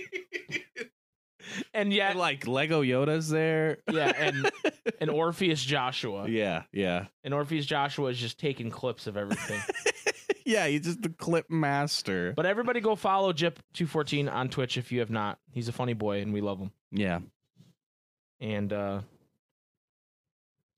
And 1.73 1.91
yet 1.93 2.11
And 2.11 2.19
like 2.19 2.47
Lego 2.47 2.81
Yoda's 2.83 3.29
there. 3.29 3.79
Yeah, 3.91 4.11
and 4.17 4.51
and 4.99 5.09
Orpheus 5.09 5.63
Joshua. 5.63 6.27
yeah, 6.27 6.63
yeah. 6.71 7.05
And 7.23 7.33
Orpheus 7.33 7.65
Joshua 7.65 8.09
is 8.09 8.17
just 8.17 8.39
taking 8.39 8.69
clips 8.69 9.07
of 9.07 9.17
everything. 9.17 9.61
yeah, 10.45 10.67
he's 10.67 10.81
just 10.81 11.01
the 11.01 11.09
clip 11.09 11.49
master. 11.49 12.33
but 12.35 12.45
everybody 12.45 12.79
go 12.81 12.95
follow 12.95 13.33
Jip214 13.33 14.31
on 14.31 14.49
Twitch 14.49 14.77
if 14.77 14.91
you 14.91 14.99
have 14.99 15.09
not. 15.09 15.39
He's 15.51 15.67
a 15.67 15.71
funny 15.73 15.93
boy 15.93 16.21
and 16.21 16.33
we 16.33 16.41
love 16.41 16.59
him. 16.59 16.71
yeah. 16.91 17.19
And 18.39 18.73
uh 18.73 19.01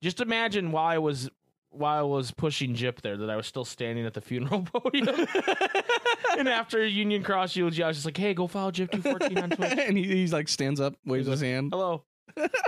just 0.02 0.20
imagine 0.20 0.70
while 0.70 0.84
I 0.86 0.98
was 0.98 1.30
while 1.76 1.98
I 1.98 2.02
was 2.02 2.30
pushing 2.30 2.74
Jip 2.74 3.02
there 3.02 3.16
that 3.16 3.30
I 3.30 3.36
was 3.36 3.46
still 3.46 3.64
standing 3.64 4.06
at 4.06 4.14
the 4.14 4.20
funeral 4.20 4.62
podium. 4.72 5.08
and 6.38 6.48
after 6.48 6.84
Union 6.86 7.22
Cross 7.22 7.56
eulogy, 7.56 7.82
I 7.82 7.88
was 7.88 7.96
just 7.96 8.06
like, 8.06 8.16
hey, 8.16 8.34
go 8.34 8.46
follow 8.46 8.70
Jip214 8.70 9.42
on 9.42 9.50
Twitch. 9.50 9.72
and 9.78 9.96
he, 9.98 10.04
he's 10.04 10.32
like 10.32 10.48
stands 10.48 10.80
up, 10.80 10.94
waves 11.04 11.26
his 11.26 11.40
hand. 11.40 11.70
Hello. 11.72 12.04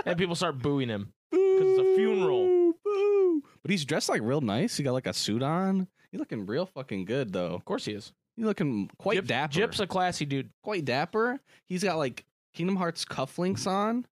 and 0.05 0.17
people 0.17 0.35
start 0.35 0.59
booing 0.59 0.89
him. 0.89 1.13
Because 1.31 1.71
it's 1.71 1.79
a 1.79 1.95
funeral. 1.95 2.73
Boo. 2.83 3.43
But 3.61 3.71
he's 3.71 3.83
dressed 3.85 4.09
like 4.09 4.21
real 4.21 4.41
nice. 4.41 4.77
He 4.77 4.83
got 4.83 4.93
like 4.93 5.07
a 5.07 5.13
suit 5.13 5.43
on. 5.43 5.87
He's 6.11 6.19
looking 6.19 6.45
real 6.45 6.65
fucking 6.65 7.05
good 7.05 7.33
though. 7.33 7.53
Of 7.53 7.65
course 7.65 7.85
he 7.85 7.91
is. 7.93 8.13
He's 8.37 8.45
looking 8.45 8.89
quite 8.97 9.15
Jip- 9.15 9.27
dapper. 9.27 9.53
Jip's 9.53 9.79
a 9.79 9.87
classy 9.87 10.25
dude. 10.25 10.49
quite 10.63 10.85
dapper. 10.85 11.39
He's 11.67 11.83
got 11.83 11.97
like 11.97 12.23
Kingdom 12.53 12.75
Hearts 12.77 13.03
cufflinks 13.03 13.67
on. 13.67 14.05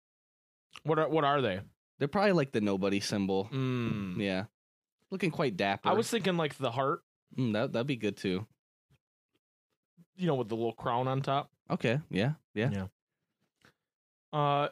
What 0.83 0.97
are 0.97 1.07
what 1.07 1.23
are 1.23 1.41
they? 1.41 1.59
They're 1.99 2.07
probably 2.07 2.31
like 2.31 2.51
the 2.51 2.61
nobody 2.61 2.99
symbol. 2.99 3.47
Mm. 3.53 4.17
Yeah. 4.17 4.45
Looking 5.13 5.29
quite 5.29 5.55
dapper. 5.55 5.89
I 5.89 5.93
was 5.93 6.09
thinking 6.09 6.37
like 6.37 6.57
the 6.57 6.71
heart, 6.71 7.03
Mm, 7.37 7.53
that 7.53 7.71
that'd 7.73 7.85
be 7.85 7.95
good 7.95 8.17
too. 8.17 8.47
you 10.15 10.25
know, 10.27 10.33
with 10.35 10.49
the 10.49 10.55
little 10.55 10.73
crown 10.73 11.07
on 11.07 11.21
top. 11.21 11.51
Okay. 11.69 11.99
Yeah. 12.09 12.31
Yeah. 12.55 12.69
Yeah. 12.71 12.85
Uh, 14.31 14.69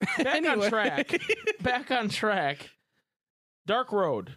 back 0.22 0.46
on 0.46 0.60
track. 0.68 1.20
back 1.60 1.90
on 1.90 2.08
track. 2.08 2.70
Dark 3.66 3.90
Road. 3.92 4.34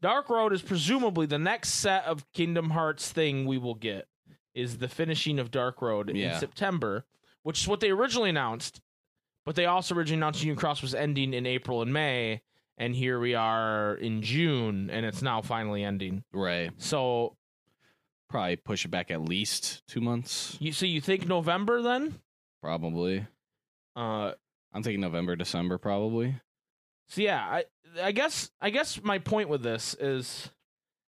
Dark 0.00 0.28
Road 0.28 0.52
is 0.52 0.62
presumably 0.62 1.26
the 1.26 1.38
next 1.40 1.70
set 1.70 2.04
of 2.04 2.30
Kingdom 2.32 2.70
Hearts 2.70 3.10
thing 3.10 3.46
we 3.46 3.58
will 3.58 3.74
get 3.74 4.06
is 4.54 4.78
the 4.78 4.88
finishing 4.88 5.38
of 5.40 5.50
Dark 5.50 5.82
Road 5.82 6.08
in 6.10 6.16
September, 6.38 7.04
which 7.42 7.60
is 7.62 7.66
what 7.68 7.80
they 7.80 7.90
originally 7.90 8.30
announced. 8.30 8.80
But 9.44 9.56
they 9.56 9.66
also 9.66 9.94
originally 9.96 10.18
announced 10.20 10.42
Union 10.42 10.56
Cross 10.56 10.82
was 10.82 10.94
ending 10.94 11.34
in 11.34 11.46
April 11.46 11.82
and 11.82 11.92
May, 11.92 12.42
and 12.78 12.94
here 12.94 13.18
we 13.18 13.34
are 13.34 13.94
in 13.94 14.22
June, 14.22 14.90
and 14.90 15.04
it's 15.06 15.22
now 15.22 15.42
finally 15.42 15.82
ending. 15.84 16.24
right. 16.32 16.70
So 16.78 17.36
Probably 18.28 18.56
push 18.56 18.84
it 18.84 18.88
back 18.88 19.10
at 19.12 19.22
least 19.22 19.82
two 19.86 20.00
months. 20.00 20.56
you 20.58 20.72
so 20.72 20.84
you 20.84 21.00
think 21.00 21.28
November 21.28 21.80
then? 21.80 22.18
Probably. 22.60 23.24
Uh, 23.94 24.32
I'm 24.72 24.82
thinking 24.82 25.00
November, 25.00 25.36
December, 25.36 25.78
probably. 25.78 26.34
So 27.08 27.22
yeah, 27.22 27.40
I 27.40 27.64
I 28.02 28.10
guess 28.10 28.50
I 28.60 28.70
guess 28.70 29.00
my 29.00 29.18
point 29.20 29.48
with 29.48 29.62
this 29.62 29.94
is 29.94 30.50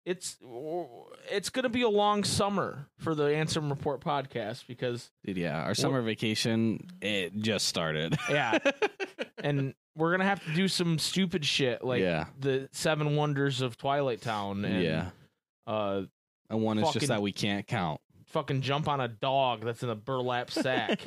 it's 0.05 0.37
it's 1.29 1.49
going 1.49 1.63
to 1.63 1.69
be 1.69 1.81
a 1.81 1.89
long 1.89 2.23
summer 2.23 2.87
for 2.97 3.13
the 3.13 3.25
Answer 3.25 3.59
and 3.59 3.69
Report 3.69 4.01
podcast 4.01 4.65
because 4.65 5.11
Dude, 5.25 5.37
yeah. 5.37 5.61
Our 5.61 5.75
summer 5.75 6.01
vacation, 6.01 6.87
it 7.01 7.35
just 7.35 7.67
started. 7.67 8.17
yeah, 8.29 8.57
and 9.43 9.73
we're 9.95 10.09
going 10.11 10.19
to 10.21 10.25
have 10.25 10.43
to 10.45 10.53
do 10.53 10.67
some 10.67 10.97
stupid 10.99 11.43
shit 11.45 11.83
like 11.83 12.01
yeah. 12.01 12.25
the 12.39 12.69
Seven 12.71 13.15
Wonders 13.15 13.61
of 13.61 13.77
Twilight 13.77 14.21
Town 14.21 14.63
and 14.65 14.83
yeah. 14.83 15.09
uh 15.67 16.03
And 16.49 16.61
one 16.61 16.77
is 16.79 16.91
just 16.91 17.07
that 17.07 17.21
we 17.21 17.31
can't 17.31 17.67
count. 17.67 17.99
fucking 18.27 18.61
jump 18.61 18.87
on 18.87 19.01
a 19.01 19.07
dog 19.07 19.63
that's 19.65 19.83
in 19.83 19.89
a 19.89 19.95
burlap 19.95 20.49
sack 20.51 21.01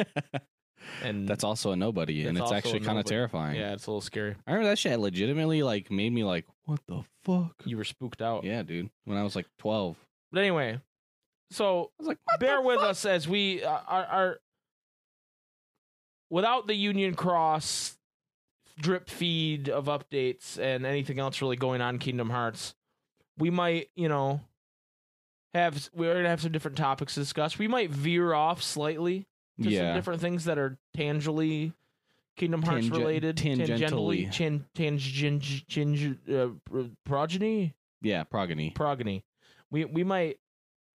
and 1.02 1.26
That's 1.26 1.44
also 1.44 1.72
a 1.72 1.76
nobody, 1.76 2.26
and 2.26 2.36
it's 2.36 2.52
actually 2.52 2.80
kind 2.80 2.98
of 2.98 3.06
terrifying. 3.06 3.56
yeah, 3.56 3.72
it's 3.72 3.86
a 3.86 3.90
little 3.90 4.02
scary. 4.02 4.34
I 4.46 4.52
remember 4.52 4.68
that 4.68 4.78
shit 4.78 4.98
legitimately 5.00 5.62
like 5.62 5.90
made 5.90 6.12
me 6.12 6.24
like, 6.24 6.44
what 6.66 6.80
the 6.86 7.02
fuck? 7.22 7.54
You 7.64 7.78
were 7.78 7.84
spooked 7.84 8.20
out. 8.20 8.44
Yeah, 8.44 8.62
dude. 8.62 8.90
When 9.06 9.16
I 9.16 9.22
was 9.22 9.34
like 9.34 9.46
12, 9.60 9.96
But 10.30 10.40
anyway, 10.40 10.78
so 11.50 11.90
I 11.98 12.02
was 12.02 12.08
like, 12.08 12.18
bear 12.38 12.60
with 12.60 12.80
fuck? 12.80 12.90
us 12.90 13.06
as 13.06 13.26
we 13.26 13.64
uh, 13.64 13.78
are, 13.88 14.04
are 14.04 14.38
without 16.30 16.66
the 16.66 16.74
Union 16.74 17.14
Cross 17.14 17.96
drip 18.78 19.08
feed 19.08 19.68
of 19.68 19.86
updates 19.86 20.58
and 20.58 20.84
anything 20.86 21.18
else 21.18 21.40
really 21.40 21.56
going 21.56 21.80
on 21.80 21.98
Kingdom 21.98 22.30
Hearts. 22.30 22.74
We 23.38 23.50
might, 23.50 23.90
you 23.94 24.08
know, 24.08 24.40
have 25.52 25.88
we're 25.94 26.14
gonna 26.14 26.28
have 26.28 26.40
some 26.42 26.52
different 26.52 26.76
topics 26.76 27.14
to 27.14 27.20
discuss. 27.20 27.58
We 27.58 27.68
might 27.68 27.90
veer 27.90 28.32
off 28.34 28.62
slightly 28.62 29.26
to 29.62 29.70
some 29.88 29.94
different 29.94 30.20
things 30.20 30.44
that 30.46 30.58
are 30.58 30.78
tangibly 30.96 31.72
Kingdom 32.36 32.62
Hearts 32.62 32.88
related, 32.88 33.36
tangentially. 33.36 34.28
tangentially, 34.28 34.32
chan, 34.32 34.66
tang, 34.74 34.98
tang, 35.68 36.18
uh, 36.74 36.82
progeny, 37.04 37.74
Yeah, 38.02 38.24
progeny. 38.24 38.70
progeny. 38.70 39.24
We 39.70 39.84
we 39.84 40.02
might 40.02 40.38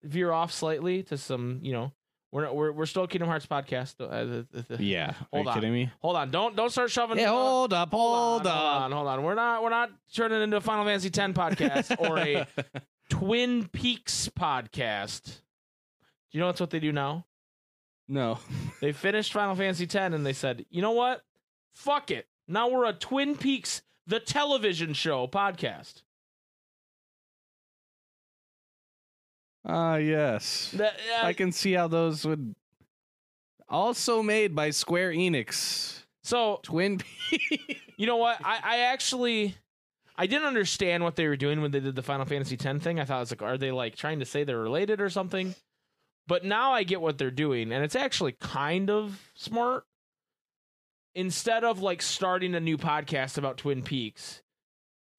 veer 0.04 0.32
off 0.32 0.52
slightly 0.52 1.04
to 1.04 1.18
some, 1.18 1.60
you 1.62 1.72
know, 1.72 1.94
we're 2.32 2.44
not, 2.44 2.56
we're 2.56 2.72
we're 2.72 2.86
still 2.86 3.08
Kingdom 3.08 3.28
Hearts 3.30 3.46
podcast. 3.46 3.96
Uh, 4.00 4.24
the- 4.26 4.48
the- 4.52 4.76
the- 4.78 4.84
Yeah. 4.84 5.10
Are 5.10 5.16
Hold 5.34 5.46
you 5.46 5.50
on. 5.50 5.56
kidding 5.56 5.74
me? 5.74 5.92
Hold 6.02 6.16
on, 6.16 6.30
don't 6.32 6.56
don't 6.56 6.70
start 6.72 6.92
shoving. 6.92 7.18
Yeah, 7.18 7.30
hold 7.30 7.74
up, 7.74 7.92
hold 7.92 8.18
hold 8.44 8.48
up. 8.48 8.82
on, 8.82 8.92
hold 8.92 9.08
on. 9.08 9.24
We're 9.24 9.36
not 9.36 9.64
we're 9.64 9.70
not 9.70 9.92
turning 10.14 10.42
into 10.42 10.58
a 10.58 10.62
Final 10.62 10.86
Fantasy 10.86 11.08
X 11.08 11.18
podcast 11.34 12.00
or 12.00 12.18
a 12.20 12.48
Twin 13.10 13.68
Peaks 13.70 14.30
podcast. 14.30 15.24
Do 15.26 16.38
you 16.38 16.40
know 16.42 16.48
that's 16.48 16.60
what 16.62 16.70
they 16.70 16.80
do 16.80 16.92
now? 16.92 17.26
no. 18.08 18.40
They 18.82 18.92
finished 18.94 19.34
Final 19.34 19.56
Fantasy 19.56 19.84
X 19.86 19.96
and 19.96 20.26
they 20.26 20.32
said, 20.34 20.66
you 20.70 20.82
know 20.82 20.92
what? 20.92 21.22
Fuck 21.74 22.12
it. 22.12 22.28
Now 22.48 22.70
we're 22.70 22.86
a 22.86 22.94
Twin 22.94 23.36
Peaks, 23.36 23.82
the 24.08 24.20
television 24.20 24.94
show 24.94 25.28
podcast. 25.28 26.02
Ah, 29.70 29.98
yes. 29.98 30.72
That, 30.76 30.94
uh, 31.22 31.26
I 31.26 31.34
can 31.34 31.52
see 31.52 31.74
how 31.74 31.88
those 31.88 32.26
would. 32.26 32.56
Also 33.68 34.24
made 34.24 34.56
by 34.56 34.72
Square 34.72 35.12
Enix. 35.12 36.02
so 36.24 36.60
Twin 36.64 36.98
Peaks. 36.98 37.80
you 37.98 38.08
know 38.08 38.18
what? 38.18 38.44
I, 38.44 38.60
I 38.64 38.78
actually 38.80 39.56
I 40.18 40.28
didn't 40.28 40.48
understand 40.48 41.02
what 41.02 41.16
they 41.16 41.28
were 41.28 41.38
doing 41.38 41.62
when 41.62 41.72
they 41.72 41.80
did 41.80 41.96
the 41.96 42.02
Final 42.04 42.26
Fantasy 42.26 42.58
X 42.60 42.84
thing. 42.84 43.00
I 43.00 43.06
thought 43.06 43.18
it 43.18 43.20
was 43.22 43.32
like, 43.32 43.42
are 43.42 43.58
they 43.58 43.72
like 43.72 43.96
trying 43.96 44.20
to 44.20 44.26
say 44.26 44.44
they're 44.44 44.60
related 44.60 45.00
or 45.00 45.10
something? 45.10 45.56
But 46.28 46.44
now 46.44 46.74
I 46.74 46.84
get 46.84 47.00
what 47.00 47.18
they're 47.18 47.32
doing, 47.32 47.72
and 47.72 47.86
it's 47.86 47.96
actually 47.96 48.34
kind 48.34 48.90
of 48.90 49.18
smart. 49.34 49.86
Instead 51.16 51.64
of 51.64 51.82
like 51.82 52.02
starting 52.02 52.54
a 52.54 52.60
new 52.60 52.78
podcast 52.78 53.38
about 53.38 53.58
Twin 53.58 53.82
Peaks, 53.82 54.42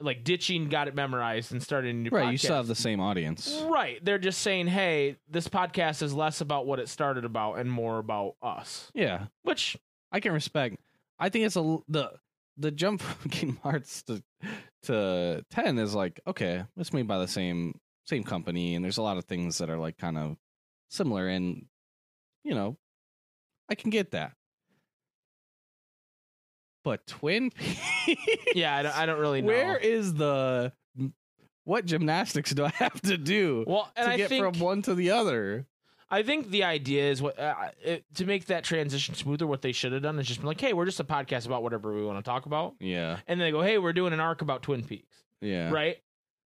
like 0.00 0.24
ditching 0.24 0.68
got 0.68 0.88
it 0.88 0.94
memorized 0.94 1.52
and 1.52 1.62
starting 1.62 1.90
a 1.90 1.94
new 1.94 2.10
right, 2.10 2.26
podcast. 2.26 2.32
you 2.32 2.38
still 2.38 2.56
have 2.56 2.66
the 2.66 2.74
same 2.74 3.00
audience. 3.00 3.62
Right. 3.66 4.02
They're 4.04 4.18
just 4.18 4.40
saying, 4.40 4.68
hey, 4.68 5.16
this 5.28 5.48
podcast 5.48 6.02
is 6.02 6.14
less 6.14 6.40
about 6.40 6.66
what 6.66 6.78
it 6.78 6.88
started 6.88 7.24
about 7.24 7.58
and 7.58 7.70
more 7.70 7.98
about 7.98 8.36
us. 8.42 8.90
Yeah, 8.94 9.26
Which 9.42 9.76
I 10.12 10.20
can 10.20 10.32
respect. 10.32 10.76
I 11.18 11.28
think 11.28 11.46
it's 11.46 11.56
a 11.56 11.78
the 11.88 12.12
the 12.56 12.70
jump 12.70 13.00
from 13.02 13.30
Kingdom 13.30 13.60
Hearts 13.62 14.02
to 14.04 14.22
to 14.84 15.44
ten 15.50 15.78
is 15.78 15.94
like 15.94 16.20
okay, 16.26 16.64
it's 16.76 16.92
made 16.92 17.06
by 17.06 17.18
the 17.18 17.28
same 17.28 17.78
same 18.06 18.24
company, 18.24 18.74
and 18.74 18.84
there's 18.84 18.98
a 18.98 19.02
lot 19.02 19.18
of 19.18 19.24
things 19.24 19.58
that 19.58 19.70
are 19.70 19.78
like 19.78 19.98
kind 19.98 20.18
of 20.18 20.36
similar, 20.88 21.28
and 21.28 21.66
you 22.42 22.54
know, 22.54 22.76
I 23.68 23.74
can 23.74 23.90
get 23.90 24.12
that. 24.12 24.32
But 26.82 27.06
Twin 27.06 27.50
Peaks, 28.06 28.20
yeah, 28.54 28.76
I 28.76 28.82
don't, 28.82 28.96
I 28.96 29.06
don't 29.06 29.20
really 29.20 29.42
know. 29.42 29.48
where 29.48 29.76
is 29.76 30.14
the 30.14 30.72
what 31.64 31.84
gymnastics 31.84 32.52
do 32.52 32.64
I 32.64 32.70
have 32.70 33.00
to 33.02 33.16
do 33.18 33.64
well, 33.66 33.90
and 33.96 34.06
to 34.06 34.12
I 34.12 34.16
get 34.16 34.28
think 34.30 34.44
from 34.44 34.58
one 34.60 34.82
to 34.82 34.94
the 34.94 35.10
other? 35.10 35.66
I 36.12 36.22
think 36.24 36.50
the 36.50 36.64
idea 36.64 37.08
is 37.10 37.22
what 37.22 37.38
uh, 37.38 37.54
it, 37.84 38.04
to 38.14 38.24
make 38.24 38.46
that 38.46 38.64
transition 38.64 39.14
smoother. 39.14 39.46
What 39.46 39.62
they 39.62 39.72
should 39.72 39.92
have 39.92 40.02
done 40.02 40.18
is 40.18 40.26
just 40.26 40.40
been 40.40 40.46
like, 40.48 40.60
"Hey, 40.60 40.72
we're 40.72 40.86
just 40.86 40.98
a 41.00 41.04
podcast 41.04 41.46
about 41.46 41.62
whatever 41.62 41.94
we 41.94 42.04
want 42.04 42.18
to 42.18 42.22
talk 42.28 42.46
about," 42.46 42.74
Yeah, 42.80 43.18
and 43.28 43.38
then 43.40 43.46
they 43.46 43.52
go, 43.52 43.62
"Hey, 43.62 43.78
we're 43.78 43.92
doing 43.92 44.12
an 44.12 44.18
arc 44.20 44.42
about 44.42 44.62
Twin 44.62 44.82
Peaks," 44.82 45.14
yeah, 45.40 45.70
right? 45.70 45.98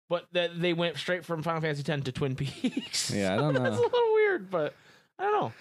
But 0.09 0.25
that 0.33 0.59
they 0.59 0.73
went 0.73 0.97
straight 0.97 1.23
from 1.23 1.43
Final 1.43 1.61
Fantasy 1.61 1.89
X 1.89 2.03
to 2.03 2.11
Twin 2.11 2.35
Peaks. 2.37 3.09
Yeah, 3.11 3.33
I 3.33 3.37
don't 3.37 3.53
know. 3.53 3.63
That's 3.63 3.77
a 3.77 3.81
little 3.81 4.13
weird, 4.13 4.49
but 4.49 4.73
I 5.17 5.23
don't 5.23 5.33
know. 5.41 5.53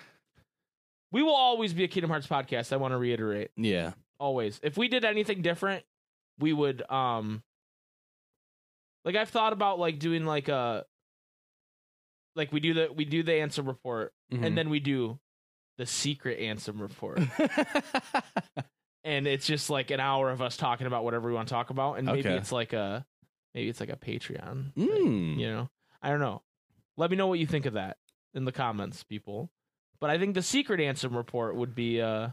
We 1.12 1.22
will 1.22 1.34
always 1.34 1.72
be 1.74 1.84
a 1.84 1.88
Kingdom 1.88 2.10
Hearts 2.10 2.26
podcast. 2.26 2.72
I 2.72 2.76
want 2.78 2.92
to 2.92 2.98
reiterate. 2.98 3.50
yeah. 3.56 3.92
Always 4.22 4.60
if 4.62 4.76
we 4.76 4.86
did 4.86 5.04
anything 5.04 5.42
different 5.42 5.84
we 6.38 6.52
would 6.52 6.88
um 6.88 7.42
like 9.04 9.16
i've 9.16 9.30
thought 9.30 9.52
about 9.52 9.80
like 9.80 9.98
doing 9.98 10.24
like 10.24 10.48
a 10.48 10.84
like 12.36 12.52
we 12.52 12.60
do 12.60 12.72
the 12.72 12.88
we 12.94 13.04
do 13.04 13.24
the 13.24 13.32
Ansem 13.32 13.66
report 13.66 14.12
Mhm. 14.32 14.46
and 14.46 14.56
then 14.56 14.70
we 14.70 14.78
do 14.78 15.18
the 15.76 15.86
secret 15.86 16.38
Ansem 16.38 16.80
report 16.80 17.18
and 19.04 19.26
it's 19.26 19.46
just 19.46 19.70
like 19.70 19.90
an 19.90 19.98
hour 20.00 20.30
of 20.30 20.40
us 20.40 20.56
talking 20.56 20.86
about 20.86 21.02
whatever 21.04 21.28
we 21.28 21.34
want 21.34 21.48
to 21.48 21.54
talk 21.54 21.70
about 21.70 21.94
and 21.98 22.06
maybe 22.06 22.20
Okay. 22.20 22.36
it's 22.36 22.52
like 22.52 22.72
a 22.72 23.04
maybe 23.54 23.68
it's 23.68 23.80
like 23.80 23.90
a 23.90 23.96
patreon 23.96 24.72
thing, 24.74 24.88
Mm. 24.88 25.38
you 25.40 25.46
know 25.48 25.68
i 26.00 26.10
don't 26.10 26.20
know 26.20 26.42
let 26.96 27.10
me 27.10 27.16
know 27.16 27.26
what 27.26 27.38
you 27.40 27.46
think 27.46 27.66
of 27.66 27.74
that 27.74 27.96
in 28.34 28.44
the 28.44 28.52
comments 28.52 29.02
people 29.02 29.50
but 30.00 30.10
i 30.10 30.18
think 30.18 30.34
the 30.34 30.42
secret 30.42 30.78
Ansem 30.80 31.16
report 31.16 31.56
would 31.56 31.74
be 31.74 32.00
uh 32.00 32.28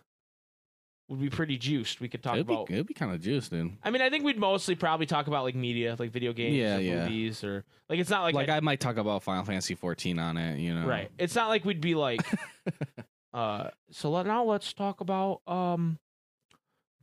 would 1.10 1.20
be 1.20 1.30
pretty 1.30 1.58
juiced 1.58 2.00
we 2.00 2.08
could 2.08 2.22
talk 2.24 2.36
it'd 2.36 2.48
be, 2.48 2.54
about 2.54 2.70
it'd 2.72 2.86
be 2.88 2.94
kind 2.94 3.12
of 3.12 3.20
juiced, 3.22 3.52
then. 3.52 3.78
I 3.84 3.90
mean, 3.90 4.02
I 4.02 4.10
think 4.10 4.24
we'd 4.24 4.38
mostly 4.38 4.76
probably 4.76 5.06
talk 5.08 5.28
about 5.28 5.44
like 5.44 5.56
media, 5.56 5.96
like 5.98 6.12
video 6.12 6.34
games, 6.34 6.56
Yeah, 6.56 6.78
or 6.78 6.80
yeah. 6.82 7.04
movies, 7.04 7.44
or 7.44 7.66
like 7.90 8.00
it's 8.00 8.10
not 8.10 8.22
like, 8.24 8.36
Like, 8.36 8.50
I- 8.50 8.58
I 8.58 8.60
might 8.60 8.80
talk 8.80 8.98
about 8.98 9.24
Final 9.24 9.44
Fantasy 9.44 9.76
14 9.76 10.20
on 10.20 10.38
it, 10.38 10.60
you 10.60 10.74
know. 10.76 10.86
right. 10.88 11.10
It's 11.18 11.36
not 11.36 11.50
like 11.50 11.66
we'd 11.66 11.82
be 11.82 11.96
like, 11.96 12.22
uh. 13.34 13.70
So 13.92 14.12
let, 14.12 14.26
now 14.26 14.44
let's 14.44 14.72
talk 14.74 15.02
about 15.02 15.42
um, 15.48 15.98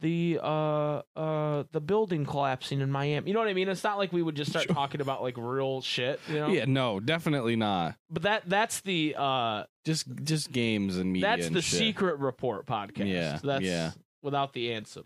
the 0.00 0.38
uh 0.42 1.02
uh 1.16 1.64
the 1.72 1.80
building 1.80 2.26
collapsing 2.26 2.80
in 2.80 2.90
Miami. 2.90 3.28
You 3.28 3.34
know 3.34 3.40
what 3.40 3.48
I 3.48 3.54
mean? 3.54 3.68
It's 3.68 3.82
not 3.84 3.96
like 3.98 4.12
we 4.12 4.22
would 4.22 4.34
just 4.36 4.50
start 4.50 4.66
Sure. 4.66 4.74
talking 4.74 5.00
about 5.00 5.22
like 5.22 5.36
real 5.38 5.80
shit, 5.80 6.20
you 6.28 6.34
know. 6.34 6.48
Yeah, 6.48 6.66
no, 6.66 7.00
definitely 7.00 7.56
not. 7.56 7.96
But 8.10 8.22
that 8.22 8.42
that's 8.48 8.80
the 8.82 9.14
uh 9.18 9.64
Just 9.84 10.06
just 10.22 10.52
games 10.52 10.96
and 10.98 11.12
media. 11.12 11.28
that's 11.28 11.46
and 11.46 11.56
the 11.56 11.62
shit. 11.62 11.78
secret 11.78 12.18
report 12.18 12.66
podcast. 12.66 13.08
Yeah, 13.10 13.38
that's 13.42 13.64
yeah. 13.64 13.92
without 14.22 14.52
the 14.52 14.74
answer. 14.74 15.02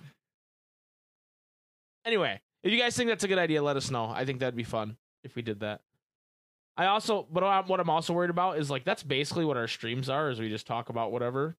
Anyway, 2.05 2.41
if 2.63 2.73
you 2.73 2.79
guys 2.79 2.97
think 2.97 3.09
that's 3.11 3.25
a 3.25 3.29
good 3.29 3.39
idea, 3.39 3.63
let 3.63 3.77
us 3.77 3.91
know. 3.91 4.07
I 4.07 4.25
think 4.25 4.41
that'd 4.41 4.57
be 4.57 4.65
fun 4.65 4.97
if 5.23 5.37
we 5.37 5.43
did 5.43 5.61
that. 5.61 5.83
I 6.77 6.87
also, 6.87 7.27
but 7.31 7.43
what 7.43 7.51
I'm- 7.51 7.67
what 7.69 7.79
I'm 7.81 7.91
also 7.91 8.13
worried 8.15 8.31
about 8.31 8.59
is 8.59 8.71
like 8.71 8.85
that's 8.85 9.03
basically 9.03 9.45
what 9.45 9.57
our 9.57 9.69
streams 9.69 10.09
are, 10.09 10.31
is 10.31 10.41
we 10.41 10.49
just 10.49 10.67
talk 10.67 10.89
about 10.89 11.13
whatever. 11.13 11.57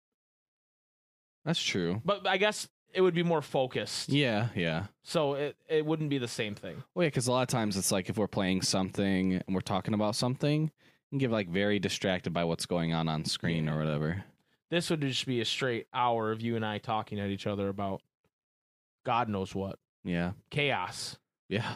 That's 1.45 1.61
true. 1.61 2.01
But 2.03 2.27
I 2.27 2.37
guess 2.37 2.67
it 2.93 3.01
would 3.01 3.13
be 3.13 3.23
more 3.23 3.41
focused, 3.41 4.09
Yeah, 4.09 4.49
yeah. 4.55 4.85
so 5.03 5.33
it 5.35 5.55
it 5.69 5.85
wouldn't 5.85 6.09
be 6.09 6.17
the 6.17 6.27
same 6.27 6.55
thing. 6.55 6.83
Well, 6.93 7.03
yeah, 7.03 7.07
because 7.09 7.27
a 7.27 7.31
lot 7.31 7.41
of 7.43 7.47
times 7.47 7.77
it's 7.77 7.91
like 7.91 8.09
if 8.09 8.17
we're 8.17 8.27
playing 8.27 8.61
something 8.61 9.33
and 9.35 9.55
we're 9.55 9.61
talking 9.61 9.93
about 9.93 10.15
something, 10.15 10.63
you 10.63 10.69
can 11.09 11.17
get 11.19 11.31
like 11.31 11.49
very 11.49 11.79
distracted 11.79 12.31
by 12.33 12.43
what's 12.43 12.65
going 12.65 12.93
on 12.93 13.07
on 13.07 13.25
screen 13.25 13.67
or 13.69 13.77
whatever. 13.79 14.23
This 14.69 14.89
would 14.89 15.01
just 15.01 15.25
be 15.25 15.41
a 15.41 15.45
straight 15.45 15.87
hour 15.93 16.31
of 16.31 16.41
you 16.41 16.55
and 16.55 16.65
I 16.65 16.77
talking 16.77 17.19
at 17.19 17.29
each 17.29 17.45
other 17.47 17.67
about 17.67 18.01
God 19.05 19.27
knows 19.29 19.53
what 19.55 19.79
Yeah, 20.03 20.31
chaos. 20.49 21.17
yeah. 21.49 21.73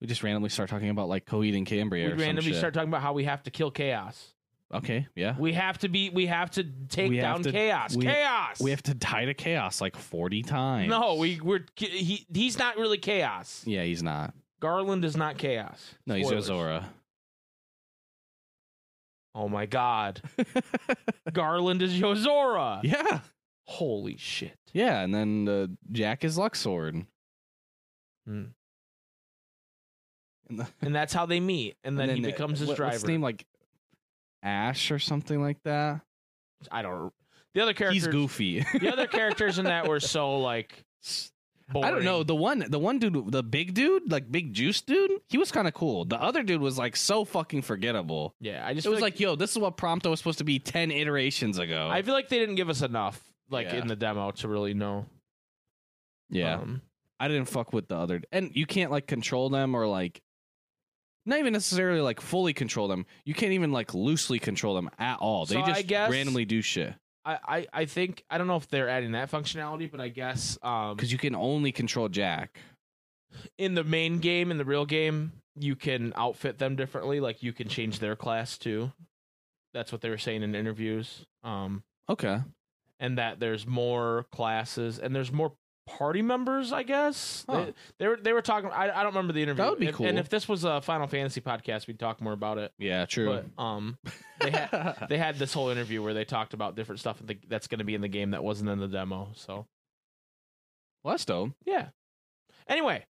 We 0.00 0.08
just 0.08 0.22
randomly 0.24 0.48
start 0.48 0.68
talking 0.68 0.88
about 0.88 1.08
like 1.08 1.26
Coheed 1.26 1.56
and 1.56 1.64
Cambria. 1.64 2.08
We 2.08 2.22
randomly 2.22 2.54
start 2.54 2.74
talking 2.74 2.88
about 2.88 3.02
how 3.02 3.12
we 3.12 3.24
have 3.24 3.42
to 3.44 3.50
kill 3.52 3.70
chaos. 3.70 4.31
Okay, 4.74 5.06
yeah. 5.14 5.36
We 5.38 5.52
have 5.52 5.78
to 5.78 5.88
be. 5.88 6.08
We 6.10 6.26
have 6.26 6.50
to 6.52 6.64
take 6.88 7.10
We 7.10 7.18
down 7.18 7.42
to- 7.42 7.52
chaos. 7.52 7.94
we- 7.94 8.04
chaos. 8.04 8.58
We 8.60 8.70
have 8.70 8.82
to 8.84 8.94
die 8.94 9.26
to 9.26 9.34
chaos 9.34 9.80
like 9.82 9.96
forty 9.96 10.42
times. 10.42 10.88
No, 10.88 11.14
we 11.16 11.40
we're 11.40 11.66
he 11.76 12.26
he's 12.32 12.58
not 12.58 12.76
really 12.78 12.96
chaos. 12.98 13.62
Yeah, 13.66 13.82
he's 13.84 14.02
not. 14.02 14.32
Garland 14.60 15.04
is 15.04 15.16
not 15.16 15.36
chaos. 15.38 15.94
No, 16.06 16.14
he's 16.14 16.26
Spoilers. 16.26 16.48
Yozora. 16.48 16.84
Oh 19.34 19.48
my 19.48 19.66
god. 19.66 20.20
Garland 21.32 21.82
is 21.82 21.92
Yozora. 21.98 22.80
Yeah, 22.82 23.20
Holy 23.66 24.16
shit. 24.16 24.56
yeah, 24.72 25.00
and 25.00 25.14
then 25.14 25.48
uh, 25.48 25.66
Jack 25.90 26.24
is 26.24 26.36
Luxord. 26.38 27.06
Hmm. 28.26 28.44
And, 30.48 30.58
the, 30.60 30.66
And 30.82 30.94
that's 30.94 31.12
how 31.14 31.24
they 31.26 31.40
meet. 31.40 31.76
And 31.82 31.98
then, 31.98 32.10
he 32.14 32.22
uh, 32.22 32.26
becomes 32.26 32.58
his 32.58 32.68
what- 32.68 32.76
driver. 32.76 32.90
What's 32.92 33.02
his 33.02 33.08
name? 33.08 33.22
Like 33.22 33.46
Ash 34.42 34.90
or 34.90 34.98
something 34.98 35.40
like 35.40 35.62
that. 35.64 36.00
I 36.70 36.82
don't 36.82 37.12
the 37.54 37.60
other 37.60 37.74
characters 37.74 38.04
He's 38.04 38.12
goofy. 38.12 38.64
the 38.80 38.90
other 38.92 39.06
characters 39.06 39.58
in 39.58 39.66
that 39.66 39.86
were 39.86 40.00
so 40.00 40.38
like 40.38 40.84
boring. 41.70 41.84
I 41.86 41.90
don't 41.90 42.04
know. 42.04 42.22
The 42.22 42.34
one, 42.34 42.64
the 42.68 42.78
one 42.78 42.98
dude, 42.98 43.30
the 43.30 43.42
big 43.42 43.74
dude, 43.74 44.10
like 44.10 44.30
big 44.32 44.52
juice 44.54 44.80
dude, 44.80 45.10
he 45.28 45.38
was 45.38 45.50
kind 45.52 45.68
of 45.68 45.74
cool. 45.74 46.04
The 46.04 46.20
other 46.20 46.42
dude 46.42 46.60
was 46.60 46.78
like 46.78 46.96
so 46.96 47.24
fucking 47.24 47.62
forgettable. 47.62 48.34
Yeah, 48.40 48.66
I 48.66 48.74
just 48.74 48.86
It 48.86 48.90
was 48.90 48.98
feel 48.98 49.04
like, 49.06 49.20
yo, 49.20 49.36
this 49.36 49.50
is 49.52 49.58
what 49.58 49.76
Prompto 49.76 50.10
was 50.10 50.18
supposed 50.20 50.38
to 50.38 50.44
be 50.44 50.58
ten 50.58 50.90
iterations 50.90 51.58
ago. 51.58 51.88
I 51.90 52.02
feel 52.02 52.14
like 52.14 52.28
they 52.28 52.38
didn't 52.38 52.54
give 52.56 52.68
us 52.70 52.82
enough 52.82 53.22
like 53.50 53.66
Yeah. 53.66 53.76
in 53.82 53.86
the 53.86 53.96
demo 53.96 54.30
to 54.32 54.48
really 54.48 54.72
know. 54.74 55.06
yeah, 56.30 56.54
Um, 56.58 56.80
I 57.20 57.28
didn't 57.28 57.46
fuck 57.46 57.72
with 57.72 57.88
the 57.88 57.96
other, 57.96 58.22
and 58.32 58.50
you 58.54 58.64
can't 58.66 58.90
like 58.90 59.06
control 59.06 59.50
them 59.50 59.74
or 59.74 59.86
like, 59.86 60.22
not 61.26 61.38
even 61.38 61.52
necessarily 61.52 62.00
like 62.00 62.20
fully 62.20 62.52
control 62.52 62.88
them. 62.88 63.06
You 63.24 63.34
can't 63.34 63.52
even 63.52 63.72
like 63.72 63.94
loosely 63.94 64.38
control 64.38 64.74
them 64.74 64.90
at 64.98 65.18
all. 65.18 65.46
They 65.46 65.54
So 65.54 65.60
I 65.62 65.66
just 65.66 65.86
guess- 65.86 66.10
randomly 66.10 66.44
do 66.44 66.62
shit 66.62 66.94
I, 67.24 67.38
I 67.46 67.66
I 67.72 67.84
think 67.84 68.24
I 68.28 68.36
don't 68.38 68.48
know 68.48 68.56
if 68.56 68.68
they're 68.68 68.88
adding 68.88 69.12
that 69.12 69.30
functionality, 69.30 69.88
but 69.90 70.00
I 70.00 70.08
guess 70.08 70.58
um 70.62 70.96
because 70.96 71.12
you 71.12 71.18
can 71.18 71.34
only 71.36 71.70
control 71.70 72.08
Jack. 72.08 72.58
in 73.58 73.74
the 73.74 73.84
main 73.84 74.18
game, 74.18 74.50
in 74.50 74.58
the 74.58 74.64
real 74.64 74.84
game, 74.84 75.32
you 75.56 75.76
can 75.76 76.12
outfit 76.16 76.58
them 76.58 76.74
differently. 76.76 77.20
Like 77.20 77.42
you 77.42 77.52
can 77.52 77.68
change 77.68 77.98
their 78.00 78.16
class 78.16 78.58
too. 78.58 78.92
That's 79.72 79.92
what 79.92 80.00
they 80.00 80.10
were 80.10 80.18
saying 80.18 80.42
in 80.42 80.54
interviews. 80.54 81.24
Um, 81.44 81.82
Okay, 82.10 82.40
and 82.98 83.16
that 83.18 83.38
there's 83.38 83.66
more 83.66 84.26
classes 84.32 84.98
and 84.98 85.14
there's 85.14 85.30
more 85.32 85.52
party 85.86 86.22
members. 86.22 86.72
I 86.72 86.82
guess 86.82 87.44
Huh. 87.48 87.64
they, 87.66 87.74
they 87.98 88.08
were 88.08 88.16
they 88.16 88.32
were 88.32 88.42
talking. 88.42 88.70
I, 88.70 88.84
I 88.90 89.02
don't 89.02 89.12
remember 89.14 89.32
the 89.32 89.42
interview. 89.42 89.62
That 89.64 89.70
would 89.70 89.78
be 89.80 89.88
If- 89.88 89.94
cool. 89.96 90.06
And 90.06 90.18
if 90.18 90.28
this 90.28 90.48
was 90.48 90.64
a 90.64 90.80
Final 90.80 91.06
Fantasy 91.06 91.40
podcast, 91.40 91.86
we'd 91.86 91.98
talk 91.98 92.20
more 92.20 92.32
about 92.32 92.58
it. 92.58 92.72
Yeah, 92.78 93.06
true. 93.06 93.42
But 93.56 93.62
um, 93.62 93.98
they 94.40 94.50
had 94.50 94.96
they 95.08 95.18
had 95.18 95.38
this 95.38 95.52
whole 95.52 95.68
interview 95.70 96.02
where 96.02 96.14
they 96.14 96.24
talked 96.24 96.54
about 96.54 96.76
different 96.76 97.00
stuff 97.00 97.18
the- 97.24 97.38
that's 97.48 97.66
going 97.66 97.78
to 97.80 97.84
be 97.84 97.94
in 97.94 98.00
the 98.00 98.08
game 98.08 98.30
that 98.30 98.42
wasn't 98.44 98.70
in 98.70 98.78
the 98.78 98.88
demo. 98.88 99.30
So 99.34 99.66
well, 101.04 101.12
that's 101.14 101.24
dope. 101.24 101.50
yeah. 101.64 101.88
Anyway, 102.68 103.04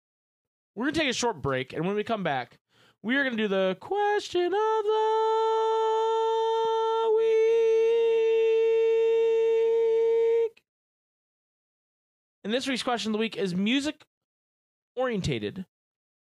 we're 0.75 0.85
gonna 0.85 0.93
take 0.99 1.09
a 1.09 1.13
short 1.13 1.41
break, 1.41 1.73
and 1.73 1.85
when 1.85 1.95
we 1.95 2.03
come 2.03 2.23
back, 2.23 2.59
we 3.01 3.15
are 3.15 3.23
gonna 3.23 3.35
do 3.35 3.47
the 3.47 3.75
question 3.79 4.45
of 4.45 4.51
the 4.51 6.08
And 12.43 12.53
this 12.53 12.67
week's 12.67 12.83
question 12.83 13.09
of 13.09 13.13
the 13.13 13.19
week 13.19 13.35
is 13.35 13.53
music 13.53 14.03
orientated. 14.95 15.65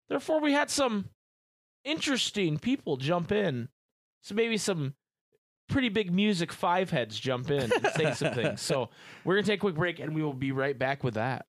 Therefore, 0.08 0.42
we 0.42 0.54
had 0.54 0.70
some 0.70 1.10
interesting 1.84 2.58
people 2.58 2.98
jump 2.98 3.32
in. 3.32 3.70
So 4.22 4.36
maybe 4.36 4.58
some 4.58 4.96
pretty 5.70 5.90
big 5.90 6.12
music 6.12 6.52
five 6.52 6.90
heads 6.90 7.20
jump 7.20 7.52
in 7.52 7.72
and 7.72 7.88
say 7.96 8.14
some 8.14 8.34
things. 8.34 8.62
So 8.62 8.90
we're 9.24 9.36
gonna 9.36 9.46
take 9.48 9.60
a 9.60 9.62
quick 9.62 9.76
break, 9.76 10.00
and 10.00 10.16
we 10.16 10.24
will 10.24 10.34
be 10.34 10.52
right 10.52 10.78
back 10.78 11.04
with 11.04 11.14
that. 11.14 11.46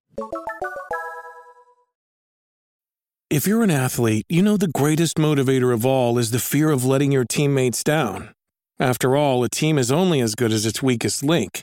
If 3.30 3.46
you're 3.46 3.62
an 3.62 3.70
athlete, 3.70 4.26
you 4.28 4.42
know 4.42 4.56
the 4.56 4.68
greatest 4.68 5.16
motivator 5.16 5.72
of 5.72 5.86
all 5.86 6.18
is 6.18 6.32
the 6.32 6.38
fear 6.40 6.70
of 6.70 6.84
letting 6.84 7.12
your 7.12 7.24
teammates 7.24 7.84
down. 7.84 8.34
After 8.78 9.14
all, 9.16 9.44
a 9.44 9.48
team 9.48 9.78
is 9.78 9.92
only 9.92 10.20
as 10.20 10.34
good 10.34 10.52
as 10.52 10.66
its 10.66 10.82
weakest 10.82 11.22
link. 11.22 11.62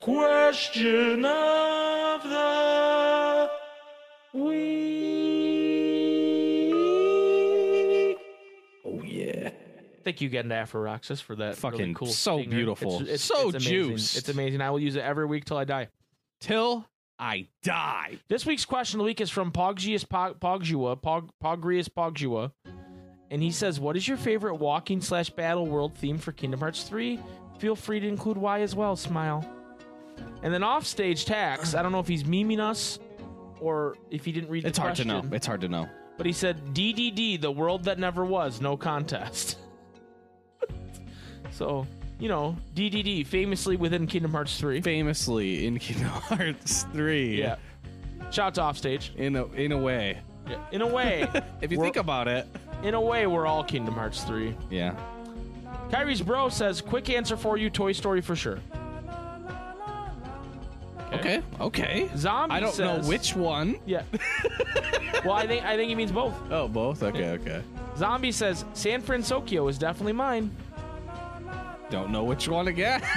question 0.00 1.24
of 1.24 2.22
the 2.22 3.50
week. 6.86 8.16
Oh 8.84 9.02
yeah. 9.02 9.50
Thank 10.04 10.20
you 10.20 10.28
again 10.28 10.48
to 10.48 10.54
Afroxis 10.54 11.20
for 11.20 11.34
that 11.36 11.56
Fucking 11.56 11.78
really 11.80 11.94
cool 11.94 12.08
so 12.08 12.38
stinger. 12.38 12.56
beautiful. 12.56 13.00
It's, 13.00 13.10
it's, 13.10 13.24
So 13.24 13.48
it's 13.48 13.56
amazing. 13.66 13.72
juiced. 13.72 14.16
It's 14.18 14.28
amazing. 14.28 14.60
I 14.60 14.70
will 14.70 14.80
use 14.80 14.96
it 14.96 15.00
every 15.02 15.26
week 15.26 15.44
till 15.44 15.56
I 15.56 15.64
die. 15.64 15.88
Till 16.40 16.86
I 17.18 17.48
die. 17.64 18.18
This 18.28 18.44
week's 18.46 18.64
question 18.64 19.00
of 19.00 19.04
the 19.04 19.06
week 19.06 19.20
is 19.20 19.30
from 19.30 19.50
Poggius 19.50 20.04
Pog- 20.04 20.38
Pogjua, 20.38 21.00
Pog- 21.02 21.30
Pogrius 21.42 21.88
Pogjua. 21.88 22.52
And 23.30 23.42
he 23.42 23.50
says, 23.50 23.80
What 23.80 23.96
is 23.96 24.06
your 24.06 24.16
favorite 24.18 24.56
walking 24.56 25.00
slash 25.00 25.30
battle 25.30 25.66
world 25.66 25.96
theme 25.96 26.18
for 26.18 26.30
Kingdom 26.30 26.60
Hearts 26.60 26.84
3? 26.84 27.18
Feel 27.58 27.74
free 27.74 27.98
to 27.98 28.06
include 28.06 28.36
why 28.36 28.60
as 28.60 28.76
well, 28.76 28.94
smile. 28.94 29.44
And 30.42 30.52
then 30.52 30.62
offstage 30.62 31.24
tax, 31.24 31.74
I 31.74 31.82
don't 31.82 31.92
know 31.92 32.00
if 32.00 32.08
he's 32.08 32.24
memeing 32.24 32.60
us 32.60 32.98
or 33.60 33.96
if 34.10 34.24
he 34.24 34.32
didn't 34.32 34.50
read 34.50 34.64
the 34.64 34.68
It's 34.68 34.78
hard 34.78 34.94
to 34.96 35.04
know. 35.04 35.24
It's 35.32 35.46
hard 35.46 35.60
to 35.62 35.68
know. 35.68 35.88
But 36.16 36.26
he 36.26 36.32
said, 36.32 36.74
DDD, 36.74 37.40
the 37.40 37.50
world 37.50 37.84
that 37.84 37.98
never 37.98 38.24
was, 38.24 38.60
no 38.60 38.76
contest. 38.76 39.58
so, 41.50 41.86
you 42.18 42.28
know, 42.28 42.56
DDD, 42.74 43.26
famously 43.26 43.76
within 43.76 44.06
Kingdom 44.06 44.32
Hearts 44.32 44.58
3. 44.58 44.80
Famously 44.80 45.66
in 45.66 45.78
Kingdom 45.78 46.08
Hearts 46.08 46.86
3. 46.92 47.38
Yeah. 47.38 47.56
Shout 48.30 48.46
out 48.48 48.54
to 48.54 48.62
offstage. 48.62 49.12
In 49.16 49.36
a 49.36 49.44
in 49.52 49.72
a 49.72 49.78
way. 49.78 50.18
Yeah. 50.48 50.58
In 50.72 50.82
a 50.82 50.86
way, 50.86 51.26
If 51.60 51.70
you 51.72 51.78
We're- 51.78 51.86
think 51.88 51.96
about 51.96 52.28
it. 52.28 52.46
in 52.82 52.94
a 52.94 53.00
way, 53.00 53.26
we're 53.26 53.46
all 53.46 53.64
Kingdom 53.64 53.94
Hearts 53.94 54.22
3. 54.24 54.54
Yeah. 54.70 54.94
Kyrie's 55.90 56.22
bro 56.22 56.48
says, 56.48 56.80
quick 56.80 57.10
answer 57.10 57.36
for 57.36 57.56
you, 57.56 57.68
Toy 57.70 57.92
Story 57.92 58.20
for 58.20 58.34
sure. 58.36 58.58
Okay. 61.12 61.42
Okay. 61.60 62.10
Zombie 62.16 62.54
I 62.54 62.60
don't 62.60 62.74
says, 62.74 63.02
know 63.04 63.08
which 63.08 63.34
one. 63.36 63.78
Yeah. 63.86 64.02
well, 65.24 65.34
I 65.34 65.46
think 65.46 65.64
I 65.64 65.76
think 65.76 65.88
he 65.88 65.94
means 65.94 66.12
both. 66.12 66.34
Oh, 66.50 66.68
both. 66.68 67.02
Okay, 67.02 67.30
okay. 67.30 67.62
Zombie 67.96 68.32
says 68.32 68.64
San 68.74 69.00
Francisco 69.00 69.68
is 69.68 69.78
definitely 69.78 70.12
mine. 70.14 70.54
Don't 71.90 72.10
know 72.10 72.24
which 72.24 72.48
one 72.48 72.68
again. 72.68 73.00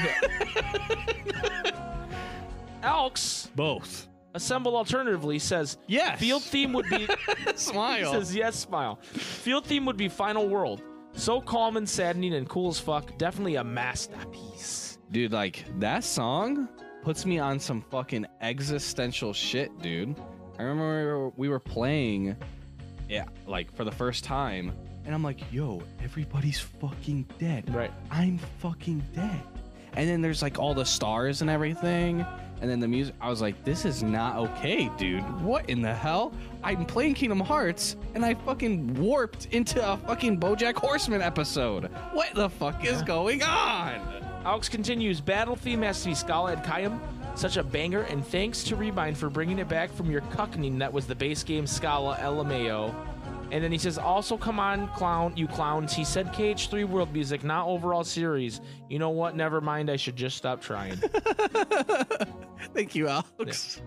Elks 2.83 3.49
both. 3.55 4.07
assemble 4.35 4.77
alternatively 4.77 5.39
says 5.39 5.77
Yes. 5.87 6.19
field 6.19 6.43
theme 6.43 6.71
would 6.73 6.87
be 6.89 7.07
he 7.45 7.57
Smile. 7.57 8.11
says 8.13 8.33
yes 8.35 8.55
smile. 8.55 8.99
Field 9.01 9.65
theme 9.65 9.85
would 9.85 9.97
be 9.97 10.07
Final 10.07 10.47
World. 10.47 10.81
So 11.13 11.41
calm 11.41 11.75
and 11.77 11.89
saddening 11.89 12.35
and 12.35 12.47
cool 12.47 12.69
as 12.69 12.79
fuck. 12.79 13.17
Definitely 13.17 13.55
a 13.55 13.63
masterpiece. 13.63 14.99
Dude, 15.11 15.33
like 15.33 15.65
that 15.79 16.03
song 16.03 16.69
puts 17.09 17.25
me 17.25 17.39
on 17.39 17.59
some 17.59 17.81
fucking 17.89 18.23
existential 18.39 19.33
shit, 19.33 19.75
dude. 19.81 20.15
I 20.59 20.61
remember 20.61 20.85
we 20.85 21.23
were, 21.23 21.29
we 21.37 21.49
were 21.49 21.59
playing, 21.59 22.35
yeah, 23.09 23.25
like 23.47 23.75
for 23.75 23.83
the 23.83 23.91
first 23.91 24.23
time, 24.23 24.71
and 25.05 25.15
I'm 25.15 25.23
like, 25.23 25.41
yo, 25.51 25.81
everybody's 26.03 26.59
fucking 26.59 27.25
dead. 27.39 27.73
Right. 27.73 27.91
I'm 28.11 28.37
fucking 28.59 29.03
dead. 29.15 29.41
And 29.93 30.07
then 30.07 30.21
there's 30.21 30.43
like 30.43 30.59
all 30.59 30.75
the 30.75 30.85
stars 30.85 31.41
and 31.41 31.49
everything. 31.49 32.23
And 32.61 32.69
then 32.69 32.79
the 32.79 32.87
music, 32.87 33.15
I 33.19 33.27
was 33.27 33.41
like, 33.41 33.63
this 33.63 33.85
is 33.85 34.03
not 34.03 34.35
okay, 34.35 34.91
dude. 34.95 35.23
What 35.41 35.67
in 35.67 35.81
the 35.81 35.95
hell? 35.95 36.31
I'm 36.63 36.85
playing 36.85 37.15
Kingdom 37.15 37.39
Hearts 37.39 37.95
and 38.13 38.23
I 38.23 38.35
fucking 38.35 38.93
warped 38.93 39.47
into 39.47 39.83
a 39.83 39.97
fucking 39.97 40.39
Bojack 40.39 40.75
Horseman 40.75 41.23
episode. 41.23 41.85
What 42.13 42.35
the 42.35 42.51
fuck 42.51 42.85
is 42.85 43.01
going 43.01 43.41
on? 43.41 44.28
Alex 44.45 44.69
continues, 44.69 45.19
battle 45.19 45.55
theme 45.55 45.81
has 45.81 46.01
to 46.03 46.09
be 46.09 46.15
Scala 46.15 46.53
ad 46.53 46.63
Caelum. 46.63 46.99
Such 47.35 47.57
a 47.57 47.63
banger, 47.63 48.01
and 48.03 48.25
thanks 48.25 48.63
to 48.65 48.75
Re 48.75 48.91
Mind 48.91 49.17
for 49.17 49.29
bringing 49.29 49.59
it 49.59 49.69
back 49.69 49.91
from 49.91 50.09
your 50.09 50.21
cuckening 50.21 50.79
that 50.79 50.91
was 50.91 51.07
the 51.07 51.15
base 51.15 51.43
game 51.43 51.67
Scala 51.67 52.17
LMAO. 52.17 52.93
And 53.51 53.63
then 53.63 53.71
he 53.71 53.77
says, 53.77 53.97
also 53.97 54.37
come 54.37 54.59
on, 54.59 54.87
clown, 54.89 55.33
you 55.35 55.47
clowns. 55.47 55.93
He 55.93 56.03
said 56.03 56.33
KH3 56.33 56.85
world 56.87 57.11
music, 57.13 57.43
not 57.43 57.67
overall 57.67 58.03
series. 58.03 58.61
You 58.89 58.99
know 58.99 59.09
what? 59.09 59.35
Never 59.35 59.59
mind, 59.59 59.89
I 59.89 59.95
should 59.95 60.15
just 60.15 60.37
stop 60.37 60.61
trying. 60.61 60.97
Thank 62.73 62.93
you, 62.93 63.07
Alex. 63.07 63.81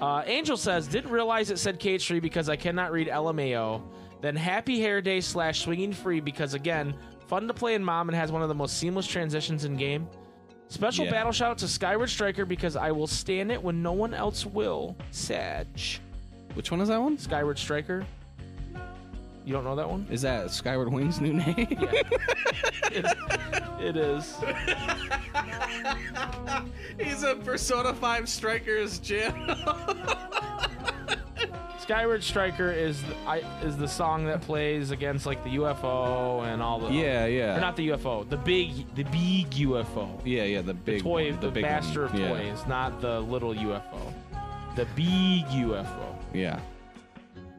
uh, 0.00 0.22
Angel 0.26 0.56
says, 0.56 0.86
didn't 0.86 1.10
realize 1.10 1.50
it 1.50 1.58
said 1.58 1.80
KH3 1.80 2.22
because 2.22 2.48
I 2.48 2.56
cannot 2.56 2.92
read 2.92 3.08
LMAO. 3.08 3.82
Then 4.20 4.36
Happy 4.36 4.80
Hair 4.80 5.02
Day 5.02 5.20
slash 5.20 5.60
Swinging 5.62 5.92
Free 5.92 6.20
because, 6.20 6.54
again, 6.54 6.94
fun 7.26 7.46
to 7.48 7.54
play 7.54 7.74
in 7.74 7.84
Mom 7.84 8.08
and 8.08 8.16
has 8.16 8.30
one 8.32 8.42
of 8.42 8.48
the 8.48 8.54
most 8.54 8.78
seamless 8.78 9.06
transitions 9.06 9.64
in 9.64 9.76
game. 9.76 10.08
Special 10.68 11.04
Yeah. 11.04 11.10
battle 11.12 11.32
shout 11.32 11.50
out 11.52 11.58
to 11.58 11.68
Skyward 11.68 12.08
Striker 12.10 12.44
because 12.44 12.74
I 12.76 12.90
will 12.90 13.06
stand 13.06 13.52
it 13.52 13.62
when 13.62 13.82
no 13.82 13.92
one 13.92 14.14
else 14.14 14.44
will. 14.46 14.96
Sag. 15.10 15.66
Which 16.54 16.70
one 16.70 16.80
is 16.80 16.88
that 16.88 17.00
one? 17.00 17.18
Skyward 17.18 17.58
Striker. 17.58 18.04
You 19.44 19.52
don't 19.52 19.64
know 19.64 19.76
that 19.76 19.88
one? 19.88 20.06
Is 20.10 20.22
that 20.22 20.50
Skyward 20.50 20.90
Wings' 20.90 21.20
new 21.20 21.32
name? 21.44 21.54
It, 22.90 23.04
it 23.80 23.96
is. 23.96 24.36
He's 26.98 27.22
a 27.24 27.34
Persona 27.36 27.92
5 27.92 28.28
Strikers 28.28 28.98
channel. 29.00 29.56
Skyward 31.84 32.24
Striker 32.24 32.72
is 32.72 33.02
the, 33.02 33.14
I, 33.26 33.42
is 33.62 33.76
the 33.76 33.86
song 33.86 34.24
that 34.24 34.40
plays 34.40 34.90
against 34.90 35.26
like 35.26 35.44
the 35.44 35.56
UFO 35.56 36.42
and 36.46 36.62
all 36.62 36.78
the 36.78 36.90
yeah, 36.90 37.26
yeah. 37.26 37.58
or 37.58 37.60
not 37.60 37.76
the 37.76 37.90
UFO, 37.90 38.26
the 38.26 38.38
big 38.38 38.86
the 38.94 39.02
big 39.02 39.50
UFO. 39.50 40.18
yeah, 40.24 40.44
yeah, 40.44 40.62
the 40.62 40.72
big 40.72 41.02
toy, 41.02 41.32
one, 41.32 41.40
the, 41.40 41.50
big 41.50 41.60
master 41.60 42.06
one. 42.06 42.14
of 42.14 42.18
yeah. 42.18 42.28
toys, 42.28 42.66
not 42.66 43.02
the 43.02 43.20
little 43.20 43.52
UFO. 43.54 44.14
The 44.76 44.86
big 44.96 45.44
UFO. 45.44 46.16
Yeah. 46.32 46.58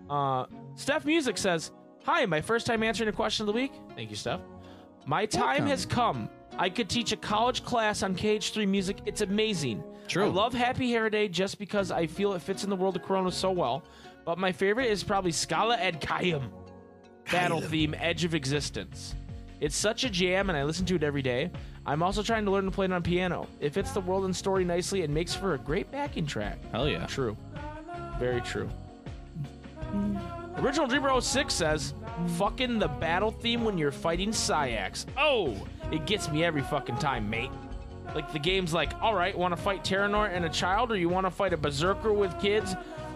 Uh, 0.09 0.47
Steph 0.73 1.05
Music 1.05 1.37
says, 1.37 1.69
"Hi, 2.05 2.25
my 2.25 2.41
first 2.41 2.65
time 2.65 2.81
answering 2.81 3.09
a 3.09 3.13
question 3.13 3.43
of 3.43 3.53
the 3.53 3.61
week. 3.61 3.73
Thank 3.95 4.09
you, 4.09 4.15
Steph. 4.15 4.41
My 5.05 5.27
time 5.27 5.45
Welcome. 5.45 5.67
has 5.67 5.85
come. 5.85 6.29
I 6.57 6.71
could 6.71 6.89
teach 6.89 7.11
a 7.11 7.17
college 7.17 7.63
class 7.63 8.01
on 8.01 8.15
KH3 8.15 8.67
music. 8.67 8.97
It's 9.05 9.21
amazing. 9.21 9.83
True. 10.07 10.25
I 10.25 10.27
love 10.27 10.53
Happy 10.53 10.91
Hair 10.91 11.09
Day 11.09 11.27
just 11.27 11.57
because 11.57 11.91
I 11.91 12.07
feel 12.07 12.33
it 12.33 12.41
fits 12.41 12.63
in 12.63 12.69
the 12.69 12.75
world 12.75 12.95
of 12.95 13.03
Corona 13.03 13.31
so 13.31 13.51
well. 13.51 13.83
But 14.25 14.39
my 14.39 14.51
favorite 14.51 14.87
is 14.87 15.03
probably 15.03 15.31
Scala 15.31 15.77
ad 15.77 16.01
Caelum. 16.01 16.49
Battle 17.31 17.61
theme, 17.61 17.95
Edge 17.97 18.23
of 18.23 18.33
Existence. 18.33 19.15
It's 19.59 19.75
such 19.75 20.03
a 20.03 20.09
jam, 20.09 20.49
and 20.49 20.57
I 20.57 20.63
listen 20.63 20.85
to 20.87 20.95
it 20.95 21.03
every 21.03 21.21
day. 21.21 21.51
I'm 21.85 22.01
also 22.03 22.23
trying 22.23 22.45
to 22.45 22.51
learn 22.51 22.65
to 22.65 22.71
play 22.71 22.85
it 22.85 22.91
on 22.91 23.03
piano. 23.03 23.47
It 23.59 23.73
fits 23.73 23.91
the 23.91 24.01
world 24.01 24.25
and 24.25 24.35
story 24.35 24.65
nicely 24.65 25.03
and 25.03 25.13
makes 25.13 25.33
for 25.33 25.53
a 25.53 25.57
great 25.57 25.91
backing 25.91 26.25
track. 26.25 26.57
Hell 26.71 26.89
yeah. 26.89 27.05
True. 27.05 27.37
Very 28.19 28.41
true. 28.41 28.69
Original 30.57 30.87
Dreamer 30.87 31.21
06 31.21 31.53
says, 31.53 31.93
fucking 32.37 32.79
the 32.79 32.87
battle 32.87 33.31
theme 33.31 33.63
when 33.63 33.77
you're 33.77 33.91
fighting 33.91 34.31
Saïx. 34.31 35.05
Oh, 35.17 35.55
it 35.91 36.05
gets 36.05 36.29
me 36.31 36.43
every 36.43 36.61
fucking 36.63 36.97
time, 36.97 37.29
mate. 37.29 37.51
Like 38.13 38.31
the 38.33 38.39
game's 38.39 38.73
like, 38.73 38.93
all 39.01 39.13
right, 39.13 39.37
want 39.37 39.55
to 39.55 39.61
fight 39.61 39.83
Terranor 39.83 40.29
and 40.33 40.45
a 40.45 40.49
child, 40.49 40.91
or 40.91 40.97
you 40.97 41.09
want 41.09 41.25
to 41.25 41.31
fight 41.31 41.53
a 41.53 41.57
berserker 41.57 42.13
with 42.13 42.39
kids 42.39 42.75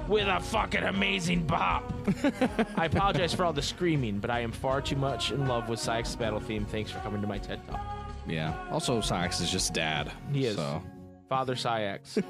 with 0.09 0.27
a 0.27 0.39
fucking 0.39 0.83
amazing 0.83 1.45
bop? 1.45 1.93
I 2.75 2.85
apologize 2.85 3.33
for 3.33 3.45
all 3.45 3.53
the 3.53 3.61
screaming, 3.61 4.19
but 4.19 4.29
I 4.29 4.39
am 4.39 4.51
far 4.51 4.81
too 4.81 4.95
much 4.95 5.31
in 5.31 5.47
love 5.47 5.69
with 5.69 5.79
Saïx's 5.79 6.15
battle 6.15 6.39
theme. 6.39 6.65
Thanks 6.65 6.91
for 6.91 6.99
coming 6.99 7.21
to 7.21 7.27
my 7.27 7.37
TED 7.37 7.65
Talk. 7.67 7.79
Yeah. 8.27 8.55
Also, 8.71 8.99
Saïx 8.99 9.41
is 9.41 9.51
just 9.51 9.73
dad. 9.73 10.11
He 10.33 10.45
is. 10.45 10.55
So. 10.55 10.81
Father 11.29 11.55
Saïx. 11.55 12.23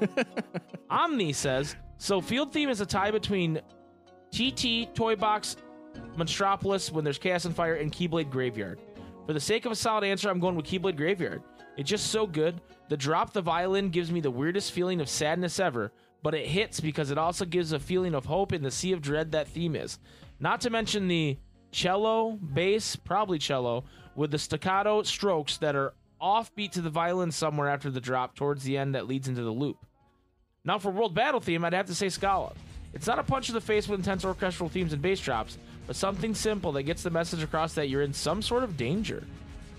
Omni 0.90 1.32
says 1.32 1.74
so. 1.96 2.20
Field 2.20 2.52
theme 2.52 2.68
is 2.68 2.80
a 2.80 2.86
tie 2.86 3.10
between 3.10 3.60
TT, 4.30 4.94
Toy 4.94 5.16
Box, 5.16 5.56
Monstropolis 6.16 6.92
when 6.92 7.02
there's 7.02 7.18
Chaos 7.18 7.46
and 7.46 7.56
Fire, 7.56 7.74
and 7.74 7.90
Keyblade 7.90 8.30
Graveyard. 8.30 8.78
For 9.26 9.32
the 9.32 9.40
sake 9.40 9.64
of 9.64 9.72
a 9.72 9.76
solid 9.76 10.04
answer, 10.04 10.28
I'm 10.28 10.38
going 10.38 10.54
with 10.54 10.66
Keyblade 10.66 10.96
Graveyard. 10.96 11.42
It's 11.76 11.88
just 11.88 12.08
so 12.08 12.26
good. 12.26 12.60
The 12.88 12.96
drop 12.96 13.32
the 13.32 13.40
violin 13.40 13.88
gives 13.88 14.10
me 14.10 14.20
the 14.20 14.30
weirdest 14.30 14.72
feeling 14.72 15.00
of 15.00 15.08
sadness 15.08 15.60
ever, 15.60 15.92
but 16.22 16.34
it 16.34 16.46
hits 16.46 16.80
because 16.80 17.10
it 17.10 17.18
also 17.18 17.44
gives 17.44 17.72
a 17.72 17.78
feeling 17.78 18.14
of 18.14 18.26
hope 18.26 18.52
in 18.52 18.62
the 18.62 18.70
sea 18.70 18.92
of 18.92 19.02
dread 19.02 19.32
that 19.32 19.48
theme 19.48 19.76
is. 19.76 19.98
Not 20.38 20.60
to 20.62 20.70
mention 20.70 21.08
the 21.08 21.38
cello, 21.72 22.32
bass, 22.32 22.96
probably 22.96 23.38
cello, 23.38 23.84
with 24.14 24.30
the 24.30 24.38
staccato 24.38 25.02
strokes 25.02 25.56
that 25.58 25.76
are 25.76 25.94
offbeat 26.20 26.72
to 26.72 26.82
the 26.82 26.90
violin 26.90 27.30
somewhere 27.30 27.68
after 27.68 27.90
the 27.90 28.00
drop 28.00 28.34
towards 28.34 28.64
the 28.64 28.76
end 28.76 28.94
that 28.94 29.06
leads 29.06 29.28
into 29.28 29.42
the 29.42 29.50
loop. 29.50 29.78
Now, 30.64 30.78
for 30.78 30.90
World 30.90 31.14
Battle 31.14 31.40
theme, 31.40 31.64
I'd 31.64 31.72
have 31.72 31.86
to 31.86 31.94
say 31.94 32.10
Scala. 32.10 32.52
It's 32.92 33.06
not 33.06 33.18
a 33.18 33.22
punch 33.22 33.46
to 33.46 33.52
the 33.52 33.60
face 33.60 33.88
with 33.88 34.00
intense 34.00 34.24
orchestral 34.24 34.68
themes 34.68 34.92
and 34.92 35.00
bass 35.00 35.20
drops, 35.20 35.56
but 35.86 35.96
something 35.96 36.34
simple 36.34 36.72
that 36.72 36.82
gets 36.82 37.02
the 37.02 37.10
message 37.10 37.42
across 37.42 37.74
that 37.74 37.88
you're 37.88 38.02
in 38.02 38.12
some 38.12 38.42
sort 38.42 38.64
of 38.64 38.76
danger. 38.76 39.24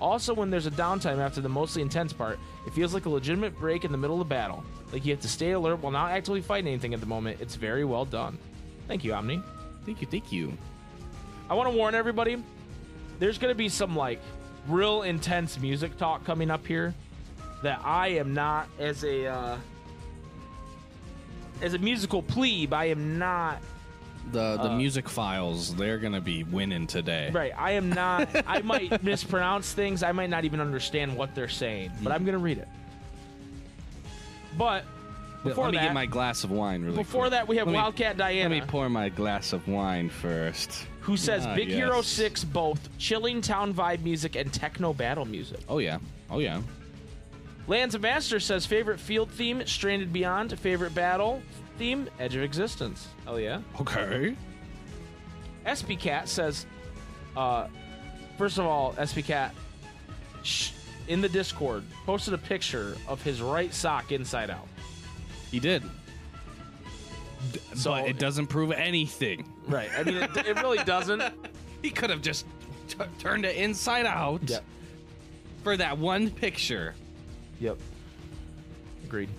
Also, 0.01 0.33
when 0.33 0.49
there's 0.49 0.65
a 0.65 0.71
downtime 0.71 1.19
after 1.19 1.41
the 1.41 1.49
mostly 1.49 1.81
intense 1.81 2.11
part, 2.11 2.39
it 2.65 2.73
feels 2.73 2.93
like 2.93 3.05
a 3.05 3.09
legitimate 3.09 3.57
break 3.59 3.85
in 3.85 3.91
the 3.91 3.97
middle 3.97 4.19
of 4.19 4.27
the 4.27 4.33
battle. 4.33 4.63
Like 4.91 5.05
you 5.05 5.11
have 5.11 5.21
to 5.21 5.29
stay 5.29 5.51
alert 5.51 5.79
while 5.79 5.91
not 5.91 6.11
actively 6.11 6.41
fighting 6.41 6.67
anything 6.67 6.95
at 6.95 6.99
the 6.99 7.05
moment. 7.05 7.39
It's 7.39 7.55
very 7.55 7.85
well 7.85 8.03
done. 8.03 8.37
Thank 8.87 9.03
you, 9.03 9.13
Omni. 9.13 9.41
Thank 9.85 10.01
you. 10.01 10.07
Thank 10.07 10.31
you. 10.31 10.57
I 11.49 11.53
want 11.53 11.69
to 11.69 11.77
warn 11.77 11.95
everybody 11.95 12.43
there's 13.19 13.37
going 13.37 13.51
to 13.51 13.55
be 13.57 13.69
some 13.69 13.95
like 13.95 14.19
real 14.67 15.03
intense 15.03 15.59
music 15.59 15.95
talk 15.97 16.25
coming 16.25 16.49
up 16.49 16.65
here 16.65 16.95
that 17.61 17.79
I 17.83 18.07
am 18.09 18.33
not 18.33 18.67
as 18.79 19.03
a 19.03 19.27
uh, 19.27 19.57
as 21.61 21.75
a 21.75 21.77
musical 21.77 22.23
plebe. 22.23 22.73
I 22.73 22.85
am 22.85 23.19
not 23.19 23.61
The 24.31 24.57
the 24.57 24.69
Uh, 24.71 24.77
music 24.77 25.09
files, 25.09 25.75
they're 25.75 25.97
gonna 25.97 26.21
be 26.21 26.43
winning 26.43 26.87
today. 26.87 27.29
right. 27.33 27.51
I 27.57 27.71
am 27.71 27.89
not. 27.89 28.29
I 28.47 28.61
might 28.63 29.03
mispronounce 29.03 29.73
things. 29.73 30.03
I 30.03 30.11
might 30.11 30.29
not 30.29 30.45
even 30.45 30.61
understand 30.61 31.15
what 31.17 31.33
they're 31.35 31.49
saying, 31.49 31.91
but 32.01 32.11
I'm 32.13 32.23
going 32.23 32.33
to 32.37 32.39
read 32.43 32.57
it. 32.59 32.67
But 34.57 34.85
before 35.43 35.65
Let 35.65 35.71
me 35.71 35.77
that, 35.77 35.83
get 35.85 35.93
my 35.93 36.05
glass 36.05 36.43
of 36.43 36.51
wine 36.51 36.83
really 36.83 36.97
before 36.97 37.23
quick. 37.23 37.31
that, 37.31 37.47
we 37.47 37.57
have 37.57 37.67
Let 37.67 37.73
me- 37.73 37.77
Wildcat 37.79 38.17
Let 38.17 38.51
me 38.51 38.61
pour 38.61 38.89
my 38.89 39.09
glass 39.09 39.53
of 39.53 39.67
wine 39.67 40.09
first. 40.09 40.85
who 41.01 41.17
says 41.17 41.45
Ah, 41.47 41.55
Big 41.55 41.69
Hero 41.69 42.01
6 42.01 42.43
both 42.45 42.89
chilling 42.99 43.41
town 43.41 43.73
vibe 43.73 44.01
music 44.03 44.35
and 44.35 44.53
techno 44.53 44.93
battle 44.93 45.25
music. 45.25 45.59
Oh 45.67 45.79
yeah. 45.79 45.97
Oh 46.29 46.39
yeah. 46.39 46.61
Lands 47.67 47.95
of 47.95 48.01
Master 48.01 48.39
says 48.39 48.65
favorite 48.65 48.99
field 48.99 49.31
theme 49.31 49.65
Stranded 49.65 50.11
Beyond, 50.13 50.57
favorite 50.59 50.93
battle 50.93 51.41
theme 51.81 52.07
Edge 52.19 52.35
of 52.35 52.43
Existence. 52.43 53.07
Hell 53.25 53.39
yeah. 53.39 53.59
Okay. 53.79 54.35
SP 55.65 55.97
Cat 55.97 56.29
says 56.29 56.67
uh 57.35 57.65
first 58.37 58.59
of 58.59 58.67
all, 58.67 58.93
SP 59.01 59.25
Cat 59.25 59.55
sh- 60.43 60.73
in 61.07 61.21
the 61.21 61.29
Discord 61.29 61.83
posted 62.05 62.35
a 62.35 62.37
picture 62.37 62.95
of 63.07 63.19
his 63.23 63.41
right 63.41 63.73
sock 63.73 64.11
inside 64.11 64.51
out. 64.51 64.67
He 65.49 65.59
did. 65.59 65.81
So 67.73 67.93
but 67.93 68.07
it 68.07 68.19
doesn't 68.19 68.45
prove 68.45 68.71
anything. 68.73 69.51
Right. 69.67 69.89
I 69.97 70.03
mean 70.03 70.17
it, 70.17 70.37
it 70.37 70.55
really 70.61 70.83
doesn't. 70.83 71.21
He 71.81 71.89
could 71.89 72.11
have 72.11 72.21
just 72.21 72.45
t- 72.89 72.97
turned 73.17 73.43
it 73.43 73.55
inside 73.55 74.05
out 74.05 74.47
Yep. 74.47 74.63
for 75.63 75.75
that 75.77 75.97
one 75.97 76.29
picture. 76.29 76.93
Yep. 77.59 77.79
Agreed. 79.03 79.29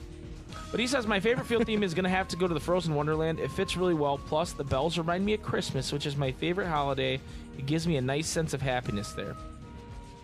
But 0.72 0.80
he 0.80 0.86
says 0.86 1.06
my 1.06 1.20
favorite 1.20 1.46
field 1.46 1.66
theme 1.66 1.82
is 1.82 1.92
going 1.92 2.04
to 2.04 2.10
have 2.10 2.28
to 2.28 2.36
go 2.36 2.48
to 2.48 2.54
the 2.54 2.58
Frozen 2.58 2.94
Wonderland. 2.94 3.38
It 3.38 3.50
fits 3.50 3.76
really 3.76 3.92
well. 3.92 4.16
Plus, 4.16 4.52
the 4.52 4.64
bells 4.64 4.96
remind 4.96 5.24
me 5.24 5.34
of 5.34 5.42
Christmas, 5.42 5.92
which 5.92 6.06
is 6.06 6.16
my 6.16 6.32
favorite 6.32 6.66
holiday. 6.66 7.20
It 7.58 7.66
gives 7.66 7.86
me 7.86 7.98
a 7.98 8.00
nice 8.00 8.26
sense 8.26 8.54
of 8.54 8.62
happiness 8.62 9.12
there. 9.12 9.36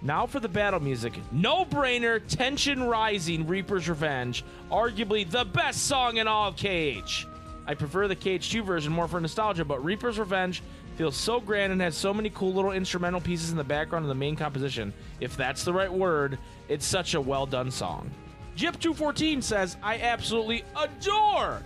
Now 0.01 0.27
for 0.27 0.41
the 0.41 0.49
battle 0.49 0.81
music. 0.81 1.13
No 1.33 1.67
brainer, 1.67 2.23
tension 2.29 2.83
rising, 2.83 3.47
Reaper's 3.47 3.91
Revenge. 3.91 4.43
Arguably 4.71 5.29
the 5.31 5.45
best 5.45 5.87
song 5.87 6.17
in 6.17 6.27
all 6.27 6.49
of 6.49 6.57
KH. 6.57 7.27
I 7.67 7.75
prefer 7.75 8.09
the 8.09 8.17
KH2 8.17 8.65
version 8.65 8.91
more 8.91 9.07
for 9.07 9.21
nostalgia, 9.21 9.67
but 9.67 9.85
Reaper's 9.85 10.19
Revenge 10.19 10.63
feels 10.97 11.15
so 11.15 11.41
grand 11.41 11.73
and 11.73 11.81
has 11.83 11.95
so 11.95 12.15
many 12.15 12.31
cool 12.31 12.55
little 12.55 12.73
instrumental 12.73 13.21
pieces 13.21 13.51
in 13.51 13.59
the 13.59 13.65
background 13.65 14.07
of 14.07 14.09
the 14.09 14.15
main 14.15 14.35
composition. 14.35 14.95
If 15.21 15.37
that's 15.37 15.63
the 15.63 15.75
right 15.75 15.93
word, 15.93 16.39
it's 16.69 16.87
such 16.87 17.13
a 17.13 17.21
well 17.21 17.45
done 17.45 17.71
song. 17.71 18.11
Jip214 18.59 19.41
says, 19.41 19.77
I 19.85 20.01
absolutely 20.01 20.65
adore 20.77 21.63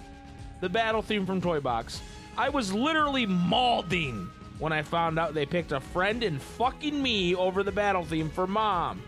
the 0.61 0.69
battle 0.69 1.01
theme 1.01 1.25
from 1.25 1.41
Toy 1.41 1.59
Box. 1.59 2.03
I 2.37 2.51
was 2.51 2.75
literally 2.75 3.25
maulding 3.25 4.29
when 4.59 4.75
I 4.75 4.83
found 4.83 5.19
out 5.19 5.33
they 5.33 5.47
picked 5.47 5.73
a 5.73 5.81
friend 5.81 6.23
and 6.23 6.41
fucking 6.41 7.03
me 7.03 7.35
over 7.35 7.63
the 7.63 7.73
battle 7.73 8.05
theme 8.05 8.29
for 8.29 8.47
mom. 8.47 9.01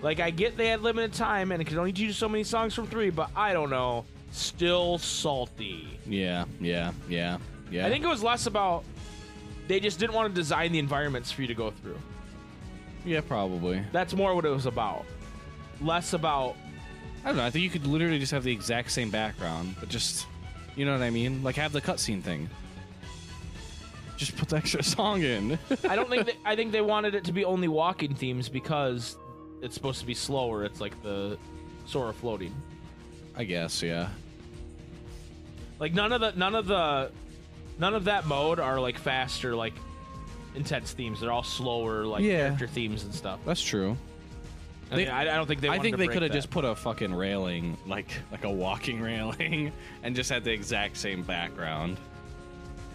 Like, 0.00 0.20
I 0.20 0.30
get 0.30 0.56
they 0.56 0.68
had 0.68 0.80
limited 0.80 1.12
time 1.12 1.52
and 1.52 1.60
it 1.60 1.66
could 1.66 1.76
only 1.76 1.92
do 1.92 2.12
so 2.12 2.30
many 2.30 2.44
songs 2.44 2.72
from 2.72 2.86
three, 2.86 3.10
but 3.10 3.30
I 3.36 3.52
don't 3.52 3.68
know. 3.68 4.06
Still 4.32 4.96
salty. 4.96 5.98
Yeah, 6.06 6.46
yeah, 6.60 6.92
yeah, 7.10 7.36
yeah. 7.70 7.86
I 7.86 7.90
think 7.90 8.04
it 8.04 8.08
was 8.08 8.22
less 8.22 8.46
about 8.46 8.84
they 9.66 9.80
just 9.80 9.98
didn't 9.98 10.14
want 10.14 10.34
to 10.34 10.34
design 10.34 10.72
the 10.72 10.78
environments 10.78 11.30
for 11.30 11.42
you 11.42 11.48
to 11.48 11.54
go 11.54 11.72
through. 11.72 11.98
yeah, 13.04 13.20
probably. 13.20 13.82
That's 13.92 14.14
more 14.14 14.34
what 14.34 14.46
it 14.46 14.50
was 14.50 14.64
about. 14.64 15.04
Less 15.82 16.14
about 16.14 16.56
I 17.24 17.28
don't 17.28 17.36
know. 17.36 17.44
I 17.44 17.50
think 17.50 17.64
you 17.64 17.70
could 17.70 17.86
literally 17.86 18.18
just 18.18 18.32
have 18.32 18.44
the 18.44 18.52
exact 18.52 18.90
same 18.90 19.10
background, 19.10 19.76
but 19.80 19.88
just, 19.88 20.26
you 20.76 20.84
know 20.86 20.92
what 20.92 21.02
I 21.02 21.10
mean? 21.10 21.42
Like 21.42 21.56
have 21.56 21.72
the 21.72 21.80
cutscene 21.80 22.22
thing. 22.22 22.48
Just 24.16 24.36
put 24.36 24.48
the 24.48 24.56
extra 24.56 24.82
song 24.96 25.22
in. 25.22 25.58
I 25.88 25.94
don't 25.96 26.08
think 26.08 26.26
that, 26.26 26.36
I 26.44 26.56
think 26.56 26.72
they 26.72 26.80
wanted 26.80 27.14
it 27.14 27.24
to 27.24 27.32
be 27.32 27.44
only 27.44 27.68
walking 27.68 28.14
themes 28.14 28.48
because 28.48 29.16
it's 29.62 29.74
supposed 29.74 30.00
to 30.00 30.06
be 30.06 30.14
slower. 30.14 30.64
It's 30.64 30.80
like 30.80 31.00
the 31.02 31.38
Sora 31.86 32.12
floating. 32.12 32.54
I 33.36 33.44
guess, 33.44 33.82
yeah. 33.82 34.08
Like 35.78 35.94
none 35.94 36.12
of 36.12 36.20
the 36.20 36.32
none 36.32 36.54
of 36.56 36.66
the 36.66 37.12
none 37.78 37.94
of 37.94 38.04
that 38.06 38.26
mode 38.26 38.58
are 38.58 38.80
like 38.80 38.98
faster 38.98 39.54
like 39.54 39.74
intense 40.56 40.92
themes. 40.92 41.20
They're 41.20 41.30
all 41.30 41.44
slower 41.44 42.04
like 42.04 42.24
Yeah. 42.24 42.46
character 42.46 42.66
themes 42.66 43.04
and 43.04 43.14
stuff. 43.14 43.38
That's 43.46 43.62
true. 43.62 43.96
I, 44.90 44.96
They- 44.96 45.04
mean, 45.04 45.12
I, 45.12 45.20
I 45.22 45.24
don't 45.36 45.46
think 45.46 45.60
they. 45.60 45.68
I 45.68 45.78
think 45.78 45.96
they 45.98 46.08
could 46.08 46.22
have 46.22 46.32
just 46.32 46.50
put 46.50 46.64
a 46.64 46.74
fucking 46.74 47.14
railing, 47.14 47.76
like 47.86 48.08
like 48.32 48.44
a 48.44 48.50
walking 48.50 49.00
railing, 49.02 49.72
and 50.02 50.16
just 50.16 50.30
had 50.30 50.44
the 50.44 50.52
exact 50.52 50.96
same 50.96 51.22
background, 51.22 51.98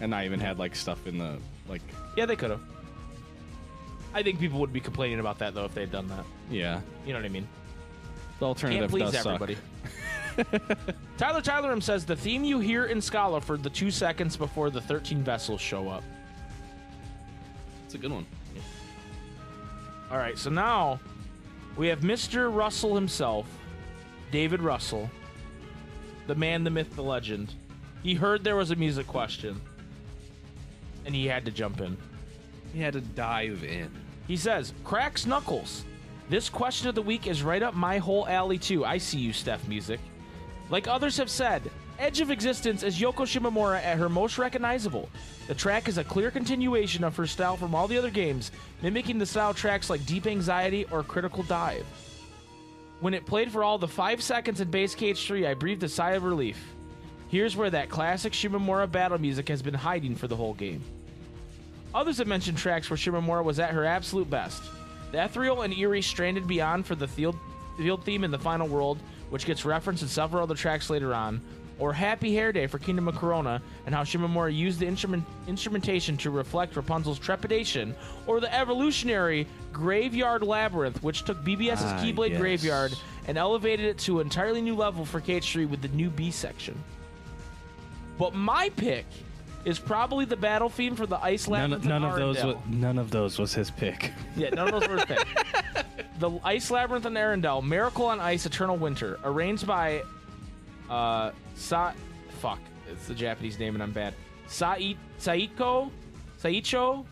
and 0.00 0.10
not 0.10 0.24
even 0.24 0.40
had 0.40 0.58
like 0.58 0.74
stuff 0.74 1.06
in 1.06 1.18
the 1.18 1.38
like. 1.68 1.82
Yeah, 2.16 2.26
they 2.26 2.36
could 2.36 2.50
have. 2.50 2.60
I 4.12 4.22
think 4.22 4.38
people 4.38 4.60
would 4.60 4.72
be 4.72 4.80
complaining 4.80 5.18
about 5.20 5.38
that 5.40 5.54
though 5.54 5.64
if 5.64 5.74
they 5.74 5.80
had 5.82 5.92
done 5.92 6.08
that. 6.08 6.24
Yeah, 6.50 6.80
You 7.06 7.12
know 7.12 7.18
what 7.18 7.26
I 7.26 7.28
mean? 7.30 7.48
the 8.40 8.46
alternative 8.46 8.90
Can't 8.90 8.90
please 8.90 9.12
does 9.12 9.22
suck. 9.22 9.40
everybody. 9.40 9.56
Tyler 11.18 11.40
Tylerum 11.40 11.80
says 11.82 12.04
the 12.04 12.16
theme 12.16 12.42
you 12.44 12.58
hear 12.58 12.86
in 12.86 13.00
Scala 13.00 13.40
for 13.40 13.56
the 13.56 13.70
two 13.70 13.90
seconds 13.92 14.36
before 14.36 14.70
the 14.70 14.80
13 14.80 15.22
vessels 15.22 15.60
show 15.60 15.88
up. 15.88 16.02
It's 17.86 17.94
a 17.94 17.98
good 17.98 18.10
one. 18.12 18.26
All 20.10 20.18
right, 20.18 20.36
so 20.36 20.50
now 20.50 20.98
we 21.76 21.88
have 21.88 22.00
Mr. 22.00 22.54
Russell 22.54 22.94
himself, 22.94 23.46
David 24.30 24.60
Russell, 24.60 25.10
the 26.26 26.34
man, 26.34 26.64
the 26.64 26.70
myth, 26.70 26.94
the 26.94 27.02
legend. 27.02 27.52
He 28.02 28.14
heard 28.14 28.44
there 28.44 28.56
was 28.56 28.70
a 28.70 28.76
music 28.76 29.06
question, 29.06 29.60
and 31.04 31.14
he 31.14 31.26
had 31.26 31.44
to 31.44 31.50
jump 31.50 31.80
in. 31.80 31.96
He 32.72 32.80
had 32.80 32.94
to 32.94 33.00
dive 33.00 33.64
in. 33.64 33.90
He 34.26 34.36
says, 34.36 34.72
Cracks 34.84 35.26
Knuckles. 35.26 35.84
This 36.28 36.48
question 36.48 36.88
of 36.88 36.94
the 36.94 37.02
week 37.02 37.26
is 37.26 37.42
right 37.42 37.62
up 37.62 37.74
my 37.74 37.98
whole 37.98 38.26
alley, 38.26 38.58
too. 38.58 38.84
I 38.84 38.98
see 38.98 39.18
you, 39.18 39.32
Steph 39.32 39.68
Music. 39.68 40.00
Like 40.70 40.88
others 40.88 41.18
have 41.18 41.30
said, 41.30 41.70
Edge 41.98 42.20
of 42.20 42.30
Existence 42.30 42.82
is 42.82 42.98
Yoko 42.98 43.24
Shimomura 43.24 43.76
at 43.76 43.98
her 43.98 44.08
most 44.08 44.36
recognizable. 44.36 45.08
The 45.46 45.54
track 45.54 45.88
is 45.88 45.96
a 45.96 46.04
clear 46.04 46.30
continuation 46.30 47.04
of 47.04 47.16
her 47.16 47.26
style 47.26 47.56
from 47.56 47.74
all 47.74 47.86
the 47.86 47.96
other 47.96 48.10
games, 48.10 48.50
mimicking 48.82 49.18
the 49.18 49.26
style 49.26 49.54
tracks 49.54 49.88
like 49.88 50.04
Deep 50.04 50.26
Anxiety 50.26 50.86
or 50.90 51.04
Critical 51.04 51.44
Dive. 51.44 51.86
When 53.00 53.14
it 53.14 53.26
played 53.26 53.52
for 53.52 53.62
all 53.62 53.78
the 53.78 53.86
5 53.86 54.22
seconds 54.22 54.60
in 54.60 54.70
Base 54.70 54.94
KH3, 54.94 55.46
I 55.46 55.54
breathed 55.54 55.84
a 55.84 55.88
sigh 55.88 56.12
of 56.12 56.24
relief. 56.24 56.74
Here's 57.28 57.56
where 57.56 57.70
that 57.70 57.90
classic 57.90 58.32
Shimomura 58.32 58.90
battle 58.90 59.18
music 59.18 59.48
has 59.48 59.62
been 59.62 59.74
hiding 59.74 60.16
for 60.16 60.26
the 60.26 60.36
whole 60.36 60.54
game. 60.54 60.82
Others 61.94 62.18
have 62.18 62.26
mentioned 62.26 62.58
tracks 62.58 62.90
where 62.90 62.96
Shimomura 62.96 63.44
was 63.44 63.60
at 63.60 63.70
her 63.70 63.84
absolute 63.84 64.28
best. 64.28 64.62
The 65.12 65.24
ethereal 65.24 65.62
and 65.62 65.72
eerie 65.72 66.02
Stranded 66.02 66.48
Beyond 66.48 66.86
for 66.86 66.96
the 66.96 67.06
field, 67.06 67.36
field 67.76 68.04
theme 68.04 68.24
in 68.24 68.32
the 68.32 68.38
final 68.38 68.66
world, 68.66 68.98
which 69.30 69.46
gets 69.46 69.64
referenced 69.64 70.02
in 70.02 70.08
several 70.08 70.42
other 70.42 70.56
tracks 70.56 70.90
later 70.90 71.14
on, 71.14 71.40
or 71.78 71.92
Happy 71.92 72.34
Hair 72.34 72.52
Day 72.52 72.66
for 72.66 72.78
Kingdom 72.78 73.08
of 73.08 73.16
Corona, 73.16 73.60
and 73.86 73.94
how 73.94 74.02
Shimomura 74.04 74.54
used 74.54 74.78
the 74.80 74.86
instrument, 74.86 75.24
instrumentation 75.48 76.16
to 76.18 76.30
reflect 76.30 76.76
Rapunzel's 76.76 77.18
trepidation, 77.18 77.94
or 78.26 78.40
the 78.40 78.52
evolutionary 78.54 79.46
Graveyard 79.72 80.42
Labyrinth, 80.42 81.02
which 81.02 81.24
took 81.24 81.38
BBS's 81.44 81.82
Ah, 81.92 82.00
Keyblade 82.02 82.30
yes. 82.30 82.40
Graveyard 82.40 82.94
and 83.26 83.36
elevated 83.36 83.86
it 83.86 83.98
to 83.98 84.20
an 84.20 84.26
entirely 84.26 84.60
new 84.62 84.76
level 84.76 85.04
for 85.04 85.20
KH3 85.20 85.68
with 85.68 85.82
the 85.82 85.88
new 85.88 86.10
B 86.10 86.30
section. 86.30 86.78
But 88.18 88.34
my 88.34 88.70
pick 88.76 89.06
is 89.64 89.78
probably 89.78 90.24
the 90.26 90.36
battle 90.36 90.68
theme 90.68 90.94
for 90.94 91.06
the 91.06 91.16
Ice 91.24 91.48
Labyrinth. 91.48 91.84
none 91.84 92.04
in 92.04 92.10
of 92.10 92.16
those. 92.16 92.44
Was, 92.44 92.56
none 92.68 92.98
of 92.98 93.10
those 93.10 93.38
was 93.38 93.52
his 93.54 93.70
pick. 93.70 94.12
Yeah, 94.36 94.50
none 94.50 94.72
of 94.72 94.80
those 94.80 94.88
were 94.88 94.96
his 94.96 95.04
pick. 95.06 95.26
the 96.20 96.30
Ice 96.44 96.70
Labyrinth 96.70 97.06
in 97.06 97.14
Arendelle, 97.14 97.64
Miracle 97.64 98.06
on 98.06 98.20
Ice, 98.20 98.46
Eternal 98.46 98.76
Winter, 98.76 99.18
arranged 99.24 99.66
by 99.66 100.02
uh 100.90 101.30
Sa 101.54 101.92
fuck, 102.40 102.58
it's 102.90 103.06
the 103.06 103.14
Japanese 103.14 103.58
name 103.58 103.74
and 103.74 103.82
I'm 103.82 103.92
bad. 103.92 104.14
Sai 104.46 104.96
Saiko 105.18 105.90
Saicho 106.42 107.04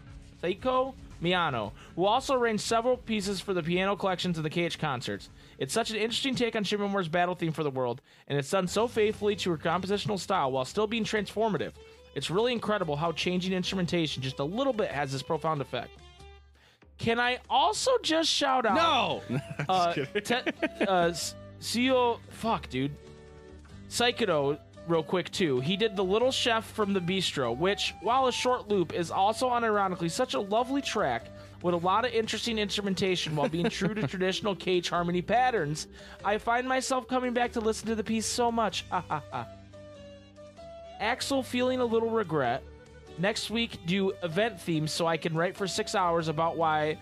Saiko 0.43 0.95
Miyano, 1.22 1.70
who 1.95 2.05
also 2.05 2.34
arranged 2.34 2.64
several 2.64 2.97
pieces 2.97 3.40
for 3.40 3.55
the 3.55 3.62
piano 3.62 3.95
collections 3.97 4.36
of 4.38 4.45
the 4.45 4.51
KH 4.51 4.78
concerts. 4.78 5.28
It's 5.59 5.72
such 5.72 5.90
an 5.90 5.97
interesting 5.97 6.34
take 6.34 6.57
on 6.57 6.64
Shimomura's 6.64 7.09
battle 7.09 7.36
theme 7.36 7.53
for 7.53 7.62
the 7.62 7.70
world, 7.70 8.03
and 8.26 8.36
it's 8.36 8.51
done 8.51 8.66
so 8.66 8.88
faithfully 8.88 9.36
to 9.36 9.51
her 9.53 9.57
compositional 9.57 10.18
style 10.18 10.51
while 10.51 10.64
still 10.64 10.88
being 10.88 11.05
transformative. 11.05 11.72
It's 12.16 12.28
really 12.28 12.53
incredible 12.53 12.97
how 12.97 13.12
changing 13.12 13.53
instrumentation 13.53 14.20
just 14.22 14.40
a 14.40 14.45
little 14.45 14.72
bit 14.72 14.90
has 14.90 15.12
this 15.12 15.22
profound 15.22 15.61
effect. 15.61 15.90
Can 16.99 17.18
I 17.18 17.38
also 17.49 17.93
just 18.03 18.28
shout 18.28 18.66
out? 18.66 18.74
No. 18.76 19.22
uh, 19.68 19.93
te- 19.95 20.34
uh, 20.80 21.12
Seo, 21.61 22.18
fuck, 22.30 22.68
dude. 22.68 22.95
Psychodo, 23.93 24.59
real 24.88 25.03
quick 25.03 25.30
too. 25.30 25.61
He 25.61 25.76
did 25.76 25.97
the 25.97 26.03
Little 26.03 26.32
Chef 26.32 26.64
from 26.64 26.95
the 26.95 27.01
Bistro, 27.01 27.55
which, 27.55 27.95
while 28.01 28.26
a 28.26 28.32
short 28.32 28.66
loop, 28.66 28.95
is 28.95 29.11
also 29.11 29.51
unironically 29.51 30.11
such 30.11 30.32
a 30.32 30.40
lovely 30.40 30.80
track 30.80 31.26
with 31.62 31.74
a 31.74 31.76
lot 31.76 32.07
of 32.07 32.12
interesting 32.12 32.59
instrumentation 32.59 33.36
while 33.36 33.51
being 33.51 33.68
true 33.68 33.93
to 33.93 34.07
traditional 34.09 34.57
cage 34.57 34.88
harmony 34.88 35.20
patterns. 35.20 35.88
I 36.24 36.38
find 36.38 36.66
myself 36.66 37.07
coming 37.07 37.34
back 37.34 37.53
to 37.53 37.61
listen 37.61 37.86
to 37.88 37.95
the 37.95 38.03
piece 38.03 38.24
so 38.24 38.51
much. 38.51 38.86
Ha 38.88 39.05
ha 39.07 39.22
ha. 39.30 39.47
Axel 40.99 41.43
feeling 41.43 41.80
a 41.80 41.84
little 41.84 42.09
regret. 42.09 42.62
Next 43.18 43.51
week, 43.51 43.78
do 43.84 44.14
event 44.22 44.59
themes 44.59 44.90
so 44.90 45.07
I 45.07 45.18
can 45.18 45.34
write 45.34 45.55
for 45.55 45.66
six 45.66 45.95
hours 45.95 46.28
about 46.28 46.57
why 46.57 46.97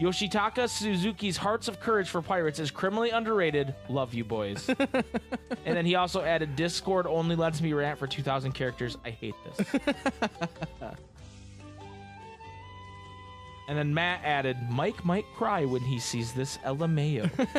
Yoshitaka 0.00 0.68
Suzuki's 0.68 1.36
Hearts 1.36 1.68
of 1.68 1.78
Courage 1.78 2.08
for 2.08 2.22
Pirates 2.22 2.58
is 2.58 2.70
criminally 2.70 3.10
underrated. 3.10 3.74
Love 3.88 4.14
you, 4.14 4.24
boys. 4.24 4.68
and 4.78 5.76
then 5.76 5.84
he 5.84 5.94
also 5.96 6.22
added 6.22 6.56
Discord 6.56 7.06
only 7.06 7.36
lets 7.36 7.60
me 7.60 7.72
rant 7.72 7.98
for 7.98 8.06
2,000 8.06 8.52
characters. 8.52 8.96
I 9.04 9.10
hate 9.10 9.34
this. 9.44 9.66
and 13.68 13.78
then 13.78 13.92
Matt 13.92 14.24
added, 14.24 14.56
Mike 14.70 15.04
might 15.04 15.26
cry 15.36 15.66
when 15.66 15.82
he 15.82 15.98
sees 15.98 16.32
this 16.32 16.56
LMAO. 16.64 17.30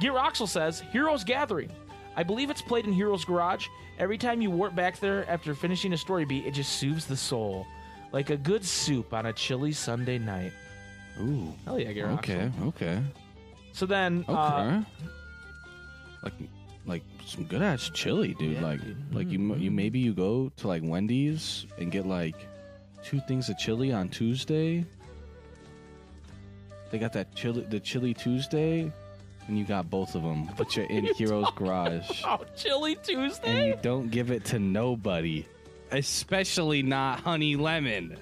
Gear 0.00 0.14
Oxel 0.14 0.48
says, 0.48 0.82
Heroes 0.92 1.22
Gathering. 1.22 1.70
I 2.16 2.24
believe 2.24 2.50
it's 2.50 2.60
played 2.60 2.86
in 2.86 2.92
Hiro's 2.92 3.24
Garage. 3.24 3.68
Every 3.98 4.18
time 4.18 4.40
you 4.42 4.50
warp 4.50 4.74
back 4.74 4.98
there 4.98 5.28
after 5.30 5.54
finishing 5.54 5.92
a 5.92 5.96
story 5.96 6.24
beat, 6.24 6.44
it 6.44 6.54
just 6.54 6.72
soothes 6.72 7.06
the 7.06 7.16
soul. 7.16 7.66
Like 8.12 8.30
a 8.30 8.36
good 8.36 8.64
soup 8.64 9.12
on 9.14 9.26
a 9.26 9.32
chilly 9.32 9.72
Sunday 9.72 10.18
night. 10.18 10.52
Ooh. 11.20 11.52
Hell 11.64 11.78
yeah, 11.78 11.92
Gear 11.92 12.06
Okay. 12.10 12.50
Okay. 12.62 13.02
So 13.72 13.86
then, 13.86 14.24
Okay. 14.28 14.32
uh, 14.32 14.82
like, 16.22 16.32
like 16.86 17.02
some 17.26 17.44
good 17.44 17.62
ass 17.62 17.90
chili, 17.94 18.34
dude. 18.38 18.56
Yeah, 18.56 18.62
like, 18.62 18.80
dude. 18.82 19.14
like 19.14 19.30
you, 19.30 19.38
m- 19.38 19.58
you 19.60 19.70
maybe 19.70 19.98
you 19.98 20.12
go 20.12 20.50
to 20.58 20.68
like 20.68 20.82
Wendy's 20.84 21.66
and 21.78 21.90
get 21.90 22.06
like 22.06 22.36
two 23.02 23.20
things 23.20 23.48
of 23.48 23.56
chili 23.58 23.92
on 23.92 24.08
Tuesday. 24.08 24.84
They 26.90 26.98
got 26.98 27.12
that 27.14 27.34
chili, 27.34 27.62
the 27.70 27.80
chili 27.80 28.12
Tuesday, 28.12 28.92
and 29.48 29.58
you 29.58 29.64
got 29.64 29.88
both 29.88 30.14
of 30.14 30.22
them, 30.22 30.50
but 30.58 30.76
you're 30.76 30.84
in 30.86 31.06
you 31.06 31.14
Hiro's 31.14 31.50
Garage, 31.56 32.22
oh, 32.26 32.44
Chili 32.54 32.96
Tuesday! 33.02 33.48
and 33.48 33.66
you 33.68 33.78
don't 33.80 34.10
give 34.10 34.30
it 34.30 34.44
to 34.46 34.58
nobody, 34.58 35.46
especially 35.92 36.82
not 36.82 37.20
Honey 37.20 37.56
Lemon. 37.56 38.16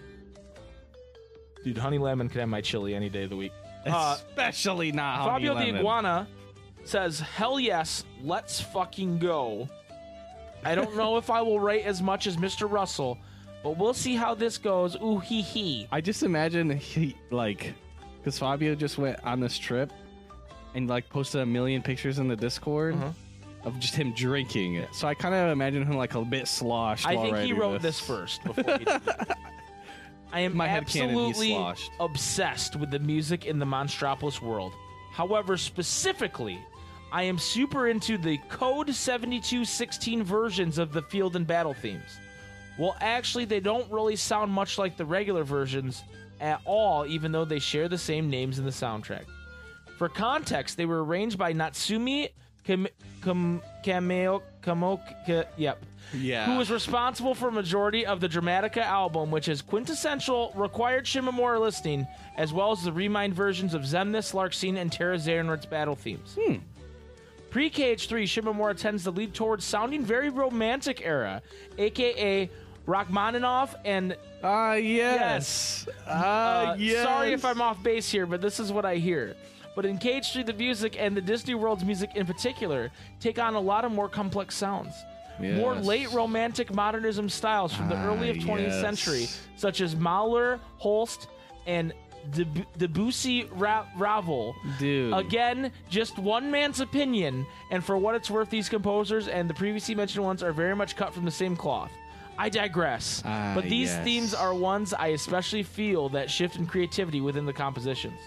Dude, 1.65 1.79
Honey 1.79 1.99
Lemon 1.99 2.29
can 2.29 2.41
have 2.41 2.49
my 2.49 2.61
chili 2.61 2.95
any 2.95 3.09
day 3.09 3.25
of 3.25 3.31
the 3.31 3.37
week. 3.37 3.53
Uh, 3.87 4.17
especially 4.19 4.93
not 4.93 5.21
Honey 5.31 5.49
lemon. 5.49 5.57
Fabio 5.59 5.73
the 5.73 5.79
Iguana 5.79 6.29
says, 6.85 7.21
Hell 7.21 7.59
yes, 7.61 8.05
let's 8.23 8.61
fucking 8.61 9.19
go. 9.19 9.69
I 10.65 10.75
don't 10.75 10.95
know 10.97 11.17
if 11.17 11.31
I 11.31 11.41
will 11.41 11.59
rate 11.61 11.85
as 11.85 12.03
much 12.03 12.27
as 12.27 12.37
Mr. 12.37 12.71
Russell, 12.71 13.17
but 13.63 13.79
we'll 13.79 13.95
see 13.95 14.15
how 14.15 14.35
this 14.35 14.59
goes. 14.59 14.97
Ooh, 14.97 15.19
hee 15.19 15.41
hee. 15.41 15.89
I 15.91 16.01
just 16.03 16.23
imagine 16.23 16.71
he 16.71 17.17
like 17.31 17.73
because 18.19 18.39
Fabio 18.39 18.75
just 18.75 18.99
went 18.99 19.23
on 19.25 19.41
this 19.41 19.57
trip 19.59 19.91
and 20.75 20.87
like 20.89 21.09
posted 21.09 21.41
a 21.41 21.47
million 21.47 21.81
pictures 21.83 22.19
in 22.19 22.29
the 22.29 22.37
Discord 22.37 22.95
Uh-huh. 22.95 23.11
Of 23.65 23.79
just 23.79 23.95
him 23.95 24.13
drinking. 24.13 24.85
So 24.93 25.07
I 25.07 25.15
kind 25.15 25.35
of 25.35 25.51
imagine 25.51 25.85
him 25.85 25.97
like 25.97 26.15
a 26.15 26.25
bit 26.25 26.49
sloshed. 26.49 27.07
I 27.07 27.17
think 27.17 27.27
he 27.27 27.33
writing 27.33 27.57
wrote 27.59 27.83
this, 27.83 28.01
first 28.01 28.43
before 28.45 28.65
he 28.65 28.85
did 28.85 28.89
it. 28.89 29.03
I 30.33 30.41
am 30.41 30.57
My 30.57 30.69
absolutely 30.69 31.49
sloshed. 31.49 31.91
obsessed 31.99 32.77
with 32.77 32.91
the 32.91 33.01
music 33.01 33.47
in 33.47 33.59
the 33.59 33.67
Monstropolis 33.67 34.41
world. 34.41 34.73
However, 35.13 35.57
specifically, 35.57 36.59
I 37.13 37.25
am 37.25 37.37
super 37.39 37.89
into 37.89 38.17
the 38.17 38.39
Code 38.49 38.95
7216 38.95 40.23
versions 40.23 40.79
of 40.79 40.93
the 40.93 41.03
field 41.03 41.35
and 41.35 41.47
battle 41.47 41.75
themes. 41.75 42.21
Well, 42.79 42.97
actually, 43.01 43.45
they 43.45 43.61
don't 43.61 43.91
really 43.91 44.15
sound 44.17 44.53
much 44.53 44.79
like 44.79 44.97
the 44.97 45.05
regular 45.05 45.43
versions 45.43 46.05
at 46.41 46.61
all, 46.65 47.05
even 47.07 47.33
though 47.33 47.45
they 47.45 47.59
share 47.59 47.89
the 47.89 47.99
same 47.99 48.31
names 48.31 48.59
in 48.59 48.65
the 48.65 48.71
soundtrack. 48.71 49.25
For 49.99 50.09
context, 50.09 50.77
they 50.77 50.87
were 50.87 51.05
arranged 51.05 51.37
by 51.37 51.53
Natsumi 51.53 52.31
Kam- 52.71 52.87
Kam- 53.23 53.63
Kameo 53.85 54.43
Kamoka. 54.63 55.45
Yep 55.57 55.85
Yeah. 56.15 56.47
who 56.47 56.57
was 56.59 56.71
responsible 56.71 57.35
for 57.35 57.49
a 57.49 57.53
majority 57.53 58.07
of 58.07 58.21
the 58.21 58.29
Dramatica 58.29 58.79
album, 58.79 59.31
which 59.33 59.49
is 59.49 59.61
quintessential 59.63 60.53
required 60.55 61.05
Shimomura 61.05 61.61
listening, 61.61 62.07
as 62.37 62.53
well 62.53 62.71
as 62.73 62.83
the 62.85 62.93
Re 62.93 63.09
Mind 63.09 63.35
versions 63.35 63.75
of 63.75 63.83
Xemnas, 63.83 64.33
Larxene, 64.33 64.77
and 64.77 64.91
Terra 64.93 65.17
Xehanort's 65.17 65.67
battle 65.67 65.97
themes. 65.97 66.37
Pre 67.51 67.69
KH3, 67.71 68.23
Shimomura 68.25 68.77
tends 68.77 69.03
to 69.05 69.11
lead 69.11 69.35
towards 69.35 69.65
sounding 69.65 70.05
very 70.05 70.31
romantic 70.31 71.03
era, 71.05 71.43
aka 71.79 72.49
Rachmaninoff 72.87 73.75
and 73.85 74.17
Ah 74.43 74.75
yes. 74.75 75.87
Ah 76.07 76.71
uh, 76.71 76.75
yes. 76.79 77.05
Sorry 77.05 77.33
if 77.33 77.45
I'm 77.45 77.61
off 77.61 77.83
base 77.83 78.11
here, 78.11 78.27
but 78.27 78.41
this 78.41 78.59
is 78.61 78.73
what 78.73 78.85
I 78.85 78.97
hear. 78.97 79.35
But 79.81 79.89
in 79.89 79.97
KH3, 79.99 80.45
the 80.45 80.53
music 80.53 80.97
and 81.01 81.17
the 81.17 81.23
Disney 81.23 81.55
World's 81.55 81.87
music 81.87 82.11
in 82.15 82.27
particular 82.27 82.91
take 83.19 83.39
on 83.39 83.55
a 83.55 83.61
lot 83.61 83.87
of 83.87 83.91
more 83.93 84.11
complex 84.11 84.55
sounds. 84.55 84.93
More 85.39 85.75
late 85.75 86.13
romantic 86.13 86.71
modernism 86.75 87.31
styles 87.31 87.73
from 87.73 87.89
the 87.89 87.97
Ah, 87.97 88.05
early 88.09 88.29
of 88.29 88.37
20th 88.37 88.67
yes. 88.69 88.81
century, 88.83 89.27
such 89.57 89.81
as 89.81 89.97
Mahler, 89.97 90.61
Holst, 90.77 91.29
and 91.67 91.95
Deb- 92.35 92.67
Debussy 92.77 93.45
Ra- 93.53 93.87
Ravel. 93.97 94.55
dude. 94.79 95.15
Again, 95.15 95.73
just 95.89 96.19
one 96.19 96.51
man's 96.51 96.81
opinion, 96.81 97.47
and 97.71 97.83
for 97.83 97.97
what 97.97 98.15
it's 98.15 98.29
worth, 98.31 98.51
these 98.51 98.69
composers 98.69 99.29
and 99.29 99.49
the 99.49 99.55
previously 99.55 99.95
mentioned 99.95 100.23
ones 100.27 100.43
are 100.43 100.53
very 100.53 100.77
much 100.77 100.95
cut 100.95 101.15
from 101.15 101.25
the 101.25 101.31
same 101.31 101.57
cloth. 101.57 101.91
I 102.37 102.51
digress. 102.51 103.23
Ah, 103.25 103.53
but 103.55 103.65
these 103.65 103.89
yes. 103.89 104.05
themes 104.05 104.35
are 104.35 104.53
ones 104.53 104.93
I 104.93 105.07
especially 105.09 105.63
feel 105.63 106.11
that 106.11 106.31
shift 106.31 106.57
in 106.57 106.67
creativity 106.67 107.23
within 107.23 107.47
the 107.47 107.55
compositions. 107.55 108.21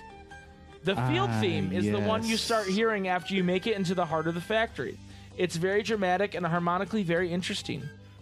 The 0.84 0.96
field 1.08 1.30
Ah, 1.32 1.40
theme 1.42 1.72
is 1.72 1.86
the 1.90 2.00
one 2.00 2.26
you 2.26 2.36
start 2.36 2.68
hearing 2.68 3.08
after 3.08 3.34
you 3.34 3.44
make 3.44 3.68
it 3.68 3.76
into 3.78 3.96
the 3.96 4.06
heart 4.06 4.28
of 4.28 4.36
the 4.36 4.42
factory. 4.42 4.98
It's 5.38 5.56
very 5.56 5.82
dramatic 5.82 6.36
and 6.36 6.46
harmonically 6.46 7.04
very 7.04 7.32
interesting. 7.32 7.82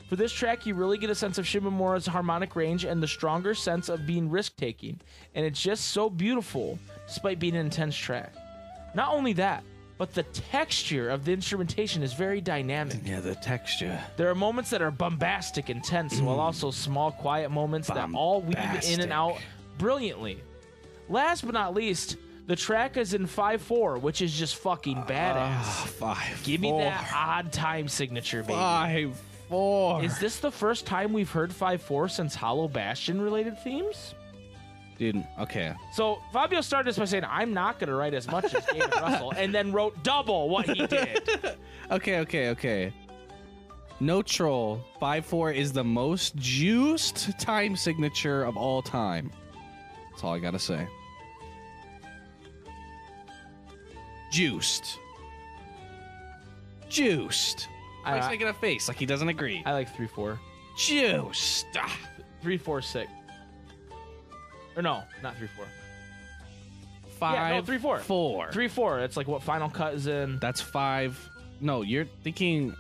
For 0.09 0.16
this 0.16 0.32
track, 0.32 0.66
you 0.66 0.76
really 0.76 0.97
get 0.97 1.09
a 1.09 1.16
sense 1.16 1.38
of 1.38 1.45
Shimomura's 1.45 2.05
harmonic 2.05 2.55
range 2.55 2.84
and 2.84 3.01
the 3.01 3.07
stronger 3.07 3.55
sense 3.55 3.89
of 3.89 4.05
being 4.05 4.30
risk 4.30 4.55
taking, 4.57 4.99
and 5.34 5.45
it's 5.45 5.62
just 5.62 5.86
so 5.89 6.09
beautiful 6.09 6.78
despite 7.07 7.39
being 7.39 7.55
an 7.55 7.66
intense 7.66 7.95
track. 7.95 8.34
Not 8.93 9.14
only 9.14 9.34
that, 9.34 9.64
but 9.97 10.14
the 10.14 10.24
texture 10.24 11.09
of 11.09 11.26
the 11.26 11.32
instrumentation 11.32 12.03
is 12.03 12.14
very 12.14 12.41
dynamic. 12.41 12.97
Yeah, 13.05 13.22
the 13.22 13.36
texture. 13.36 13.99
There 14.18 14.30
are 14.30 14.36
moments 14.36 14.70
that 14.72 14.82
are 14.82 14.91
bombastic 14.91 15.70
and 15.70 15.84
tense, 15.84 16.20
while 16.20 16.39
also 16.39 16.72
small, 16.72 17.12
quiet 17.12 17.49
moments 17.49 17.88
that 17.88 18.09
all 18.14 18.41
weave 18.41 18.57
in 18.89 18.99
and 19.01 19.14
out 19.14 19.38
brilliantly. 19.78 20.41
Last 21.07 21.45
but 21.45 21.53
not 21.53 21.74
least, 21.74 22.18
the 22.52 22.58
track 22.58 22.97
is 22.97 23.14
in 23.14 23.28
5 23.28 23.62
4, 23.62 23.97
which 23.99 24.22
is 24.22 24.34
just 24.38 24.58
fucking 24.58 24.97
badass. 25.04 25.38
Ah, 25.38 25.89
five. 25.97 26.43
Give 26.43 26.60
me 26.60 26.70
that 26.80 27.10
odd 27.16 27.54
time 27.54 27.88
signature, 27.88 28.41
baby. 28.41 28.56
Five, 28.56 29.22
four. 29.47 30.04
Is 30.04 30.20
this 30.20 30.39
the 30.39 30.52
first 30.52 30.86
time 30.86 31.14
we've 31.14 31.32
heard 31.32 31.54
5 31.54 31.82
4 31.82 32.10
since 32.10 32.36
Hollow 32.36 32.68
Bastion 32.68 33.22
related 33.22 33.58
themes? 33.64 34.16
Dude, 34.99 35.26
okay. 35.39 35.74
So 35.93 36.20
Fabio 36.34 36.60
started 36.60 36.89
this 36.89 36.99
by 36.99 37.06
saying, 37.06 37.24
I'm 37.24 37.54
not 37.54 37.80
going 37.80 37.88
to 37.88 37.95
write 37.95 38.14
as 38.14 38.28
much 38.28 38.54
as 38.54 38.66
David 38.66 38.93
Russell, 39.02 39.32
and 39.32 39.56
then 39.56 39.72
wrote 39.72 40.04
double 40.04 40.49
what 40.49 40.68
he 40.68 40.86
did. 40.88 41.22
Okay, 41.89 42.20
okay, 42.20 42.49
okay. 42.49 42.93
No 44.02 44.22
troll. 44.22 44.84
5 44.99 45.26
4 45.26 45.52
is 45.54 45.72
the 45.72 45.86
most 45.86 46.36
juiced 46.36 47.39
time 47.39 47.78
signature 47.78 48.43
of 48.43 48.58
all 48.58 48.82
time. 48.82 49.32
That's 50.10 50.26
all 50.26 50.34
I 50.34 50.39
gotta 50.39 50.60
say. 50.60 50.86
Juiced. 54.32 54.98
Juiced. 56.90 57.68
I- 58.06 58.18
He's 58.20 58.28
making 58.30 58.48
a 58.48 58.54
face 58.54 58.88
like 58.88 58.98
he 58.98 59.06
doesn't 59.06 59.30
agree. 59.30 59.62
I 59.66 59.74
like 59.74 59.96
3 59.96 60.08
4. 60.08 60.40
Juiced. 60.78 61.68
Ah. 61.78 61.96
3 62.42 62.58
4 62.58 62.82
6. 62.82 63.12
Or 64.76 64.82
no, 64.82 65.04
not 65.22 65.36
3 65.38 65.48
4. 65.48 65.66
Five. 67.20 67.56
no, 67.56 67.62
three, 67.62 67.78
four. 67.78 68.00
Four. 68.00 68.52
3 68.52 68.68
4. 68.68 69.02
It's 69.02 69.16
like 69.16 69.28
what 69.28 69.44
Final 69.44 69.70
Cut 69.70 69.94
is 69.94 70.08
in. 70.08 70.40
That's 70.40 70.60
five. 70.60 71.30
No, 71.60 71.84
you're 71.84 72.06
thinking. 72.24 72.76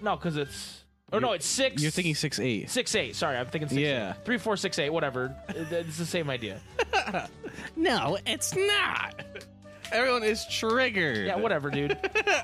No, 0.00 0.16
because 0.16 0.38
it's. 0.38 0.82
Or 1.12 1.20
no, 1.20 1.32
it's 1.32 1.44
6. 1.44 1.82
You're 1.82 1.90
thinking 1.90 2.14
six 2.14 2.38
eight. 2.40 2.70
Six 2.70 2.94
eight. 2.94 3.14
Sorry, 3.14 3.36
I'm 3.36 3.44
thinking 3.46 3.68
six. 3.68 3.78
Yeah. 3.78 4.14
eight. 4.16 4.24
Three 4.24 4.38
four 4.38 4.56
six 4.56 4.78
eight. 4.78 4.88
Whatever. 4.88 5.36
It's 5.50 5.98
the 5.98 6.06
same 6.06 6.30
idea. 6.30 6.58
No, 7.76 8.16
it's 8.26 8.54
not. 8.56 9.22
Everyone 9.92 10.22
is 10.22 10.44
triggered. 10.46 11.26
Yeah, 11.26 11.36
whatever, 11.36 11.70
dude. 11.70 11.96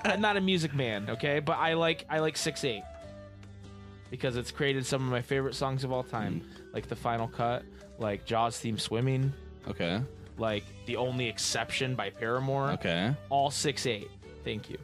I'm 0.04 0.20
not 0.20 0.36
a 0.36 0.40
music 0.40 0.74
man, 0.74 1.10
okay, 1.10 1.40
but 1.40 1.58
I 1.58 1.74
like 1.74 2.04
I 2.08 2.18
like 2.20 2.36
six 2.36 2.64
eight 2.64 2.82
because 4.10 4.36
it's 4.36 4.50
created 4.50 4.84
some 4.86 5.02
of 5.04 5.10
my 5.10 5.22
favorite 5.22 5.54
songs 5.54 5.84
of 5.84 5.92
all 5.92 6.02
time, 6.02 6.40
Hmm. 6.40 6.74
like 6.74 6.88
the 6.88 6.96
Final 6.96 7.28
Cut, 7.28 7.64
like 7.98 8.24
Jaws 8.24 8.58
theme 8.58 8.78
swimming, 8.78 9.32
Okay. 9.68 10.00
like 10.38 10.64
the 10.86 10.96
Only 10.96 11.28
Exception 11.28 11.94
by 11.94 12.10
Paramore. 12.10 12.72
Okay. 12.72 13.14
All 13.30 13.50
six 13.50 13.86
eight. 13.86 14.10
Thank 14.44 14.68
you. 14.70 14.78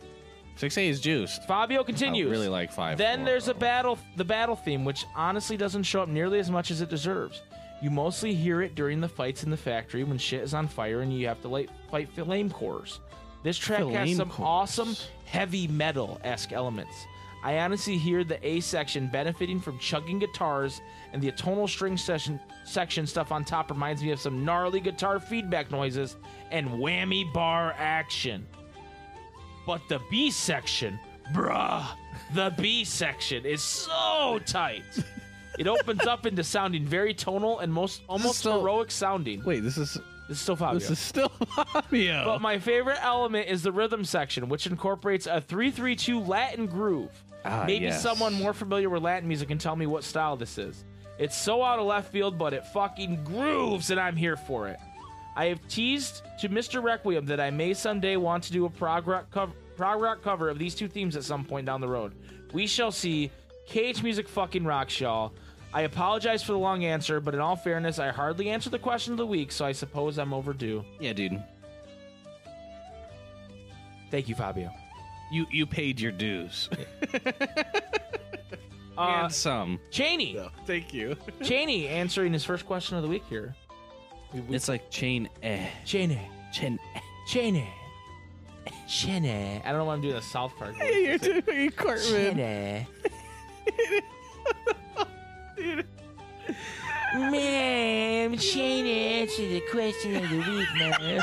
Six 0.56 0.76
eight 0.78 0.88
is 0.88 1.00
juiced. 1.00 1.46
Fabio 1.46 1.84
continues. 1.84 2.26
I 2.28 2.30
really 2.30 2.48
like 2.48 2.72
five. 2.72 2.98
Then 2.98 3.20
four, 3.20 3.26
there's 3.26 3.48
a 3.48 3.52
though. 3.52 3.58
battle, 3.60 3.98
the 4.16 4.24
battle 4.24 4.56
theme, 4.56 4.84
which 4.84 5.04
honestly 5.14 5.56
doesn't 5.56 5.84
show 5.84 6.02
up 6.02 6.08
nearly 6.08 6.38
as 6.40 6.50
much 6.50 6.70
as 6.70 6.80
it 6.80 6.88
deserves. 6.88 7.42
You 7.80 7.90
mostly 7.90 8.34
hear 8.34 8.60
it 8.62 8.74
during 8.74 9.00
the 9.00 9.08
fights 9.08 9.44
in 9.44 9.50
the 9.50 9.56
factory 9.56 10.02
when 10.04 10.18
shit 10.18 10.42
is 10.42 10.52
on 10.54 10.66
fire 10.66 11.00
and 11.00 11.12
you 11.16 11.28
have 11.28 11.40
to 11.42 11.48
like 11.48 11.70
fight 11.90 12.08
flame 12.14 12.50
cores. 12.50 13.00
This 13.44 13.56
track 13.56 13.80
has 13.80 13.88
Flame 13.90 14.16
some 14.16 14.30
cores. 14.30 14.46
awesome 14.46 14.96
heavy 15.24 15.68
metal 15.68 16.20
esque 16.24 16.52
elements. 16.52 17.06
I 17.44 17.58
honestly 17.60 17.96
hear 17.96 18.24
the 18.24 18.44
A 18.44 18.58
section 18.58 19.06
benefiting 19.06 19.60
from 19.60 19.78
chugging 19.78 20.18
guitars, 20.18 20.80
and 21.12 21.22
the 21.22 21.30
atonal 21.30 21.68
string 21.68 21.96
session 21.96 22.40
section 22.64 23.06
stuff 23.06 23.30
on 23.30 23.44
top 23.44 23.70
reminds 23.70 24.02
me 24.02 24.10
of 24.10 24.18
some 24.18 24.44
gnarly 24.44 24.80
guitar 24.80 25.20
feedback 25.20 25.70
noises 25.70 26.16
and 26.50 26.68
whammy 26.68 27.32
bar 27.32 27.76
action. 27.78 28.44
But 29.66 29.82
the 29.88 30.00
B 30.10 30.32
section, 30.32 30.98
bruh, 31.32 31.86
the 32.34 32.52
B 32.58 32.84
section 32.84 33.46
is 33.46 33.62
so 33.62 34.40
tight. 34.44 34.82
It 35.58 35.66
opens 35.66 36.06
up 36.06 36.26
into 36.26 36.44
sounding 36.44 36.84
very 36.86 37.14
tonal 37.14 37.58
and 37.60 37.72
most 37.72 38.02
almost 38.08 38.38
still- 38.40 38.60
heroic 38.60 38.90
sounding. 38.90 39.42
Wait, 39.44 39.60
this 39.60 39.78
is 39.78 39.94
This 40.28 40.36
is 40.36 40.40
still 40.42 40.56
Fabio. 40.56 40.78
this 40.78 40.90
is 40.90 40.98
still 40.98 41.28
Fabio. 41.56 42.24
but 42.26 42.40
my 42.40 42.58
favorite 42.58 42.98
element 43.02 43.48
is 43.48 43.62
the 43.62 43.72
rhythm 43.72 44.04
section, 44.04 44.48
which 44.48 44.66
incorporates 44.66 45.26
a 45.26 45.40
332 45.40 46.20
Latin 46.20 46.66
groove. 46.66 47.10
Ah, 47.44 47.64
Maybe 47.66 47.86
yes. 47.86 48.02
someone 48.02 48.34
more 48.34 48.52
familiar 48.52 48.90
with 48.90 49.02
Latin 49.02 49.26
music 49.28 49.48
can 49.48 49.58
tell 49.58 49.74
me 49.76 49.86
what 49.86 50.04
style 50.04 50.36
this 50.36 50.58
is. 50.58 50.84
It's 51.18 51.36
so 51.36 51.62
out 51.62 51.78
of 51.78 51.86
left 51.86 52.12
field, 52.12 52.36
but 52.38 52.52
it 52.52 52.64
fucking 52.66 53.24
grooves, 53.24 53.90
and 53.90 53.98
I'm 53.98 54.16
here 54.16 54.36
for 54.36 54.68
it. 54.68 54.78
I 55.34 55.46
have 55.46 55.66
teased 55.68 56.22
to 56.40 56.48
Mr. 56.48 56.82
Requiem 56.82 57.26
that 57.26 57.40
I 57.40 57.50
may 57.50 57.72
someday 57.74 58.16
want 58.16 58.44
to 58.44 58.52
do 58.52 58.66
a 58.66 58.70
prog 58.70 59.06
rock, 59.08 59.30
cover, 59.30 59.52
prog 59.76 60.00
rock 60.00 60.20
cover 60.22 60.48
of 60.50 60.58
these 60.58 60.74
two 60.74 60.88
themes 60.88 61.16
at 61.16 61.24
some 61.24 61.44
point 61.44 61.64
down 61.66 61.80
the 61.80 61.88
road. 61.88 62.12
We 62.52 62.66
shall 62.66 62.90
see. 62.92 63.30
KH 63.68 64.02
Music 64.02 64.28
fucking 64.28 64.64
rocks, 64.64 65.00
y'all. 65.00 65.32
I 65.72 65.82
apologize 65.82 66.42
for 66.42 66.52
the 66.52 66.58
long 66.58 66.84
answer, 66.84 67.20
but 67.20 67.34
in 67.34 67.40
all 67.40 67.56
fairness, 67.56 67.98
I 67.98 68.08
hardly 68.10 68.48
answered 68.48 68.70
the 68.72 68.78
question 68.78 69.12
of 69.12 69.18
the 69.18 69.26
week, 69.26 69.52
so 69.52 69.64
I 69.66 69.72
suppose 69.72 70.18
I'm 70.18 70.32
overdue. 70.32 70.84
yeah, 71.00 71.12
dude. 71.12 71.42
Thank 74.10 74.28
you, 74.28 74.34
Fabio. 74.34 74.70
You 75.30 75.46
you 75.50 75.66
paid 75.66 76.00
your 76.00 76.12
dues. 76.12 76.68
Uh, 78.96 79.20
and 79.22 79.32
some. 79.32 79.78
Cheney. 79.92 80.36
Thank 80.66 80.92
you. 80.92 81.16
Cheney 81.44 81.86
answering 81.86 82.32
his 82.32 82.42
first 82.42 82.66
question 82.66 82.96
of 82.96 83.04
the 83.04 83.08
week 83.08 83.22
here. 83.30 83.54
We- 84.34 84.40
we- 84.40 84.56
It's 84.56 84.66
like 84.66 84.90
chain 84.90 85.28
eh. 85.40 85.68
Cheney. 85.84 86.20
Chain 86.52 86.80
eh. 86.96 87.00
Cheney. 87.28 87.68
Cheney. 88.88 89.62
I 89.64 89.68
don't 89.68 89.78
know 89.78 89.84
why 89.84 89.92
I'm 89.94 90.00
doing 90.00 90.16
a 90.16 90.20
South 90.22 90.52
Park. 90.58 90.76
voice. 90.76 90.92
You're 90.92 91.16
doing 91.42 91.70
Cartman. 91.70 92.34
Cheney. 92.38 92.86
Man, 97.14 98.36
Cheney 98.38 99.20
answer 99.20 99.48
the 99.48 99.62
question 99.70 100.16
of 100.16 100.28
the 100.28 100.38
week, 100.38 100.68
man. 100.78 101.22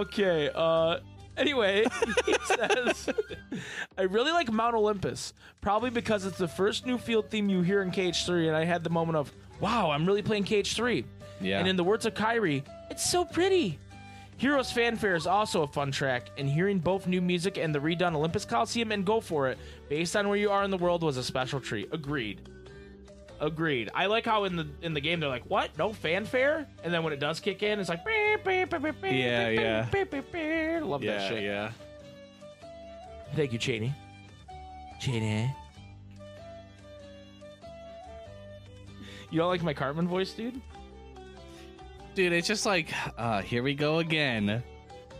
okay. 0.00 0.50
Uh. 0.54 0.98
Anyway, 1.36 1.84
he 2.26 2.34
says, 2.44 3.08
I 3.96 4.02
really 4.02 4.30
like 4.30 4.52
Mount 4.52 4.74
Olympus, 4.74 5.32
probably 5.62 5.88
because 5.88 6.26
it's 6.26 6.36
the 6.36 6.48
first 6.48 6.84
new 6.84 6.98
field 6.98 7.30
theme 7.30 7.48
you 7.48 7.62
hear 7.62 7.80
in 7.80 7.90
KH3, 7.90 8.48
and 8.48 8.56
I 8.56 8.64
had 8.64 8.84
the 8.84 8.90
moment 8.90 9.16
of, 9.16 9.32
wow, 9.58 9.90
I'm 9.90 10.04
really 10.04 10.20
playing 10.20 10.44
KH3. 10.44 11.02
Yeah. 11.40 11.60
And 11.60 11.66
in 11.66 11.76
the 11.76 11.84
words 11.84 12.04
of 12.04 12.12
Kyrie, 12.12 12.62
it's 12.90 13.08
so 13.08 13.24
pretty. 13.24 13.78
Heroes 14.36 14.72
Fanfare 14.72 15.16
is 15.16 15.26
also 15.26 15.62
a 15.62 15.66
fun 15.66 15.90
track, 15.92 16.30
and 16.38 16.48
hearing 16.48 16.78
both 16.78 17.06
new 17.06 17.20
music 17.20 17.58
and 17.58 17.74
the 17.74 17.78
redone 17.78 18.14
Olympus 18.14 18.44
Coliseum 18.46 18.90
and 18.90 19.04
Go 19.04 19.20
For 19.20 19.48
It, 19.48 19.58
based 19.90 20.16
on 20.16 20.28
where 20.28 20.38
you 20.38 20.50
are 20.50 20.64
in 20.64 20.70
the 20.70 20.78
world, 20.78 21.02
was 21.02 21.18
a 21.18 21.22
special 21.24 21.60
treat. 21.60 21.88
Agreed. 21.92 22.40
Agreed. 23.38 23.90
I 23.94 24.06
like 24.06 24.24
how 24.26 24.44
in 24.44 24.56
the 24.56 24.66
in 24.82 24.92
the 24.94 25.00
game 25.00 25.20
they're 25.20 25.28
like, 25.28 25.44
"What? 25.44 25.76
No 25.78 25.92
fanfare?" 25.94 26.66
And 26.84 26.92
then 26.92 27.02
when 27.02 27.12
it 27.14 27.20
does 27.20 27.40
kick 27.40 27.62
in, 27.62 27.80
it's 27.80 27.88
like, 27.88 28.04
beep, 28.04 28.44
beep, 28.44 28.70
beep, 28.70 28.82
beep, 28.82 29.00
beep, 29.00 29.12
Yeah, 29.12 29.48
yeah. 29.48 29.86
Beep, 29.90 30.10
beep, 30.10 30.30
beep. 30.32 30.82
Love 30.82 31.00
that 31.02 31.28
shit. 31.28 31.42
yeah. 31.42 31.70
Thank 33.34 33.52
you, 33.52 33.58
Cheney. 33.58 33.94
Cheney. 35.00 35.54
You 39.30 39.38
don't 39.38 39.48
like 39.48 39.62
my 39.62 39.72
Cartman 39.74 40.08
voice, 40.08 40.32
dude? 40.32 40.60
Dude, 42.14 42.32
it's 42.32 42.48
just 42.48 42.66
like, 42.66 42.92
uh, 43.16 43.40
here 43.40 43.62
we 43.62 43.74
go 43.74 43.98
again. 43.98 44.62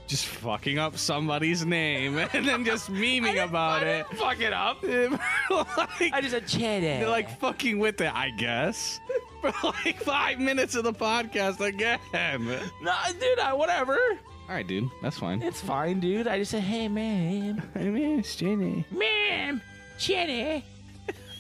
Just 0.07 0.27
fucking 0.27 0.77
up 0.79 0.99
somebody's 0.99 1.65
name 1.65 2.19
and 2.33 2.47
then 2.47 2.65
just 2.65 2.91
memeing 2.91 3.43
about 3.45 3.85
it. 3.85 4.07
Fuck 4.17 4.41
it 4.41 4.53
up. 4.53 4.83
like, 5.51 6.13
I 6.13 6.21
just 6.21 6.33
said 6.33 6.49
Cheney. 6.49 6.81
they're 6.81 7.09
like 7.09 7.39
fucking 7.39 7.79
with 7.79 8.01
it, 8.01 8.13
I 8.13 8.31
guess. 8.31 8.99
For 9.41 9.53
like 9.63 10.03
five 10.03 10.39
minutes 10.41 10.75
of 10.75 10.85
the 10.85 10.93
podcast 10.93 11.61
again. 11.61 11.99
no, 12.13 12.95
dude, 13.21 13.39
I, 13.39 13.53
whatever. 13.55 13.95
All 13.97 14.57
right, 14.57 14.67
dude, 14.67 14.91
that's 15.01 15.17
fine. 15.17 15.41
It's 15.43 15.61
fine, 15.61 16.01
dude. 16.01 16.27
I 16.27 16.39
just 16.39 16.51
said, 16.51 16.65
hey, 16.65 16.89
man. 16.89 17.63
I 17.77 17.85
mean, 17.85 18.19
it's 18.19 18.35
Jenny. 18.35 18.85
Ma'am, 18.91 19.63
Jenny. 19.97 20.65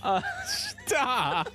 Uh, 0.02 0.22
Stop. 0.46 1.50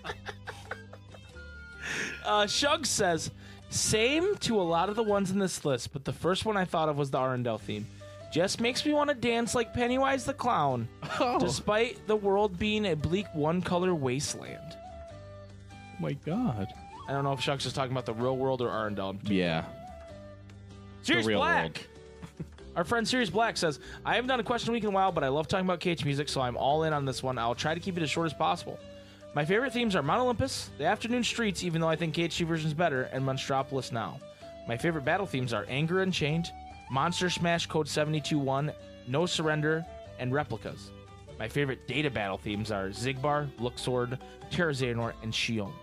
uh, 2.26 2.46
Shug 2.46 2.86
says, 2.86 3.32
same 3.76 4.36
to 4.38 4.60
a 4.60 4.64
lot 4.64 4.90
of 4.90 4.96
the 4.96 5.04
ones 5.04 5.32
in 5.32 5.40
this 5.40 5.66
list, 5.66 5.94
but 5.94 6.06
the 6.06 6.14
first 6.14 6.46
one 6.46 6.58
I 6.58 6.66
thought 6.66 6.90
of 6.90 6.98
was 6.98 7.12
the 7.12 7.18
Arendelle 7.18 7.60
theme. 7.60 7.86
Just 8.32 8.60
makes 8.60 8.86
me 8.86 8.92
want 8.94 9.10
to 9.10 9.16
dance 9.16 9.56
like 9.56 9.74
Pennywise 9.74 10.26
the 10.26 10.34
Clown, 10.34 10.88
Oh, 11.20 11.40
despite 11.40 12.06
the 12.08 12.16
world 12.16 12.58
being 12.60 12.86
a 12.88 12.96
bleak 12.96 13.28
one 13.34 13.62
color 13.62 13.94
wasteland. 13.96 14.76
my 16.00 16.14
God. 16.14 16.68
I 17.08 17.12
don't 17.12 17.24
know 17.24 17.34
if 17.34 17.40
Shucks 17.42 17.66
is 17.66 17.74
talking 17.74 17.92
about 17.92 18.06
the 18.06 18.14
real 18.14 18.36
world 18.36 18.62
or 18.62 18.70
Arendelle. 18.70 19.18
Yeah. 19.30 19.64
Sirius 21.04 21.26
real 21.28 21.40
Black. 21.40 21.64
world. 21.64 21.80
Our 22.76 22.84
friend 22.84 23.08
Sirius 23.08 23.30
Black 23.30 23.56
says, 23.58 23.80
I 24.04 24.16
haven't 24.16 24.28
done 24.28 24.40
a 24.40 24.44
question 24.44 24.74
week 24.74 24.84
in 24.84 24.90
a 24.90 24.92
while, 24.94 25.12
but 25.12 25.24
I 25.24 25.28
love 25.30 25.48
talking 25.48 25.66
about 25.70 25.80
KH 25.80 26.04
music, 26.04 26.28
so 26.28 26.42
I'm 26.42 26.58
all 26.58 26.84
in 26.84 26.94
on 26.94 27.06
this 27.06 27.22
one. 27.24 27.38
I'll 27.38 27.56
try 27.56 27.74
to 27.74 27.80
keep 27.80 27.96
it 27.96 28.04
as 28.04 28.10
short 28.10 28.26
as 28.26 28.34
possible. 28.34 28.80
My 29.36 29.44
favorite 29.44 29.74
themes 29.74 29.98
are 29.98 30.02
Mount 30.02 30.22
Olympus, 30.22 30.72
the 30.78 30.86
Afternoon 30.86 31.22
Streets, 31.22 31.62
even 31.66 31.82
though 31.82 31.90
I 31.90 31.98
think 31.98 32.16
KHG 32.16 32.48
version's 32.48 32.74
better, 32.74 33.04
and 33.12 33.22
Monstropolis 33.22 33.92
now. 33.92 34.18
My 34.66 34.78
favorite 34.78 35.04
battle 35.04 35.26
themes 35.26 35.52
are 35.52 35.66
Anger 35.68 36.04
Unchained, 36.04 36.54
Monster 36.90 37.30
Smash 37.30 37.66
Code 37.66 37.88
72-1, 37.88 38.74
No 39.10 39.26
Surrender, 39.26 39.86
and 40.20 40.34
Replicas. 40.34 40.90
My 41.38 41.50
favorite 41.50 41.86
data 41.86 42.10
battle 42.10 42.38
themes 42.38 42.72
are 42.72 42.88
Xigbar, 42.88 43.50
Luxord, 43.60 44.18
Terra 44.52 44.72
Xehanort, 44.72 45.16
and 45.22 45.34
Xion. 45.34 45.74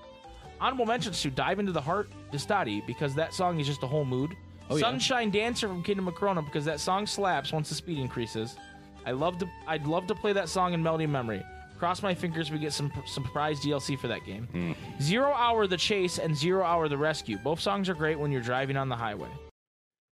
Honorable 0.59 0.86
mentions 0.86 1.20
to 1.20 1.30
Dive 1.30 1.59
Into 1.59 1.72
the 1.72 1.80
Heart, 1.80 2.09
Destati, 2.32 2.86
because 2.86 3.14
that 3.16 3.34
song 3.34 3.61
is 3.61 3.66
just 3.66 3.82
a 3.82 3.86
whole 3.86 4.07
mood. 4.07 4.34
Oh, 4.70 4.76
yeah. 4.76 4.80
Sunshine 4.80 5.30
Dancer 5.30 5.68
from 5.68 5.82
Kingdom 5.82 6.09
of 6.09 6.14
Corona, 6.14 6.40
because 6.40 6.64
that 6.64 6.80
song 6.80 7.07
slaps 7.07 7.53
once 7.53 7.68
the 7.68 7.74
speed 7.74 7.98
increases. 7.98 8.57
I 9.05 9.11
love 9.11 9.36
to 9.38 9.48
I'd 9.66 9.86
love 9.86 10.07
to 10.07 10.14
play 10.14 10.32
that 10.32 10.48
song 10.48 10.72
in 10.72 10.82
Melody 10.82 11.07
Memory. 11.07 11.42
Cross 11.83 12.01
my 12.05 12.14
fingers 12.14 12.49
we 12.53 12.61
get 12.61 12.72
some 12.72 12.93
some 13.07 13.24
surprise 13.24 13.59
DLC 13.59 13.99
for 13.99 14.07
that 14.07 14.24
game. 14.24 14.47
Hmm. 14.53 15.03
Zero 15.03 15.33
Hour 15.33 15.66
the 15.66 15.76
Chase 15.76 16.18
and 16.18 16.37
Zero 16.37 16.62
Hour 16.62 16.87
the 16.89 16.97
Rescue. 16.97 17.39
Both 17.39 17.59
songs 17.59 17.89
are 17.89 17.95
great 17.95 18.16
when 18.20 18.30
you're 18.30 18.41
driving 18.41 18.76
on 18.76 18.89
the 18.89 18.95
highway. 18.95 19.26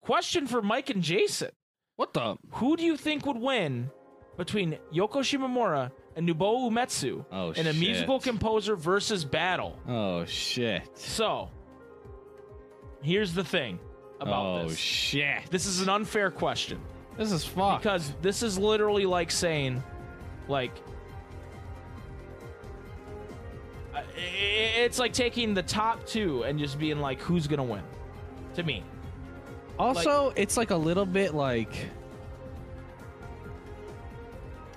Question 0.03 0.45
for 0.45 0.61
Mike 0.61 0.91
and 0.91 1.01
Jason. 1.01 1.49
What 1.95 2.13
the? 2.13 2.36
Who 2.51 2.78
do 2.78 2.84
you 2.84 2.95
think 2.95 3.26
would 3.26 3.39
win 3.39 3.89
between 4.38 4.78
Yoko 4.93 5.22
Shimomura 5.24 5.89
and 6.16 6.30
Nobuo 6.30 6.70
Uematsu 6.70 7.26
Oh, 7.32 7.49
in 7.53 7.66
a 7.66 7.74
shit. 7.74 7.80
musical 7.80 8.20
composer 8.20 8.76
versus 8.76 9.26
battle? 9.26 9.80
Oh 9.88 10.24
shit. 10.26 10.84
So, 10.95 11.49
here's 13.01 13.34
the 13.34 13.43
thing 13.43 13.80
about 14.22 14.45
oh 14.45 14.63
this. 14.66 14.74
Oh, 14.74 14.76
shit. 14.76 15.49
this 15.49 15.66
is 15.66 15.82
an 15.82 15.89
unfair 15.89 16.30
question 16.30 16.80
This 17.18 17.32
is 17.32 17.43
fucked. 17.43 17.82
because 17.82 18.13
this 18.22 18.43
is 18.43 18.59
literally 18.59 19.07
like 19.07 19.32
saying, 19.32 19.82
like, 20.47 20.72
it's 24.15 24.99
like 24.99 25.13
taking 25.13 25.53
the 25.53 25.63
top 25.63 26.05
two 26.05 26.43
and 26.43 26.59
just 26.59 26.77
being 26.79 26.99
like, 26.99 27.21
who's 27.21 27.47
gonna 27.47 27.63
win? 27.63 27.83
To 28.55 28.63
me, 28.63 28.83
Also, 29.77 30.31
it's 30.35 30.55
like 30.57 30.71
a 30.71 30.75
little 30.75 31.05
bit 31.05 31.33
like 31.33 31.89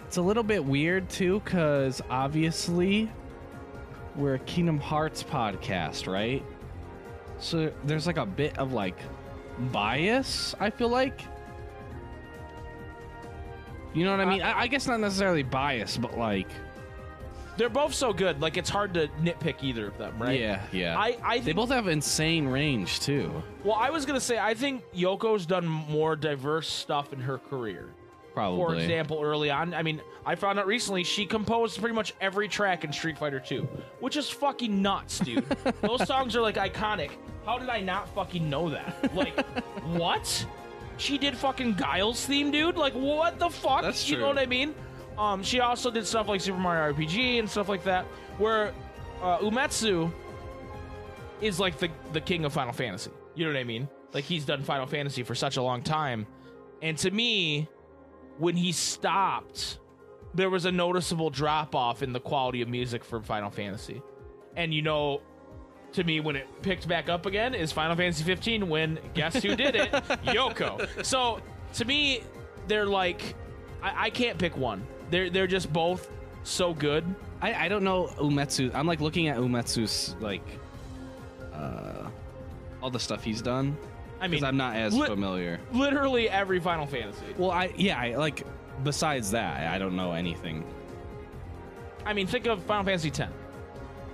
it's 0.06 0.16
a 0.16 0.22
little 0.22 0.42
bit 0.42 0.64
weird 0.64 1.08
too, 1.10 1.40
because 1.44 2.02
obviously 2.08 3.10
we're 4.16 4.34
a 4.34 4.38
Kingdom 4.40 4.78
Hearts 4.80 5.22
podcast, 5.22 6.10
right? 6.10 6.42
So 7.38 7.72
there's 7.84 8.06
like 8.06 8.16
a 8.16 8.26
bit 8.26 8.58
of 8.58 8.72
like 8.72 8.96
bias. 9.70 10.54
I 10.58 10.70
feel 10.70 10.88
like. 10.88 11.20
You 13.94 14.04
know 14.04 14.10
what 14.10 14.20
I 14.20 14.24
mean? 14.24 14.42
I, 14.42 14.60
I 14.60 14.66
guess 14.66 14.86
not 14.86 15.00
necessarily 15.00 15.42
bias, 15.42 15.96
but 15.96 16.18
like, 16.18 16.48
they're 17.59 17.68
both 17.68 17.92
so 17.92 18.12
good. 18.12 18.40
Like, 18.40 18.56
it's 18.56 18.70
hard 18.70 18.94
to 18.94 19.09
nitpick 19.20 19.62
either 19.62 19.88
of 19.88 19.98
them, 19.98 20.18
right? 20.18 20.38
yeah, 20.38 20.62
yeah. 20.72 20.98
I, 20.98 21.18
I 21.22 21.34
think 21.34 21.44
they 21.44 21.52
both 21.52 21.70
have 21.70 21.88
insane 21.88 22.46
range 22.46 23.00
too. 23.00 23.42
Well, 23.64 23.76
I 23.76 23.90
was 23.90 24.06
gonna 24.06 24.20
say 24.20 24.38
I 24.38 24.54
think 24.54 24.82
Yoko's 24.94 25.44
done 25.44 25.66
more 25.66 26.16
diverse 26.16 26.68
stuff 26.68 27.12
in 27.12 27.20
her 27.20 27.38
career. 27.38 27.90
Probably. 28.34 28.59
For 28.64 28.74
example, 28.76 29.20
early 29.20 29.50
on, 29.50 29.74
I 29.74 29.82
mean, 29.82 30.00
I 30.24 30.36
found 30.36 30.61
out 30.61 30.66
recently 30.68 31.02
she 31.02 31.26
composed 31.26 31.80
pretty 31.80 31.94
much 31.94 32.14
every 32.20 32.46
track 32.46 32.84
in 32.84 32.92
Street 32.92 33.18
Fighter 33.18 33.40
2, 33.40 33.62
which 33.98 34.16
is 34.16 34.30
fucking 34.30 34.80
nuts, 34.80 35.18
dude. 35.18 35.44
Those 35.80 36.06
songs 36.06 36.36
are 36.36 36.40
like 36.40 36.54
iconic. 36.54 37.11
How 37.44 37.59
did 37.59 37.68
I 37.68 37.80
not 37.80 38.09
fucking 38.14 38.48
know 38.48 38.70
that? 38.70 39.12
Like, 39.12 39.44
what? 39.86 40.46
She 40.98 41.18
did 41.18 41.36
fucking 41.36 41.74
Guile's 41.74 42.24
theme, 42.26 42.52
dude. 42.52 42.76
Like, 42.76 42.92
what 42.92 43.40
the 43.40 43.50
fuck? 43.50 43.82
That's 43.82 44.09
You 44.09 44.18
know 44.18 44.28
what 44.28 44.38
I 44.38 44.46
mean? 44.46 44.74
Um, 45.18 45.42
she 45.42 45.60
also 45.60 45.90
did 45.90 46.06
stuff 46.06 46.28
like 46.28 46.40
Super 46.40 46.58
Mario 46.58 46.92
RPG 46.94 47.40
and 47.40 47.50
stuff 47.50 47.68
like 47.68 47.82
that, 47.84 48.04
where 48.38 48.72
uh, 49.20 49.38
Uematsu 49.38 50.12
is 51.40 51.58
like 51.58 51.78
the 51.78 51.90
the 52.12 52.20
king 52.20 52.44
of 52.44 52.52
Final 52.52 52.72
Fantasy. 52.72 53.10
You 53.34 53.46
know 53.46 53.52
what 53.52 53.58
I 53.58 53.64
mean? 53.64 53.88
Like 54.12 54.24
he's 54.24 54.44
done 54.44 54.62
Final 54.62 54.86
Fantasy 54.86 55.22
for 55.24 55.34
such 55.34 55.56
a 55.56 55.62
long 55.62 55.82
time, 55.82 56.26
and 56.82 56.96
to 56.98 57.10
me, 57.10 57.68
when 58.38 58.56
he 58.56 58.70
stopped, 58.70 59.80
there 60.34 60.50
was 60.50 60.64
a 60.64 60.72
noticeable 60.72 61.30
drop 61.30 61.74
off 61.74 62.02
in 62.02 62.12
the 62.12 62.20
quality 62.20 62.62
of 62.62 62.68
music 62.68 63.04
for 63.04 63.20
Final 63.20 63.50
Fantasy. 63.50 64.00
And 64.56 64.72
you 64.72 64.82
know, 64.82 65.20
to 65.92 66.04
me, 66.04 66.20
when 66.20 66.36
it 66.36 66.46
picked 66.62 66.86
back 66.86 67.08
up 67.08 67.26
again, 67.26 67.54
is 67.54 67.72
Final 67.72 67.96
Fantasy 67.96 68.22
15. 68.24 68.68
When 68.68 68.98
guess 69.14 69.42
who 69.42 69.56
did 69.56 69.74
it? 69.74 69.90
Yoko. 69.92 71.04
So 71.04 71.40
to 71.74 71.84
me, 71.84 72.22
they're 72.68 72.86
like, 72.86 73.34
I, 73.82 74.06
I 74.06 74.10
can't 74.10 74.38
pick 74.38 74.56
one. 74.56 74.86
They're 75.11 75.30
they're 75.30 75.46
just 75.46 75.72
both 75.72 76.11
so 76.42 76.74
good. 76.74 77.04
I, 77.40 77.66
I 77.66 77.68
don't 77.68 77.84
know 77.84 78.06
Uematsu. 78.18 78.74
I'm 78.74 78.86
like 78.86 79.00
looking 79.00 79.28
at 79.28 79.36
Uematsu's 79.38 80.16
like 80.20 80.42
uh 81.52 82.09
all 82.82 82.90
the 82.90 83.00
stuff 83.00 83.24
he's 83.24 83.42
done 83.42 83.76
I 84.20 84.28
mean, 84.28 84.44
I'm 84.44 84.56
not 84.56 84.76
as 84.76 84.94
li- 84.94 85.06
familiar. 85.06 85.61
literally 85.72 86.28
every 86.28 86.61
Final 86.61 86.86
Fantasy. 86.86 87.24
Well, 87.36 87.50
I 87.50 87.72
yeah, 87.76 87.98
I 87.98 88.16
like 88.16 88.44
besides 88.82 89.30
that, 89.32 89.72
I, 89.72 89.78
don't 89.78 89.96
know 89.96 90.12
anything. 90.12 90.64
I 92.04 92.12
mean, 92.12 92.26
think 92.26 92.46
of 92.46 92.62
Final 92.64 92.84
Fantasy 92.84 93.11
10. 93.11 93.30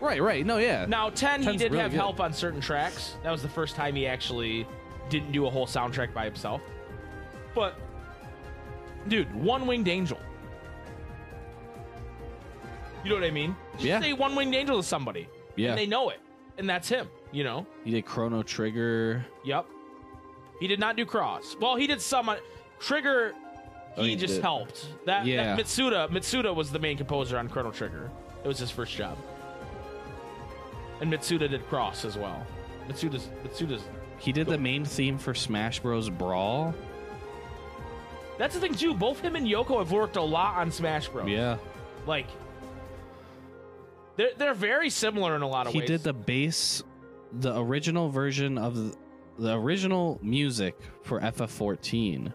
Right, 0.01 0.21
right. 0.23 0.45
No, 0.45 0.59
yeah. 0.59 0.87
Now, 0.87 1.11
10, 1.11 1.43
he 1.43 1.57
did 1.57 1.71
really 1.71 1.83
have 1.83 1.93
good. 1.93 1.97
help 1.99 2.21
on 2.21 2.33
certain 2.33 2.61
tracks. 2.61 3.15
That 3.23 3.31
was 3.31 3.43
the 3.43 3.49
first 3.49 3.77
time 3.77 3.95
he 3.95 4.07
actually 4.07 4.67
didn't 5.09 5.33
do 5.33 5.47
a 5.47 5.51
whole 5.51 5.67
soundtrack 5.67 6.13
by 6.13 6.25
himself. 6.25 6.61
But, 7.55 7.77
dude, 9.09 9.33
One 9.35 9.67
Winged 9.67 9.89
Angel. 9.89 10.19
You 13.05 13.11
know 13.11 13.17
what 13.17 13.25
I 13.25 13.31
mean? 13.31 13.55
Just 13.75 13.85
Yeah. 13.85 14.01
say 14.01 14.13
One 14.15 14.35
Winged 14.35 14.55
Angel 14.55 14.77
to 14.79 14.83
somebody. 14.83 15.29
Yeah. 15.57 15.71
And 15.71 15.79
they 15.79 15.87
know 15.87 16.09
it. 16.09 16.21
And 16.59 16.69
that's 16.69 16.89
him, 16.89 17.09
you 17.33 17.45
know? 17.45 17.67
He 17.85 17.91
did 17.91 18.07
Chrono 18.07 18.43
Trigger. 18.43 19.25
Yep. 19.45 19.67
He 20.61 20.67
did 20.69 20.81
not 20.81 20.97
do 20.97 21.05
Cross. 21.05 21.57
Well, 21.61 21.77
he 21.77 21.87
did 21.87 22.01
some. 22.01 22.29
on- 22.29 22.39
Trigger, 22.81 23.33
Oh, 23.97 24.03
he, 24.03 24.11
he 24.11 24.17
just 24.17 24.35
did. 24.37 24.43
helped. 24.43 24.87
That, 25.07 25.27
Yeah. 25.27 25.55
that 25.57 25.65
Mitsuda, 25.65 26.09
Mitsuda 26.11 26.55
was 26.55 26.71
the 26.73 26.79
main 26.79 26.97
composer 26.97 27.39
on 27.39 27.49
Chrono 27.49 27.71
Trigger. 27.71 28.11
It 28.43 28.49
was 28.49 28.59
his 28.59 28.71
first 28.71 28.95
job. 28.97 29.17
And 31.01 31.13
Mitsuda 31.13 31.49
did 31.51 31.67
Cross 31.69 32.05
as 32.05 32.17
well. 32.17 32.47
Mitsuda's 32.89 33.29
Mitsuda's. 33.45 33.83
He 34.19 34.33
did 34.33 34.47
the 34.47 34.59
main 34.59 34.85
theme 34.85 35.19
for 35.19 35.35
Smash 35.35 35.81
Bros. 35.81 36.09
Brawl. 36.09 36.75
That's 38.39 38.55
the 38.55 38.61
thing 38.61 38.75
too. 38.75 38.95
Both 38.95 39.21
him 39.21 39.37
and 39.37 39.47
Yoko 39.47 39.79
have 39.79 39.93
worked 39.93 40.17
a 40.17 40.23
lot 40.23 40.57
on 40.57 40.71
Smash 40.71 41.09
Bros. 41.09 41.29
Yeah. 41.29 41.57
Like, 42.07 42.27
they're 44.17 44.31
they're 44.37 44.55
very 44.55 44.91
similar 44.91 45.35
in 45.37 45.43
a 45.43 45.49
lot 45.49 45.67
of 45.67 45.73
He 45.73 45.81
ways. 45.81 45.89
He 45.89 45.95
did 45.95 46.05
the 46.05 46.13
bass, 46.13 46.83
the 47.33 47.59
original 47.59 48.09
version 48.11 48.59
of 48.59 48.77
the, 48.77 48.95
the 49.39 49.55
original 49.55 50.19
music 50.23 50.79
for 51.03 51.21
FF14. 51.21 52.33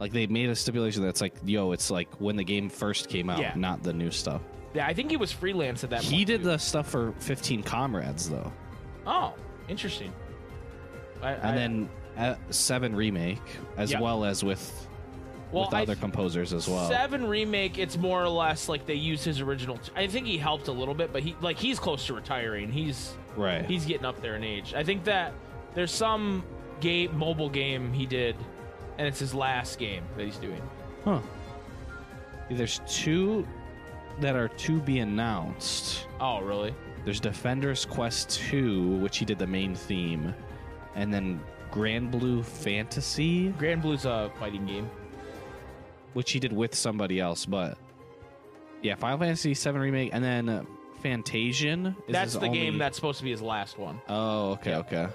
Like 0.00 0.12
they 0.12 0.26
made 0.28 0.48
a 0.48 0.54
stipulation 0.54 1.02
that's 1.02 1.20
like, 1.20 1.34
yo, 1.44 1.72
it's 1.72 1.90
like 1.90 2.08
when 2.20 2.36
the 2.36 2.44
game 2.44 2.68
first 2.68 3.08
came 3.08 3.28
out, 3.28 3.40
Yeah. 3.40 3.52
not 3.56 3.82
the 3.82 3.92
new 3.92 4.10
stuff. 4.12 4.40
Yeah, 4.74 4.86
I 4.86 4.94
think 4.94 5.10
he 5.10 5.16
was 5.16 5.32
freelance 5.32 5.82
at 5.82 5.90
that. 5.90 6.02
point. 6.02 6.12
He 6.12 6.24
did 6.24 6.42
too. 6.42 6.48
the 6.50 6.58
stuff 6.58 6.88
for 6.88 7.12
15 7.18 7.62
Comrades 7.64 8.28
though, 8.30 8.52
Oh, 9.06 9.34
interesting. 9.68 10.12
I, 11.22 11.32
and 11.32 11.46
I- 11.46 11.54
then 11.54 11.88
uh, 12.16 12.34
Seven 12.50 12.94
remake, 12.94 13.40
as 13.76 13.90
Yeah. 13.90 14.00
well 14.00 14.24
as 14.24 14.44
with 14.44 14.87
well, 15.52 15.64
with 15.66 15.74
I 15.74 15.82
other 15.82 15.94
th- 15.94 16.00
composers 16.00 16.52
as 16.52 16.68
well. 16.68 16.88
Seven 16.88 17.26
remake, 17.26 17.78
it's 17.78 17.96
more 17.96 18.22
or 18.22 18.28
less 18.28 18.68
like 18.68 18.86
they 18.86 18.94
use 18.94 19.24
his 19.24 19.40
original. 19.40 19.78
I 19.96 20.06
think 20.06 20.26
he 20.26 20.38
helped 20.38 20.68
a 20.68 20.72
little 20.72 20.94
bit, 20.94 21.12
but 21.12 21.22
he 21.22 21.34
like 21.40 21.58
he's 21.58 21.78
close 21.78 22.06
to 22.06 22.14
retiring. 22.14 22.70
He's 22.70 23.14
Right. 23.36 23.64
he's 23.64 23.84
getting 23.86 24.04
up 24.06 24.20
there 24.20 24.36
in 24.36 24.44
age. 24.44 24.74
I 24.74 24.82
think 24.84 25.04
that 25.04 25.32
there's 25.74 25.92
some 25.92 26.42
game 26.80 27.16
mobile 27.16 27.48
game 27.50 27.92
he 27.92 28.04
did, 28.06 28.36
and 28.98 29.06
it's 29.06 29.18
his 29.20 29.34
last 29.34 29.78
game 29.78 30.02
that 30.16 30.24
he's 30.24 30.36
doing. 30.38 30.62
Huh. 31.04 31.20
There's 32.50 32.80
two 32.88 33.46
that 34.20 34.34
are 34.34 34.48
to 34.48 34.80
be 34.80 34.98
announced. 35.00 36.06
Oh, 36.20 36.40
really? 36.40 36.74
There's 37.04 37.20
Defenders 37.20 37.84
Quest 37.84 38.30
2, 38.50 38.96
which 38.96 39.18
he 39.18 39.24
did 39.24 39.38
the 39.38 39.46
main 39.46 39.74
theme, 39.74 40.34
and 40.94 41.12
then 41.14 41.40
Granblue 41.72 42.44
Fantasy, 42.44 43.50
Granblue's 43.58 44.04
a 44.06 44.30
fighting 44.40 44.66
game. 44.66 44.90
Which 46.14 46.32
he 46.32 46.40
did 46.40 46.52
with 46.52 46.74
somebody 46.74 47.20
else, 47.20 47.46
but 47.46 47.78
yeah, 48.82 48.94
Final 48.94 49.18
Fantasy 49.18 49.54
7 49.54 49.80
remake, 49.80 50.10
and 50.12 50.22
then 50.24 50.48
uh, 50.48 50.64
Fantasian. 51.02 51.88
Is 52.06 52.12
That's 52.12 52.34
the 52.34 52.48
game 52.48 52.78
that's 52.78 52.96
supposed 52.96 53.18
to 53.18 53.24
be 53.24 53.30
his 53.30 53.42
last 53.42 53.78
one. 53.78 54.00
Oh, 54.08 54.52
okay, 54.52 54.70
Yeah. 54.70 54.78
okay. 54.78 55.08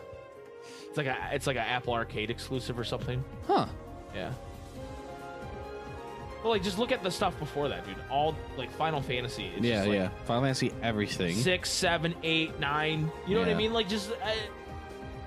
It's 0.90 0.98
like 0.98 1.08
a 1.08 1.18
it's 1.32 1.48
like 1.48 1.56
an 1.56 1.64
Apple 1.64 1.94
Arcade 1.96 2.30
exclusive 2.30 2.78
or 2.78 2.84
something. 2.84 3.24
Huh. 3.48 3.66
Yeah. 4.14 4.32
Well, 6.44 6.52
like 6.52 6.62
just 6.62 6.78
look 6.78 6.92
at 6.92 7.02
the 7.02 7.10
stuff 7.10 7.38
before 7.40 7.68
that, 7.70 7.84
dude. 7.86 7.96
All 8.12 8.36
like 8.58 8.70
Final 8.74 9.02
Fantasy. 9.02 9.50
Yeah, 9.60 9.78
just, 9.78 9.88
like, 9.88 9.96
yeah. 9.96 10.10
Final 10.26 10.44
Fantasy 10.44 10.72
everything. 10.84 11.36
six, 11.36 11.72
seven, 11.72 12.14
eight, 12.22 12.60
nine. 12.60 13.12
You 13.26 13.34
know 13.34 13.40
what 13.42 13.50
I 13.50 13.56
mean? 13.56 13.74
Like 13.74 13.88
just 13.90 14.12
uh, 14.12 14.32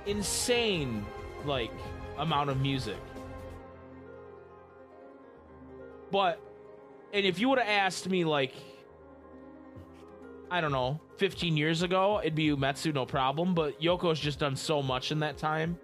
insane, 0.06 1.04
like 1.44 1.72
amount 2.18 2.50
of 2.50 2.60
music. 2.60 2.98
But, 6.10 6.40
and 7.12 7.26
if 7.26 7.38
you 7.38 7.48
would 7.48 7.58
have 7.58 7.68
asked 7.68 8.08
me, 8.08 8.24
like, 8.24 8.54
I 10.50 10.60
don't 10.60 10.72
know, 10.72 11.00
15 11.16 11.56
years 11.56 11.82
ago, 11.82 12.20
it'd 12.20 12.34
be 12.34 12.48
Uematsu, 12.48 12.94
no 12.94 13.06
problem. 13.06 13.54
But 13.54 13.80
Yoko's 13.80 14.20
just 14.20 14.38
done 14.38 14.56
so 14.56 14.82
much 14.82 15.12
in 15.12 15.20
that 15.20 15.38
time 15.38 15.78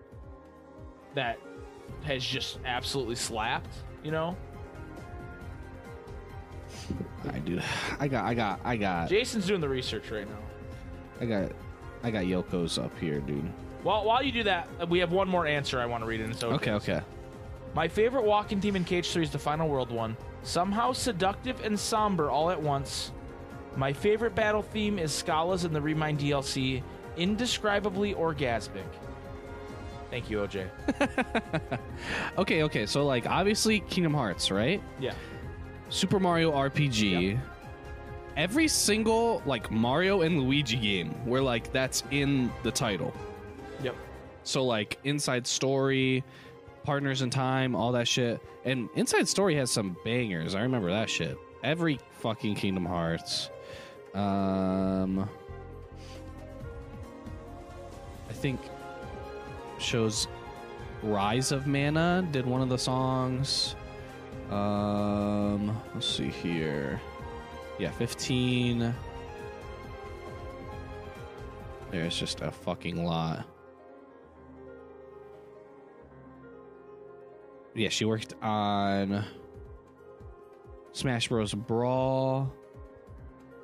that 1.14 1.38
has 2.04 2.24
just 2.24 2.58
absolutely 2.64 3.16
slapped, 3.16 3.74
you 4.02 4.10
know? 4.10 4.36
I 7.28 7.38
do. 7.38 7.60
I 8.00 8.08
got. 8.08 8.24
I 8.24 8.34
got. 8.34 8.60
I 8.64 8.76
got. 8.76 9.08
Jason's 9.08 9.46
doing 9.46 9.60
the 9.60 9.68
research 9.68 10.10
right 10.10 10.28
now. 10.28 10.38
I 11.20 11.26
got. 11.26 11.52
I 12.02 12.10
got 12.10 12.24
Yoko's 12.24 12.78
up 12.78 12.96
here, 12.98 13.20
dude. 13.20 13.48
While, 13.82 14.04
while 14.04 14.22
you 14.22 14.32
do 14.32 14.42
that, 14.44 14.88
we 14.88 14.98
have 14.98 15.12
one 15.12 15.28
more 15.28 15.46
answer 15.46 15.80
I 15.80 15.86
want 15.86 16.02
to 16.02 16.06
read 16.06 16.20
in. 16.20 16.32
So 16.34 16.50
Okay. 16.50 16.72
Okay. 16.72 17.00
My 17.74 17.88
favorite 17.88 18.24
walking 18.24 18.60
theme 18.60 18.76
in 18.76 18.84
KH3 18.84 19.22
is 19.22 19.30
the 19.30 19.38
Final 19.38 19.68
World 19.68 19.90
one. 19.90 20.16
Somehow 20.42 20.92
seductive 20.92 21.64
and 21.64 21.78
somber 21.78 22.30
all 22.30 22.50
at 22.50 22.60
once. 22.60 23.12
My 23.76 23.92
favorite 23.92 24.34
battle 24.34 24.62
theme 24.62 24.98
is 24.98 25.12
Scala's 25.12 25.64
in 25.64 25.72
the 25.72 25.80
Remind 25.80 26.18
DLC, 26.18 26.82
indescribably 27.16 28.14
orgasmic. 28.14 28.84
Thank 30.10 30.28
you, 30.28 30.38
OJ. 30.38 30.68
Okay. 32.38 32.62
Okay. 32.64 32.86
So 32.86 33.06
like, 33.06 33.26
obviously, 33.26 33.80
Kingdom 33.80 34.12
Hearts, 34.12 34.50
right? 34.50 34.82
Yeah. 35.00 35.14
Super 35.88 36.20
Mario 36.20 36.52
RPG. 36.52 37.38
Every 38.36 38.68
single 38.68 39.42
like 39.46 39.70
Mario 39.70 40.22
and 40.22 40.40
Luigi 40.42 40.76
game 40.76 41.10
where 41.26 41.42
like 41.42 41.72
that's 41.72 42.02
in 42.10 42.50
the 42.62 42.70
title. 42.70 43.14
Yep. 43.82 43.94
So 44.42 44.64
like 44.64 44.98
Inside 45.04 45.46
Story, 45.46 46.24
Partners 46.84 47.22
in 47.22 47.30
Time, 47.30 47.74
all 47.74 47.92
that 47.92 48.08
shit. 48.08 48.40
And 48.64 48.88
Inside 48.94 49.28
Story 49.28 49.54
has 49.56 49.70
some 49.70 49.96
bangers. 50.04 50.54
I 50.54 50.62
remember 50.62 50.90
that 50.90 51.08
shit. 51.08 51.36
Every 51.62 51.98
fucking 52.20 52.54
Kingdom 52.56 52.84
Hearts. 52.84 53.50
Um 54.14 55.28
I 58.28 58.32
think 58.32 58.60
shows 59.78 60.28
Rise 61.02 61.52
of 61.52 61.66
Mana 61.66 62.26
did 62.30 62.46
one 62.46 62.62
of 62.62 62.68
the 62.68 62.78
songs. 62.78 63.74
Um 64.50 65.76
let's 65.94 66.06
see 66.06 66.28
here. 66.28 67.00
Yeah, 67.78 67.90
15. 67.90 68.94
There's 71.90 72.16
just 72.16 72.40
a 72.40 72.50
fucking 72.50 73.04
lot. 73.04 73.46
Yeah, 77.74 77.88
she 77.88 78.04
worked 78.04 78.34
on 78.42 79.24
Smash 80.92 81.28
Bros. 81.28 81.54
Brawl, 81.54 82.52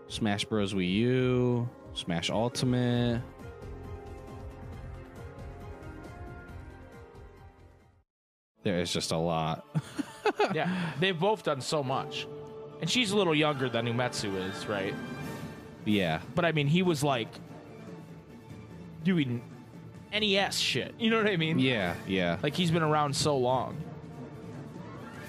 Smash 0.08 0.44
Bros. 0.46 0.72
Wii 0.74 0.90
U, 0.94 1.68
Smash 1.94 2.30
Ultimate. 2.30 3.22
There 8.64 8.78
is 8.80 8.92
just 8.92 9.12
a 9.12 9.16
lot. 9.16 9.64
Yeah. 10.54 10.92
They've 11.00 11.18
both 11.18 11.42
done 11.42 11.60
so 11.60 11.82
much. 11.82 12.26
And 12.80 12.88
she's 12.88 13.10
a 13.10 13.16
little 13.16 13.34
younger 13.34 13.68
than 13.68 13.86
Uematsu 13.86 14.34
is, 14.48 14.66
right? 14.66 14.94
yeah. 15.84 16.20
But 16.34 16.44
I 16.44 16.52
mean, 16.52 16.68
he 16.68 16.82
was 16.82 17.02
like 17.02 17.28
doing 19.02 19.42
NES 20.12 20.58
shit. 20.58 20.94
You 20.98 21.10
know 21.10 21.18
what 21.18 21.26
I 21.30 21.36
mean? 21.36 21.58
Yeah, 21.58 21.94
yeah. 22.06 22.38
Like 22.42 22.54
he's 22.54 22.70
been 22.70 22.82
around 22.84 23.16
so 23.16 23.36
long. 23.36 23.76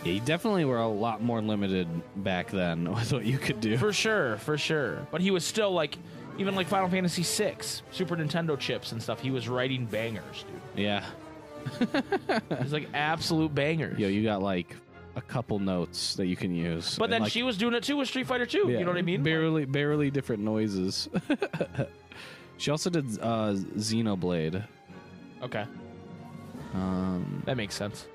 Yeah, 0.04 0.14
you 0.14 0.20
definitely 0.22 0.66
were 0.66 0.78
a 0.80 0.88
lot 0.88 1.22
more 1.22 1.41
limited 1.41 1.88
back 2.24 2.52
then 2.52 2.91
with 2.93 3.12
what 3.12 3.26
you 3.26 3.38
could 3.38 3.60
do. 3.60 3.78
For 3.78 3.91
sure, 3.93 4.38
for 4.38 4.58
sure. 4.58 5.06
But 5.12 5.22
he 5.22 5.32
was 5.32 5.43
still 5.43 5.72
like, 5.72 5.97
even 6.38 6.56
like 6.56 6.68
Final 6.68 6.89
Fantasy 6.89 7.24
VI, 7.24 7.58
Super 7.91 8.16
Nintendo 8.16 8.58
chips 8.58 8.91
and 8.93 9.02
stuff. 9.04 9.20
He 9.20 9.32
was 9.32 9.50
writing 9.50 9.86
bangers, 9.86 10.45
dude. 10.76 10.84
yeah. 10.84 11.06
He's 12.62 12.72
like 12.72 12.88
absolute 12.93 13.54
bangers. 13.54 14.00
Yo, 14.00 14.08
you 14.08 14.24
got 14.24 14.41
like 14.41 14.76
a 15.18 15.22
couple 15.22 15.60
notes 15.60 16.16
that 16.16 16.28
you 16.28 16.38
can 16.38 16.56
use. 16.56 16.97
but 16.97 17.06
and, 17.06 17.14
then 17.14 17.22
like, 17.24 17.32
she 17.34 17.43
was 17.43 17.58
doing 17.58 17.74
it 17.74 17.84
too 17.84 17.97
with 17.97 18.08
Street 18.08 18.26
Fighter 18.26 18.45
2. 18.45 18.60
yeah, 18.70 18.80
You 18.80 18.86
know 18.86 18.91
what 18.91 18.97
I 18.97 19.02
mean? 19.02 19.22
Barely, 19.24 19.66
barely 19.66 20.10
different 20.10 20.41
noises. 20.41 21.10
she 22.58 22.72
also 22.72 22.89
did 22.89 23.06
uh, 23.20 23.54
Xenoblade. 23.76 24.64
Okay, 25.43 25.66
Um, 26.74 27.41
that 27.45 27.58
makes 27.58 27.76
sense. 27.76 28.08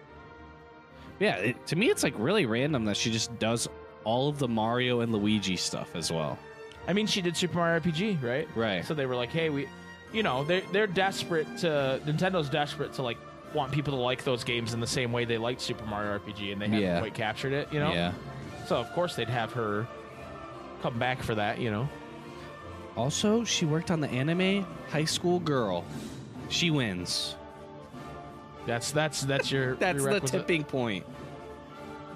Yeah, 1.21 1.37
it, 1.37 1.67
to 1.69 1.77
me, 1.77 1.91
it's 1.91 2.03
like 2.03 2.15
really 2.19 2.47
random 2.47 2.85
that 2.87 2.97
she 2.97 3.11
just 3.11 3.37
does 3.39 3.69
all 4.05 4.29
of 4.29 4.39
the 4.39 4.49
Mario 4.49 5.01
and 5.01 5.13
Luigi 5.13 5.57
stuff 5.57 5.95
as 5.95 6.11
well. 6.13 6.39
I 6.87 6.93
mean, 6.93 7.07
she 7.07 7.23
did 7.23 7.37
Super 7.37 7.57
Mario 7.59 7.81
RPG, 7.81 8.23
right? 8.23 8.49
Right. 8.55 8.85
So 8.85 8.93
they 8.95 9.07
were 9.07 9.15
like, 9.17 9.31
hey, 9.31 9.49
we, 9.49 9.67
you 10.13 10.23
know, 10.23 10.45
they're 10.45 10.63
they're 10.73 10.87
desperate 10.87 11.47
to 11.59 12.01
Nintendo's 12.05 12.51
desperate 12.51 12.93
to 12.95 13.03
like 13.03 13.17
want 13.55 13.73
people 13.73 13.95
to 13.95 14.01
like 14.01 14.25
those 14.25 14.45
games 14.45 14.75
in 14.75 14.81
the 14.81 14.87
same 14.87 15.13
way 15.13 15.25
they 15.25 15.39
liked 15.39 15.61
Super 15.61 15.87
Mario 15.87 16.19
RPG, 16.19 16.53
and 16.53 16.61
they 16.61 16.67
haven't 16.67 16.83
Yeah. 16.83 16.99
quite 16.99 17.15
captured 17.15 17.53
it. 17.53 17.73
You 17.73 17.81
know. 17.81 17.93
Yeah. 17.93 18.13
So 18.67 18.77
of 18.77 18.91
course 18.93 19.17
they'd 19.17 19.29
have 19.29 19.53
her 19.53 19.87
come 20.83 20.99
back 20.99 21.23
for 21.23 21.35
that. 21.37 21.59
You 21.59 21.71
know. 21.71 21.89
Also, 22.97 23.43
she 23.45 23.65
worked 23.65 23.91
on 23.91 24.01
the 24.01 24.09
anime 24.09 24.65
High 24.91 25.05
School 25.05 25.41
Girl. 25.41 25.85
She 26.49 26.71
wins. 26.71 27.35
That's 28.67 28.91
that's 28.91 29.23
that's 29.23 29.51
your. 29.51 29.75
That's 29.77 30.03
the 30.03 30.21
tipping 30.21 30.65
point. 30.65 31.05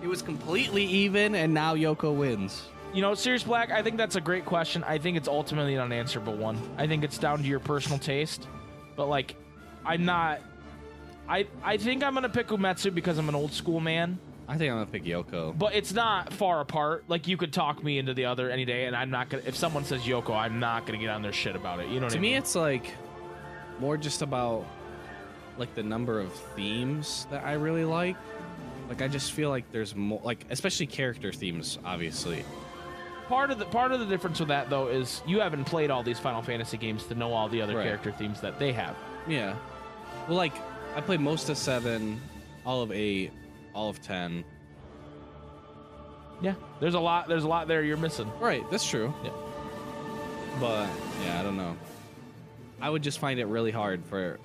It 0.03 0.07
was 0.07 0.22
completely 0.22 0.84
even, 0.84 1.34
and 1.34 1.53
now 1.53 1.74
Yoko 1.74 2.14
wins. 2.14 2.68
You 2.94 3.03
know, 3.03 3.14
Sirius 3.14 3.42
Black, 3.42 3.70
I 3.70 3.82
think 3.82 3.96
that's 3.96 4.16
a 4.16 4.20
great 4.20 4.46
question. 4.46 4.82
I 4.84 4.99
think 4.99 5.16
it's 5.16 5.28
ultimately 5.28 5.74
an 5.74 5.80
unanswerable 5.80 6.34
one. 6.34 6.59
I 6.78 6.86
think 6.86 7.05
it's 7.05 7.18
down 7.18 7.38
to 7.38 7.44
your 7.44 7.61
personal 7.61 7.99
taste. 7.99 8.46
But 8.96 9.09
like 9.09 9.36
I'm 9.84 10.05
not 10.05 10.40
I 11.28 11.46
I 11.62 11.76
think 11.76 12.03
I'm 12.03 12.14
gonna 12.14 12.28
pick 12.28 12.49
Uematsu 12.49 12.94
because 12.94 13.18
I'm 13.18 13.28
an 13.28 13.34
old 13.34 13.53
school 13.53 13.80
man. 13.80 14.18
I 14.49 14.57
think 14.57 14.70
I'm 14.72 14.78
gonna 14.78 14.90
pick 14.90 15.05
Yoko. 15.05 15.57
But 15.57 15.74
it's 15.74 15.92
not 15.92 16.32
far 16.32 16.61
apart. 16.61 17.05
Like 17.09 17.28
you 17.28 17.36
could 17.36 17.53
talk 17.53 17.82
me 17.84 17.99
into 17.99 18.14
the 18.14 18.24
other 18.24 18.51
any 18.51 18.64
day 18.64 18.86
and 18.86 18.96
I'm 18.96 19.11
not 19.11 19.28
gonna 19.28 19.42
if 19.46 19.55
someone 19.55 19.84
says 19.84 20.03
Yoko, 20.03 20.34
I'm 20.34 20.59
not 20.59 20.86
gonna 20.86 20.99
get 20.99 21.11
on 21.11 21.22
their 21.22 21.32
shit 21.32 21.55
about 21.55 21.80
it. 21.80 21.88
You 21.88 22.01
know 22.01 22.07
what 22.07 22.12
to 22.12 22.18
I 22.18 22.22
me, 22.22 22.34
it's 22.34 22.55
like 22.55 22.94
more 23.78 23.96
just 23.96 24.22
about 24.22 24.64
like 25.59 25.74
the 25.74 25.82
number 25.82 26.20
of 26.20 26.32
themes 26.56 27.26
that 27.30 27.44
I 27.44 27.54
really 27.54 27.84
like. 27.84 28.16
Like 28.88 29.02
I 29.02 29.09
just 29.09 29.32
feel 29.32 29.50
like 29.50 29.70
there's 29.72 29.94
more, 29.94 30.20
like 30.24 30.44
especially 30.50 30.86
character 30.86 31.32
themes, 31.32 31.78
obviously. 31.84 32.44
part 33.28 33.50
of 33.50 33.59
the 33.59 33.66
part 33.66 33.92
of 33.92 34.00
the 34.00 34.06
difference 34.06 34.38
with 34.40 34.48
that 34.48 34.70
though 34.70 34.88
is 34.88 35.20
you 35.26 35.40
haven't 35.40 35.64
played 35.64 35.90
all 35.90 36.02
these 36.02 36.18
Final 36.18 36.40
Fantasy 36.42 36.78
games 36.78 37.04
to 37.04 37.14
know 37.14 37.32
all 37.32 37.48
the 37.48 37.61
other 37.61 37.76
Right. 37.76 37.84
character 37.84 38.12
themes 38.12 38.40
that 38.40 38.59
they 38.59 38.72
have. 38.72 38.96
Yeah. 39.26 39.54
Well, 40.26 40.36
like 40.38 40.54
I 40.96 41.00
played 41.02 41.20
most 41.20 41.48
of 41.50 41.59
seven, 41.59 42.20
all 42.64 42.80
of 42.82 42.90
eight, 42.92 43.30
all 43.74 43.90
of 43.90 44.00
ten. 44.00 44.42
Yeah. 46.40 46.54
There's 46.80 46.94
a 46.94 47.00
lot 47.00 47.28
there's 47.28 47.44
a 47.44 47.48
lot 47.48 47.68
there 47.68 47.82
you're 47.82 47.96
missing. 47.98 48.30
Right, 48.40 48.62
that's 48.70 48.88
true. 48.88 49.12
Yeah. 49.22 49.30
But 50.61 50.88
yeah, 51.24 51.40
I 51.40 51.42
don't 51.42 51.56
know. 51.56 51.76
I 52.80 52.88
would 52.88 53.02
just 53.02 53.18
find 53.18 53.38
it 53.40 53.46
really 53.46 53.72
hard 53.72 54.04
for 54.06 54.38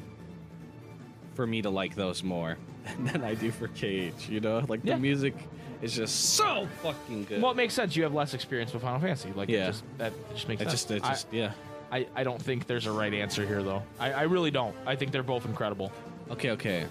for 1.36 1.46
me 1.48 1.62
to 1.62 1.70
like 1.70 1.96
those 1.96 2.24
more 2.24 2.58
than 3.00 3.24
I 3.24 3.36
do 3.36 3.52
for 3.52 3.68
KH. 3.68 4.30
You 4.30 4.40
know, 4.40 4.64
like 4.68 4.82
Yeah. 4.84 4.96
the 4.96 5.00
music 5.02 5.34
is 5.82 5.94
just 5.96 6.36
so 6.36 6.68
fucking 6.82 7.26
good. 7.26 7.42
Well, 7.42 7.52
it 7.52 7.56
makes 7.58 7.74
sense. 7.74 7.96
You 7.96 8.04
have 8.04 8.14
less 8.14 8.34
experience 8.34 8.74
with 8.74 8.84
Final 8.84 9.00
Fantasy. 9.00 9.32
Like, 9.36 9.50
Yeah. 9.50 9.66
it 9.66 9.68
just, 9.68 9.84
that 9.98 10.14
just 10.34 10.48
makes 10.48 10.62
it 10.62 10.70
sense. 10.70 10.82
just, 10.90 10.94
it 10.94 11.04
I- 11.04 11.36
yeah. 11.36 11.52
I, 11.92 12.08
I, 12.16 12.24
don't 12.24 12.42
think 12.42 12.66
there's 12.66 12.88
a 12.88 12.92
right 12.92 13.14
answer 13.14 13.46
here, 13.46 13.62
though. 13.62 13.84
I, 14.00 14.14
I 14.14 14.22
really 14.24 14.50
don't. 14.50 14.76
I 14.84 14.96
think 14.96 15.12
they're 15.12 15.22
both 15.22 15.46
incredible. 15.46 15.92
Okay, 16.32 16.50
okay. 16.52 16.86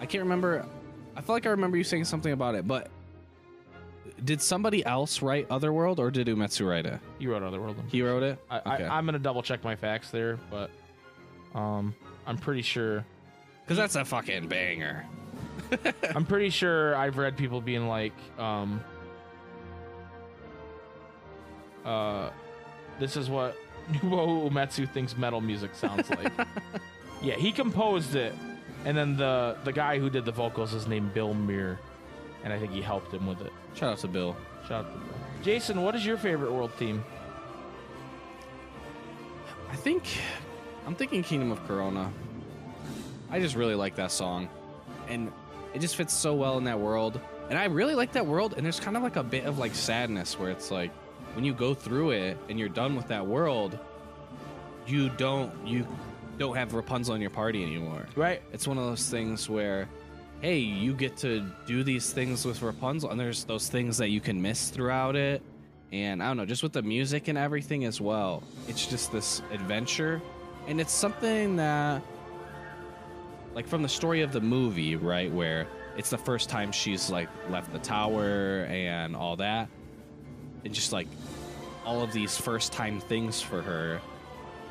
I 0.00 0.06
can't 0.06 0.24
remember. 0.24 0.66
I 1.14 1.20
feel 1.20 1.36
like 1.36 1.46
I 1.46 1.50
remember 1.50 1.76
you 1.76 1.84
saying 1.84 2.04
something 2.06 2.32
about 2.32 2.56
it, 2.56 2.66
but 2.66 2.88
did 4.24 4.42
somebody 4.42 4.84
else 4.84 5.22
write 5.22 5.46
Otherworld 5.48 6.00
or 6.00 6.10
did 6.10 6.26
Uematsu 6.26 6.68
write 6.68 6.86
it? 6.86 6.98
You 7.20 7.30
wrote 7.30 7.44
Otherworld. 7.44 7.76
I'm 7.78 7.88
He 7.88 8.02
wrote 8.02 8.24
it. 8.24 8.38
I, 8.50 8.58
okay. 8.58 8.84
I, 8.84 8.98
I'm 8.98 9.06
gonna 9.06 9.18
double 9.20 9.42
check 9.42 9.62
my 9.62 9.76
facts 9.76 10.10
there, 10.10 10.38
but 10.50 10.70
um, 11.54 11.94
I'm 12.26 12.36
pretty 12.38 12.62
sure. 12.62 13.04
Because 13.64 13.78
that's 13.78 13.96
a 13.96 14.04
fucking 14.04 14.48
banger. 14.48 15.06
I'm 16.14 16.26
pretty 16.26 16.50
sure 16.50 16.94
I've 16.96 17.16
read 17.16 17.36
people 17.36 17.60
being 17.60 17.88
like, 17.88 18.12
um, 18.38 18.82
uh, 21.84 22.30
this 22.98 23.16
is 23.16 23.28
what 23.30 23.56
Nobuo 23.92 24.50
Uematsu 24.50 24.90
thinks 24.90 25.16
metal 25.16 25.40
music 25.40 25.74
sounds 25.74 26.08
like. 26.10 26.32
yeah, 27.22 27.34
he 27.34 27.52
composed 27.52 28.14
it, 28.14 28.34
and 28.84 28.96
then 28.96 29.16
the 29.16 29.56
the 29.64 29.72
guy 29.72 29.98
who 29.98 30.10
did 30.10 30.24
the 30.24 30.32
vocals 30.32 30.74
is 30.74 30.86
named 30.86 31.14
Bill 31.14 31.34
Muir, 31.34 31.78
and 32.42 32.52
I 32.52 32.58
think 32.58 32.72
he 32.72 32.80
helped 32.82 33.12
him 33.12 33.26
with 33.26 33.40
it. 33.40 33.52
Shout 33.74 33.92
out 33.92 33.98
to 33.98 34.08
Bill. 34.08 34.36
Shout 34.68 34.84
out 34.84 34.92
to 34.92 34.98
Bill. 34.98 35.16
Jason, 35.42 35.82
what 35.82 35.94
is 35.94 36.04
your 36.06 36.16
favorite 36.16 36.52
world 36.52 36.72
theme? 36.74 37.04
I 39.70 39.76
think 39.76 40.04
I'm 40.86 40.94
thinking 40.94 41.22
Kingdom 41.22 41.50
of 41.50 41.66
Corona. 41.66 42.12
I 43.34 43.40
just 43.40 43.56
really 43.56 43.74
like 43.74 43.96
that 43.96 44.12
song, 44.12 44.48
and 45.08 45.32
it 45.74 45.80
just 45.80 45.96
fits 45.96 46.14
so 46.14 46.34
well 46.34 46.56
in 46.56 46.62
that 46.64 46.78
world. 46.78 47.20
And 47.50 47.58
I 47.58 47.64
really 47.64 47.96
like 47.96 48.12
that 48.12 48.24
world. 48.24 48.54
And 48.56 48.64
there's 48.64 48.78
kind 48.78 48.96
of 48.96 49.02
like 49.02 49.16
a 49.16 49.24
bit 49.24 49.44
of 49.44 49.58
like 49.58 49.74
sadness 49.74 50.38
where 50.38 50.52
it's 50.52 50.70
like 50.70 50.92
when 51.34 51.44
you 51.44 51.52
go 51.52 51.74
through 51.74 52.12
it 52.12 52.38
and 52.48 52.60
you're 52.60 52.68
done 52.68 52.94
with 52.94 53.08
that 53.08 53.26
world, 53.26 53.76
you 54.86 55.08
don't 55.08 55.50
you 55.66 55.84
don't 56.38 56.54
have 56.54 56.74
Rapunzel 56.74 57.16
in 57.16 57.20
your 57.20 57.30
party 57.30 57.64
anymore. 57.64 58.06
Right. 58.14 58.40
It's 58.52 58.68
one 58.68 58.78
of 58.78 58.84
those 58.84 59.10
things 59.10 59.50
where, 59.50 59.88
hey, 60.40 60.58
you 60.58 60.94
get 60.94 61.16
to 61.16 61.44
do 61.66 61.82
these 61.82 62.12
things 62.12 62.44
with 62.44 62.62
Rapunzel, 62.62 63.10
and 63.10 63.18
there's 63.18 63.42
those 63.42 63.68
things 63.68 63.98
that 63.98 64.10
you 64.10 64.20
can 64.20 64.40
miss 64.40 64.70
throughout 64.70 65.16
it. 65.16 65.42
And 65.90 66.22
I 66.22 66.28
don't 66.28 66.36
know, 66.36 66.46
just 66.46 66.62
with 66.62 66.72
the 66.72 66.82
music 66.82 67.26
and 67.26 67.36
everything 67.36 67.84
as 67.84 68.00
well. 68.00 68.44
It's 68.68 68.86
just 68.86 69.10
this 69.10 69.42
adventure. 69.50 70.22
And 70.68 70.80
it's 70.80 70.92
something 70.92 71.56
that, 71.56 72.00
like, 73.54 73.68
from 73.68 73.82
the 73.82 73.88
story 73.88 74.22
of 74.22 74.32
the 74.32 74.40
movie, 74.40 74.96
right, 74.96 75.32
where 75.32 75.66
it's 75.96 76.10
the 76.10 76.18
first 76.18 76.48
time 76.48 76.72
she's, 76.72 77.10
like, 77.10 77.28
left 77.48 77.72
the 77.72 77.78
tower 77.78 78.66
and 78.68 79.14
all 79.14 79.36
that. 79.36 79.68
And 80.64 80.74
just, 80.74 80.92
like, 80.92 81.08
all 81.84 82.02
of 82.02 82.12
these 82.12 82.36
first 82.36 82.72
time 82.72 83.00
things 83.00 83.40
for 83.40 83.62
her. 83.62 84.00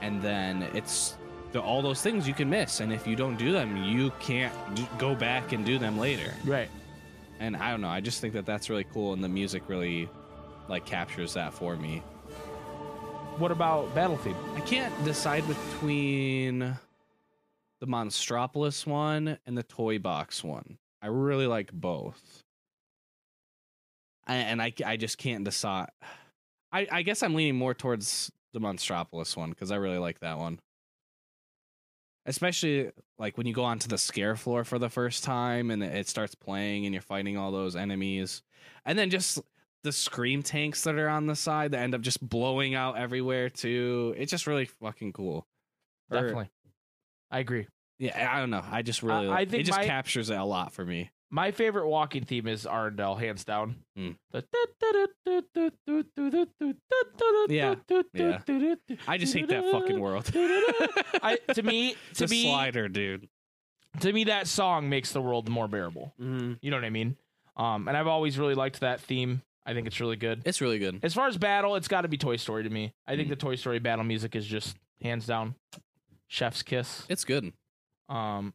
And 0.01 0.21
then 0.21 0.63
it's 0.73 1.15
the, 1.53 1.61
all 1.61 1.81
those 1.81 2.01
things 2.01 2.27
you 2.27 2.33
can 2.33 2.49
miss, 2.49 2.81
and 2.81 2.91
if 2.91 3.07
you 3.07 3.15
don't 3.15 3.37
do 3.37 3.51
them, 3.51 3.77
you 3.77 4.11
can't 4.19 4.53
d- 4.75 4.87
go 4.97 5.15
back 5.15 5.53
and 5.53 5.63
do 5.65 5.77
them 5.77 5.97
later. 5.97 6.33
Right. 6.43 6.67
And 7.39 7.55
I 7.55 7.71
don't 7.71 7.81
know, 7.81 7.89
I 7.89 8.01
just 8.01 8.19
think 8.19 8.33
that 8.33 8.45
that's 8.45 8.69
really 8.69 8.85
cool, 8.85 9.13
and 9.13 9.23
the 9.23 9.29
music 9.29 9.63
really 9.67 10.09
like 10.67 10.85
captures 10.85 11.35
that 11.35 11.53
for 11.53 11.75
me. 11.75 11.99
What 13.37 13.51
about 13.51 13.93
Battle 13.93 14.17
Theme? 14.17 14.35
I 14.55 14.61
can't 14.61 14.93
decide 15.05 15.43
between 15.47 16.75
the 17.83 17.91
Monstropolis 17.91 18.87
one 18.87 19.37
and 19.45 19.57
the 19.57 19.63
Toy 19.63 19.99
Box 19.99 20.41
one. 20.41 20.77
I 21.01 21.07
really 21.07 21.47
like 21.47 21.69
both, 21.73 22.41
I, 24.25 24.35
and 24.35 24.61
I 24.61 24.71
I 24.85 24.95
just 24.95 25.17
can't 25.17 25.43
decide. 25.43 25.89
I 26.71 26.87
I 26.89 27.01
guess 27.01 27.21
I'm 27.23 27.35
leaning 27.35 27.57
more 27.57 27.73
towards 27.73 28.31
the 28.53 28.61
Monstropolis 28.61 29.35
one 29.35 29.49
because 29.49 29.69
I 29.69 29.75
really 29.75 29.97
like 29.97 30.21
that 30.21 30.37
one. 30.37 30.59
Especially 32.25 32.89
like 33.19 33.37
when 33.37 33.47
you 33.47 33.53
go 33.53 33.65
onto 33.65 33.89
the 33.89 33.97
scare 33.97 34.37
floor 34.37 34.63
for 34.63 34.79
the 34.79 34.89
first 34.89 35.25
time 35.25 35.69
and 35.69 35.83
it 35.83 36.07
starts 36.07 36.35
playing 36.35 36.85
and 36.85 36.93
you're 36.93 37.01
fighting 37.01 37.35
all 37.35 37.51
those 37.51 37.75
enemies. 37.75 38.43
And 38.85 38.97
then 38.97 39.09
just 39.09 39.41
the 39.83 39.91
scream 39.91 40.41
tanks 40.41 40.85
that 40.85 40.95
are 40.95 41.09
on 41.09 41.27
the 41.27 41.35
side 41.35 41.71
that 41.71 41.81
end 41.81 41.93
up 41.93 41.99
just 41.99 42.25
blowing 42.25 42.75
out 42.75 42.97
everywhere 42.97 43.49
too. 43.49 44.15
It's 44.17 44.31
just 44.31 44.47
really 44.47 44.67
fucking 44.67 45.11
cool. 45.11 45.45
Or- 46.09 46.21
Definitely. 46.21 46.49
I 47.29 47.39
agree. 47.39 47.67
Yeah, 48.03 48.35
I 48.35 48.39
don't 48.39 48.49
know. 48.49 48.63
I 48.69 48.81
just 48.81 49.01
really 49.03 49.27
I 49.27 49.29
like- 49.29 49.49
think 49.49 49.61
it 49.61 49.65
just 49.67 49.77
my- 49.79 49.85
captures 49.85 50.29
it 50.29 50.37
a 50.37 50.43
lot 50.43 50.73
for 50.73 50.85
me. 50.85 51.09
My 51.31 51.49
favorite 51.51 51.87
walking 51.87 52.25
theme 52.25 52.47
is 52.47 52.65
Arendelle, 52.65 53.19
hands 53.19 53.43
down. 53.43 53.77
Hmm. 53.97 54.11
The 54.31 54.43
Yeah, 57.49 57.75
yeah. 58.13 58.39
I 59.07 59.17
just 59.17 59.33
hate 59.33 59.47
that 59.49 59.63
fucking 59.71 59.99
world. 59.99 60.29
I, 60.35 61.37
to 61.53 61.63
me, 61.63 61.95
to 62.15 62.25
the 62.25 62.31
me, 62.31 62.43
slider, 62.43 62.87
dude. 62.87 63.27
to 64.01 64.13
me, 64.13 64.25
that 64.25 64.47
song 64.47 64.89
makes 64.89 65.11
the 65.11 65.21
world 65.21 65.49
more 65.49 65.67
bearable. 65.67 66.13
Mm-hmm. 66.19 66.53
You 66.61 66.71
know 66.71 66.77
what 66.77 66.85
I 66.85 66.89
mean? 66.89 67.17
Um, 67.55 67.87
and 67.87 67.95
I've 67.97 68.07
always 68.07 68.37
really 68.37 68.55
liked 68.55 68.79
that 68.81 69.01
theme. 69.01 69.41
I 69.65 69.73
think 69.73 69.87
it's 69.87 69.99
really 69.99 70.17
good. 70.17 70.41
It's 70.45 70.61
really 70.61 70.79
good. 70.79 70.99
As 71.03 71.13
far 71.13 71.27
as 71.27 71.37
battle, 71.37 71.75
it's 71.77 71.87
got 71.87 72.01
to 72.01 72.07
be 72.07 72.17
Toy 72.17 72.35
Story 72.35 72.63
to 72.63 72.69
me. 72.69 72.93
I 73.07 73.15
think 73.15 73.27
Mm. 73.27 73.31
the 73.31 73.35
Toy 73.37 73.55
Story 73.55 73.79
battle 73.79 74.03
music 74.03 74.35
is 74.35 74.45
just 74.45 74.75
hands 75.01 75.25
down 75.25 75.55
chef's 76.27 76.61
kiss. 76.63 77.05
It's 77.09 77.23
good. 77.23 77.53
Um, 78.09 78.53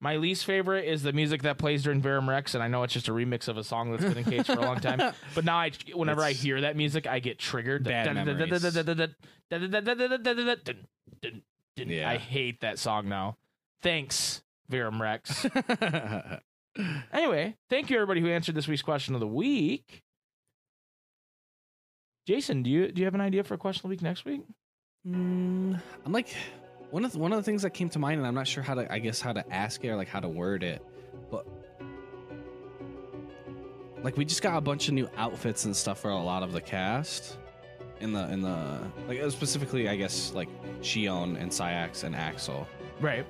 my 0.00 0.16
least 0.16 0.44
favorite 0.44 0.84
is 0.84 1.02
the 1.02 1.12
music 1.12 1.42
that 1.42 1.58
plays 1.58 1.82
during 1.82 2.00
Verum 2.00 2.28
Rex, 2.28 2.54
and 2.54 2.62
I 2.62 2.68
know 2.68 2.84
it's 2.84 2.92
just 2.92 3.08
a 3.08 3.12
remix 3.12 3.48
of 3.48 3.56
a 3.56 3.64
song 3.64 3.90
that's 3.90 4.04
been 4.04 4.18
in 4.18 4.42
KH 4.42 4.46
for 4.46 4.52
a 4.52 4.60
long 4.60 4.80
time. 4.80 5.12
But 5.34 5.44
now, 5.44 5.56
I, 5.56 5.72
whenever 5.92 6.22
I 6.22 6.32
hear 6.32 6.60
that 6.60 6.76
music, 6.76 7.06
I 7.06 7.18
get 7.18 7.38
triggered. 7.38 7.84
bad 7.84 8.06
I 12.06 12.16
hate 12.16 12.60
that 12.60 12.78
song 12.78 13.08
now. 13.08 13.36
Thanks, 13.82 14.42
Verum 14.68 15.02
Rex. 15.02 15.46
Anyway, 17.12 17.56
thank 17.68 17.90
you 17.90 17.96
everybody 17.96 18.20
who 18.20 18.28
answered 18.28 18.54
this 18.54 18.68
week's 18.68 18.82
question 18.82 19.14
of 19.14 19.20
the 19.20 19.26
week. 19.26 20.02
Jason, 22.26 22.62
do 22.62 22.70
you 22.70 22.92
do 22.92 23.00
you 23.00 23.04
have 23.04 23.14
an 23.14 23.20
idea 23.20 23.42
for 23.42 23.54
a 23.54 23.58
question 23.58 23.80
of 23.80 23.82
the 23.84 23.88
week 23.88 24.02
next 24.02 24.24
week? 24.24 24.42
Mm, 25.06 25.80
I'm 26.04 26.12
like 26.12 26.28
one 26.90 27.04
of 27.04 27.12
the, 27.12 27.18
one 27.18 27.32
of 27.32 27.38
the 27.38 27.42
things 27.42 27.62
that 27.62 27.70
came 27.70 27.88
to 27.90 27.98
mind, 27.98 28.18
and 28.18 28.26
I'm 28.26 28.34
not 28.34 28.46
sure 28.46 28.62
how 28.62 28.74
to, 28.74 28.90
I 28.92 28.98
guess, 28.98 29.20
how 29.20 29.32
to 29.32 29.44
ask 29.52 29.84
it 29.84 29.88
or 29.88 29.96
like 29.96 30.08
how 30.08 30.20
to 30.20 30.28
word 30.28 30.62
it, 30.62 30.84
but 31.30 31.46
like 34.02 34.16
we 34.16 34.24
just 34.24 34.42
got 34.42 34.56
a 34.56 34.60
bunch 34.60 34.88
of 34.88 34.94
new 34.94 35.08
outfits 35.16 35.64
and 35.64 35.76
stuff 35.76 36.00
for 36.00 36.10
a 36.10 36.16
lot 36.16 36.42
of 36.42 36.52
the 36.52 36.60
cast 36.60 37.36
in 38.00 38.12
the 38.12 38.30
in 38.32 38.40
the 38.40 38.80
like 39.06 39.20
uh, 39.20 39.28
specifically, 39.30 39.88
I 39.88 39.96
guess, 39.96 40.32
like 40.32 40.48
Xion 40.80 41.40
and 41.40 41.50
Saïx 41.50 42.04
and 42.04 42.14
Axel. 42.14 42.66
Right. 43.00 43.26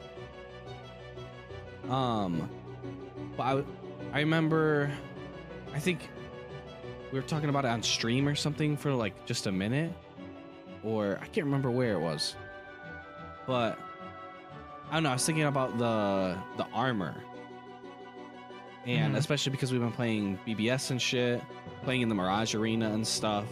Um, 1.88 2.48
but 3.36 3.42
I, 3.42 3.64
I 4.12 4.20
remember, 4.20 4.90
I 5.74 5.78
think 5.78 6.08
we 7.12 7.18
were 7.18 7.26
talking 7.26 7.48
about 7.48 7.64
it 7.64 7.68
on 7.68 7.82
stream 7.82 8.28
or 8.28 8.34
something 8.34 8.76
for 8.76 8.92
like 8.92 9.24
just 9.24 9.46
a 9.46 9.52
minute, 9.52 9.92
or 10.84 11.18
I 11.22 11.26
can't 11.26 11.46
remember 11.46 11.70
where 11.70 11.94
it 11.94 12.00
was. 12.00 12.36
But 13.48 13.78
I 14.90 14.94
don't 14.94 15.02
know. 15.02 15.10
I 15.10 15.14
was 15.14 15.26
thinking 15.26 15.44
about 15.44 15.76
the 15.78 16.36
the 16.58 16.66
armor, 16.72 17.16
and 18.86 19.14
Mhm. 19.14 19.18
especially 19.18 19.50
because 19.52 19.72
we've 19.72 19.80
been 19.80 19.90
playing 19.90 20.38
BBS 20.46 20.90
and 20.92 21.00
shit, 21.02 21.42
playing 21.82 22.02
in 22.02 22.08
the 22.08 22.14
Mirage 22.14 22.54
Arena 22.54 22.90
and 22.90 23.04
stuff. 23.06 23.46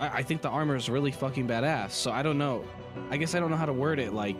I, 0.00 0.08
I 0.08 0.22
think 0.24 0.42
the 0.42 0.48
armor 0.50 0.74
is 0.76 0.90
really 0.90 1.12
fucking 1.12 1.46
badass. 1.46 1.92
So 1.92 2.10
I 2.10 2.22
don't 2.22 2.36
know. 2.36 2.64
I 3.10 3.16
guess 3.16 3.34
I 3.36 3.40
don't 3.40 3.50
know 3.50 3.56
how 3.56 3.66
to 3.66 3.72
word 3.72 4.00
it. 4.00 4.12
Like, 4.12 4.38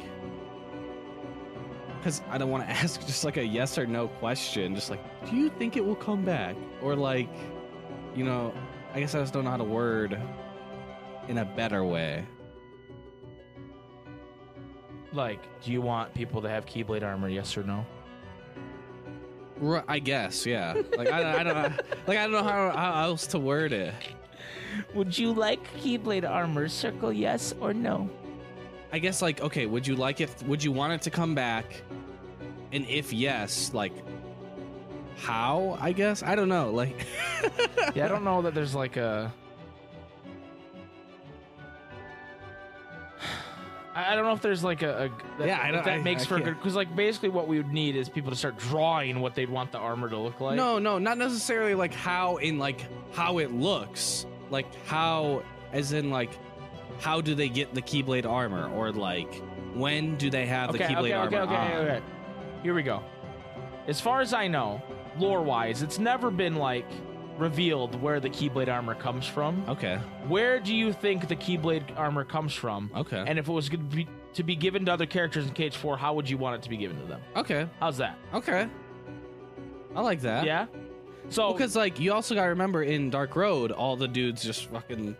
because 1.98 2.22
I 2.28 2.36
don't 2.38 2.50
want 2.50 2.64
to 2.64 2.70
ask 2.82 3.00
just 3.06 3.24
like 3.24 3.36
a 3.36 3.44
yes 3.46 3.78
or 3.78 3.86
no 3.86 4.08
question. 4.08 4.74
Just 4.74 4.90
like, 4.90 5.00
do 5.30 5.36
you 5.36 5.48
think 5.48 5.76
it 5.76 5.84
will 5.84 5.94
come 5.94 6.24
back? 6.24 6.56
Or 6.82 6.96
like, 6.96 7.30
you 8.16 8.24
know, 8.24 8.52
I 8.92 8.98
guess 9.00 9.14
I 9.14 9.20
just 9.20 9.32
don't 9.32 9.44
know 9.44 9.50
how 9.50 9.56
to 9.58 9.64
word 9.64 10.20
in 11.28 11.38
a 11.38 11.44
better 11.44 11.84
way. 11.84 12.26
Like, 15.14 15.40
do 15.62 15.72
you 15.72 15.80
want 15.80 16.12
people 16.14 16.42
to 16.42 16.48
have 16.48 16.66
Keyblade 16.66 17.02
armor? 17.02 17.28
Yes 17.28 17.56
or 17.56 17.62
no? 17.62 17.86
I 19.88 20.00
guess, 20.00 20.44
yeah. 20.44 20.74
Like 20.96 21.10
I, 21.10 21.40
I 21.40 21.42
don't, 21.44 21.56
like 22.06 22.18
I 22.18 22.24
don't 22.24 22.32
know 22.32 22.42
how, 22.42 22.70
how 22.70 23.04
else 23.04 23.26
to 23.28 23.38
word 23.38 23.72
it. 23.72 23.94
Would 24.94 25.16
you 25.16 25.32
like 25.32 25.60
Keyblade 25.80 26.28
armor? 26.28 26.68
Circle 26.68 27.12
yes 27.12 27.54
or 27.60 27.72
no. 27.72 28.10
I 28.92 28.98
guess 28.98 29.22
like, 29.22 29.40
okay, 29.40 29.66
would 29.66 29.86
you 29.86 29.96
like 29.96 30.20
it? 30.20 30.30
Would 30.46 30.62
you 30.62 30.72
want 30.72 30.92
it 30.92 31.02
to 31.02 31.10
come 31.10 31.34
back? 31.34 31.82
And 32.72 32.84
if 32.88 33.12
yes, 33.12 33.72
like, 33.72 33.92
how? 35.16 35.78
I 35.80 35.92
guess 35.92 36.22
I 36.22 36.34
don't 36.34 36.48
know. 36.48 36.70
Like, 36.70 37.06
Yeah, 37.94 38.06
I 38.06 38.08
don't 38.08 38.24
know 38.24 38.42
that 38.42 38.54
there's 38.54 38.74
like 38.74 38.96
a. 38.96 39.32
I 43.96 44.14
don't 44.16 44.24
know 44.24 44.32
if 44.32 44.42
there's 44.42 44.64
like 44.64 44.82
a, 44.82 45.04
a 45.04 45.08
that, 45.38 45.46
Yeah, 45.48 45.60
I 45.62 45.70
don't- 45.70 45.84
that 45.84 45.94
I- 45.94 46.02
makes 46.02 46.22
I 46.24 46.26
for 46.26 46.40
good 46.40 46.56
because 46.56 46.74
like 46.74 46.94
basically 46.96 47.28
what 47.28 47.46
we 47.46 47.58
would 47.58 47.72
need 47.72 47.94
is 47.96 48.08
people 48.08 48.30
to 48.30 48.36
start 48.36 48.58
drawing 48.58 49.20
what 49.20 49.34
they'd 49.34 49.48
want 49.50 49.70
the 49.72 49.78
armor 49.78 50.08
to 50.08 50.18
look 50.18 50.40
like. 50.40 50.56
no, 50.56 50.78
no, 50.78 50.98
not 50.98 51.16
necessarily 51.18 51.74
like 51.74 51.94
how 51.94 52.36
in 52.36 52.58
like 52.58 52.80
how 53.12 53.38
it 53.38 53.52
looks, 53.52 54.26
like 54.50 54.66
how, 54.86 55.42
as 55.72 55.92
in 55.92 56.10
like, 56.10 56.30
how 57.00 57.20
do 57.20 57.34
they 57.36 57.48
get 57.48 57.72
the 57.74 57.82
Keyblade 57.82 58.26
armor, 58.26 58.68
or 58.74 58.90
like 58.90 59.32
when 59.74 60.16
do 60.16 60.28
they 60.30 60.46
have 60.46 60.70
okay, 60.70 60.78
the 60.78 60.84
Keyblade 60.84 61.16
armor? 61.18 61.26
okay, 61.28 61.36
okay, 61.38 61.54
armor 61.54 61.74
okay, 61.74 61.90
on? 61.92 61.96
okay. 61.96 62.02
Here 62.64 62.74
we 62.74 62.82
go. 62.82 63.02
As 63.86 64.00
far 64.00 64.20
as 64.20 64.32
I 64.32 64.48
know, 64.48 64.82
lore 65.18 65.42
wise, 65.42 65.82
it's 65.82 65.98
never 65.98 66.30
been 66.30 66.56
like 66.56 66.86
revealed 67.38 68.00
where 68.00 68.20
the 68.20 68.30
Keyblade 68.30 68.68
armor 68.68 68.94
comes 68.94 69.26
from. 69.26 69.64
Okay, 69.68 69.96
Where 70.28 70.60
do 70.60 70.74
you 70.74 70.92
think 70.92 71.28
the 71.28 71.36
Keyblade 71.36 71.98
armor 71.98 72.24
comes 72.24 72.54
from? 72.54 72.90
okay, 72.96 73.24
And 73.26 73.38
if 73.38 73.48
it 73.48 73.52
was 73.52 73.68
going 73.68 73.88
to 73.90 73.96
be 73.96 74.08
to 74.34 74.42
be 74.42 74.56
given 74.56 74.84
to 74.86 74.92
other 74.92 75.06
characters 75.06 75.46
in 75.46 75.52
KH 75.52 75.74
Four, 75.76 75.96
how 75.96 76.14
would 76.14 76.28
you 76.28 76.36
want 76.38 76.56
it 76.56 76.62
to 76.62 76.68
be 76.68 76.76
given 76.76 76.98
to 77.00 77.06
them? 77.06 77.20
okay, 77.36 77.68
How's 77.80 77.96
that? 77.98 78.18
okay. 78.34 78.68
I 79.94 80.00
like 80.00 80.20
that. 80.22 80.44
Yeah. 80.44 80.66
So 81.28 81.52
Because 81.52 81.74
like 81.76 81.98
you 82.00 82.12
also 82.12 82.34
gotta 82.34 82.50
remember 82.50 82.82
in 82.82 83.10
Dark 83.10 83.34
Road, 83.36 83.70
all 83.72 83.96
the 83.96 84.08
dudes 84.08 84.42
just 84.42 84.66
fucking 84.70 85.16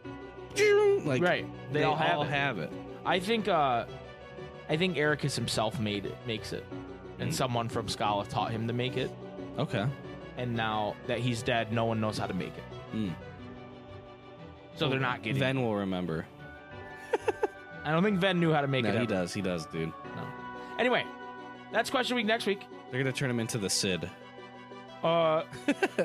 like 1.05 1.23
right, 1.23 1.47
they, 1.73 1.83
all 1.85 1.97
have 1.97 2.21
it. 2.23 2.31
have 2.31 2.59
it. 2.59 2.73
I 3.05 3.19
think 3.21 3.49
uh, 3.49 3.87
I 4.69 4.77
think 4.77 4.97
Eraqus 4.97 5.35
himself 5.35 5.79
made 5.81 6.07
it, 6.07 6.17
makes 6.27 6.53
it, 6.53 6.65
and 7.19 7.31
Mhm. 7.31 7.35
someone 7.35 7.69
from 7.69 7.89
Scala 7.89 8.25
taught 8.27 8.51
him 8.51 8.67
to 8.67 8.73
make 8.73 8.97
it. 8.97 9.11
Okay. 9.59 9.87
And 10.37 10.55
now 10.55 10.97
that 11.07 11.21
he's 11.21 11.43
dead, 11.43 11.73
no 11.73 11.85
one 11.85 12.01
knows 12.01 12.19
how 12.19 12.27
to 12.27 12.35
make 12.35 12.57
it. 12.57 12.65
Hmm. 12.91 13.11
So 14.77 14.89
they're 14.89 14.99
not 14.99 15.23
getting. 15.23 15.39
Ven 15.39 15.63
will 15.63 15.77
remember. 15.77 16.27
I 17.85 17.93
don't 17.93 18.03
think 18.03 18.19
Ven 18.19 18.41
knew 18.41 18.53
how 18.53 18.63
to 18.63 18.67
make 18.67 18.85
no, 18.85 18.91
it. 18.91 18.93
he 18.95 18.99
ever. 18.99 19.07
does. 19.07 19.35
He 19.35 19.43
does, 19.43 19.67
dude. 19.67 19.93
No. 20.17 20.27
Anyway, 20.79 21.05
that's 21.73 21.91
question 21.91 22.17
week 22.17 22.27
next 22.27 22.47
week. 22.47 22.65
They're 22.91 23.03
gonna 23.03 23.13
turn 23.13 23.31
him 23.31 23.41
into 23.41 23.59
the 23.59 23.69
Sid. 23.69 24.11
Uh, 25.03 25.43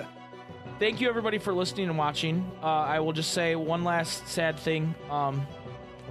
thank 0.80 1.00
you 1.00 1.08
everybody 1.08 1.38
for 1.38 1.54
listening 1.54 1.88
and 1.88 1.98
watching. 1.98 2.52
Uh, 2.62 2.66
I 2.66 3.00
will 3.00 3.14
just 3.14 3.32
say 3.32 3.56
one 3.56 3.84
last 3.84 4.28
sad 4.28 4.60
thing. 4.60 4.94
Um, 5.10 5.48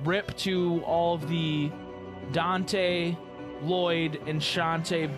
rip 0.05 0.35
to 0.39 0.83
all 0.87 1.15
of 1.15 1.29
the 1.29 1.71
Dante, 2.33 3.15
Lloyd, 3.63 4.21
and 4.27 4.41
Shantae 4.41 5.15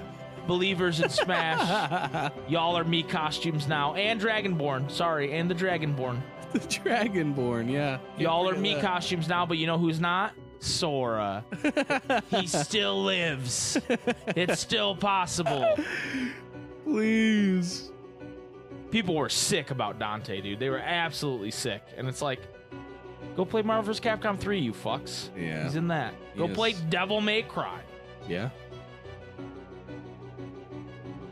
believers 0.50 1.00
in 1.00 1.08
Smash. 1.08 2.32
Y'all 2.48 2.76
are 2.76 2.82
Mii 2.82 3.08
costumes 3.08 3.68
now, 3.68 3.94
and 3.94 4.20
Dragonborn. 4.20 4.90
Sorry, 4.90 5.32
and 5.32 5.48
the 5.48 5.54
Dragonborn. 5.54 6.20
the 6.52 6.58
Dragonborn, 6.58 7.70
yeah. 7.70 7.98
Y'all 8.18 8.48
are 8.48 8.54
Mii 8.54 8.74
Fighter 8.74 8.86
costumes 8.86 9.28
now, 9.28 9.46
but 9.46 9.58
you 9.58 9.68
know 9.68 9.78
who's 9.78 10.00
not? 10.00 10.32
Sora. 10.58 11.44
he 12.30 12.48
still 12.48 13.04
lives. 13.04 13.78
It's 14.26 14.58
still 14.58 14.96
possible. 14.96 15.78
Please. 16.84 17.92
People 18.90 19.14
were 19.14 19.28
sick 19.28 19.70
about 19.70 20.00
Dante, 20.00 20.40
dude. 20.40 20.58
They 20.58 20.68
were 20.68 20.80
absolutely 20.80 21.52
sick. 21.52 21.82
And 21.96 22.08
it's 22.08 22.20
like, 22.20 22.40
go 23.36 23.44
play 23.44 23.62
Marvel 23.62 23.84
vs. 23.84 24.00
Capcom 24.00 24.36
3, 24.36 24.58
you 24.58 24.72
fucks. 24.72 25.28
Yeah. 25.38 25.62
He's 25.62 25.76
in 25.76 25.86
that. 25.88 26.12
Go 26.36 26.48
Yes. 26.48 26.56
play 26.56 26.74
Devil 26.90 27.20
May 27.20 27.42
Cry. 27.42 27.80
Yeah. 28.28 28.50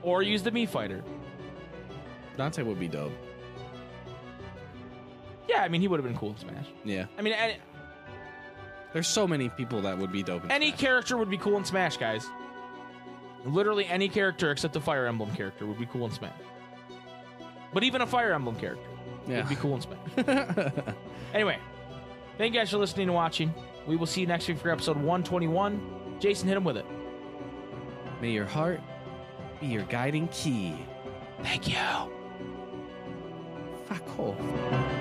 Or 0.03 0.23
use 0.23 0.43
the 0.43 0.51
Mii 0.51 0.69
Fighter. 0.69 1.03
Dante 2.37 2.63
would 2.63 2.79
be 2.79 2.89
dope. 2.89 3.13
Yeah, 5.49 5.63
I 5.63 5.69
mean, 5.69 5.81
he 5.81 5.89
would 5.89 5.99
have 5.99 6.07
been 6.07 6.17
cool 6.19 6.31
in 6.31 6.37
Smash. 6.37 6.67
Yeah. 6.85 7.07
I 7.19 7.23
mean, 7.23 7.33
any, 7.33 7.57
There's 8.93 9.09
so 9.09 9.27
many 9.27 9.49
people 9.49 9.81
that 9.83 9.97
would 9.99 10.13
be 10.13 10.23
dope. 10.23 10.45
In 10.45 10.51
any 10.51 10.69
Smash. 10.69 10.81
character 10.81 11.17
would 11.17 11.31
be 11.31 11.39
cool 11.39 11.57
in 11.57 11.65
Smash, 11.65 11.97
guys. 11.97 12.27
Literally 13.45 13.87
any 13.87 14.09
character 14.09 14.51
except 14.51 14.75
the 14.75 14.81
Fire 14.81 15.07
Emblem 15.07 15.35
character 15.35 15.65
would 15.67 15.79
be 15.79 15.87
cool 15.87 16.05
in 16.07 16.13
Smash. 16.13 16.33
But 17.73 17.83
even 17.83 18.03
a 18.03 18.07
Fire 18.07 18.33
Emblem 18.33 18.57
character 18.57 18.89
Yeah. 19.27 19.39
would 19.41 19.49
be 19.49 19.57
cool 19.57 19.75
in 19.77 19.81
Smash. 19.81 20.73
Anyway, 21.35 21.59
thank 22.39 22.55
you 22.55 22.61
guys 22.61 22.71
for 22.71 22.79
listening 22.79 23.09
and 23.09 23.15
watching. 23.15 23.53
We 23.87 23.97
will 23.97 24.07
see 24.07 24.23
you 24.23 24.27
next 24.27 24.49
week 24.49 24.57
for 24.59 24.71
episode 24.71 24.97
121. 24.97 26.17
Jason, 26.21 26.49
hit 26.49 26.57
him 26.57 26.65
with 26.65 26.79
it. 26.79 26.87
May 28.23 28.31
your 28.31 28.47
heart 28.47 28.81
be 29.61 29.67
your 29.67 29.85
guiding 29.85 30.29
key. 30.29 30.75
Thank 31.43 31.69
you. 31.69 31.77
Fuck 33.87 34.19
off. 34.19 34.98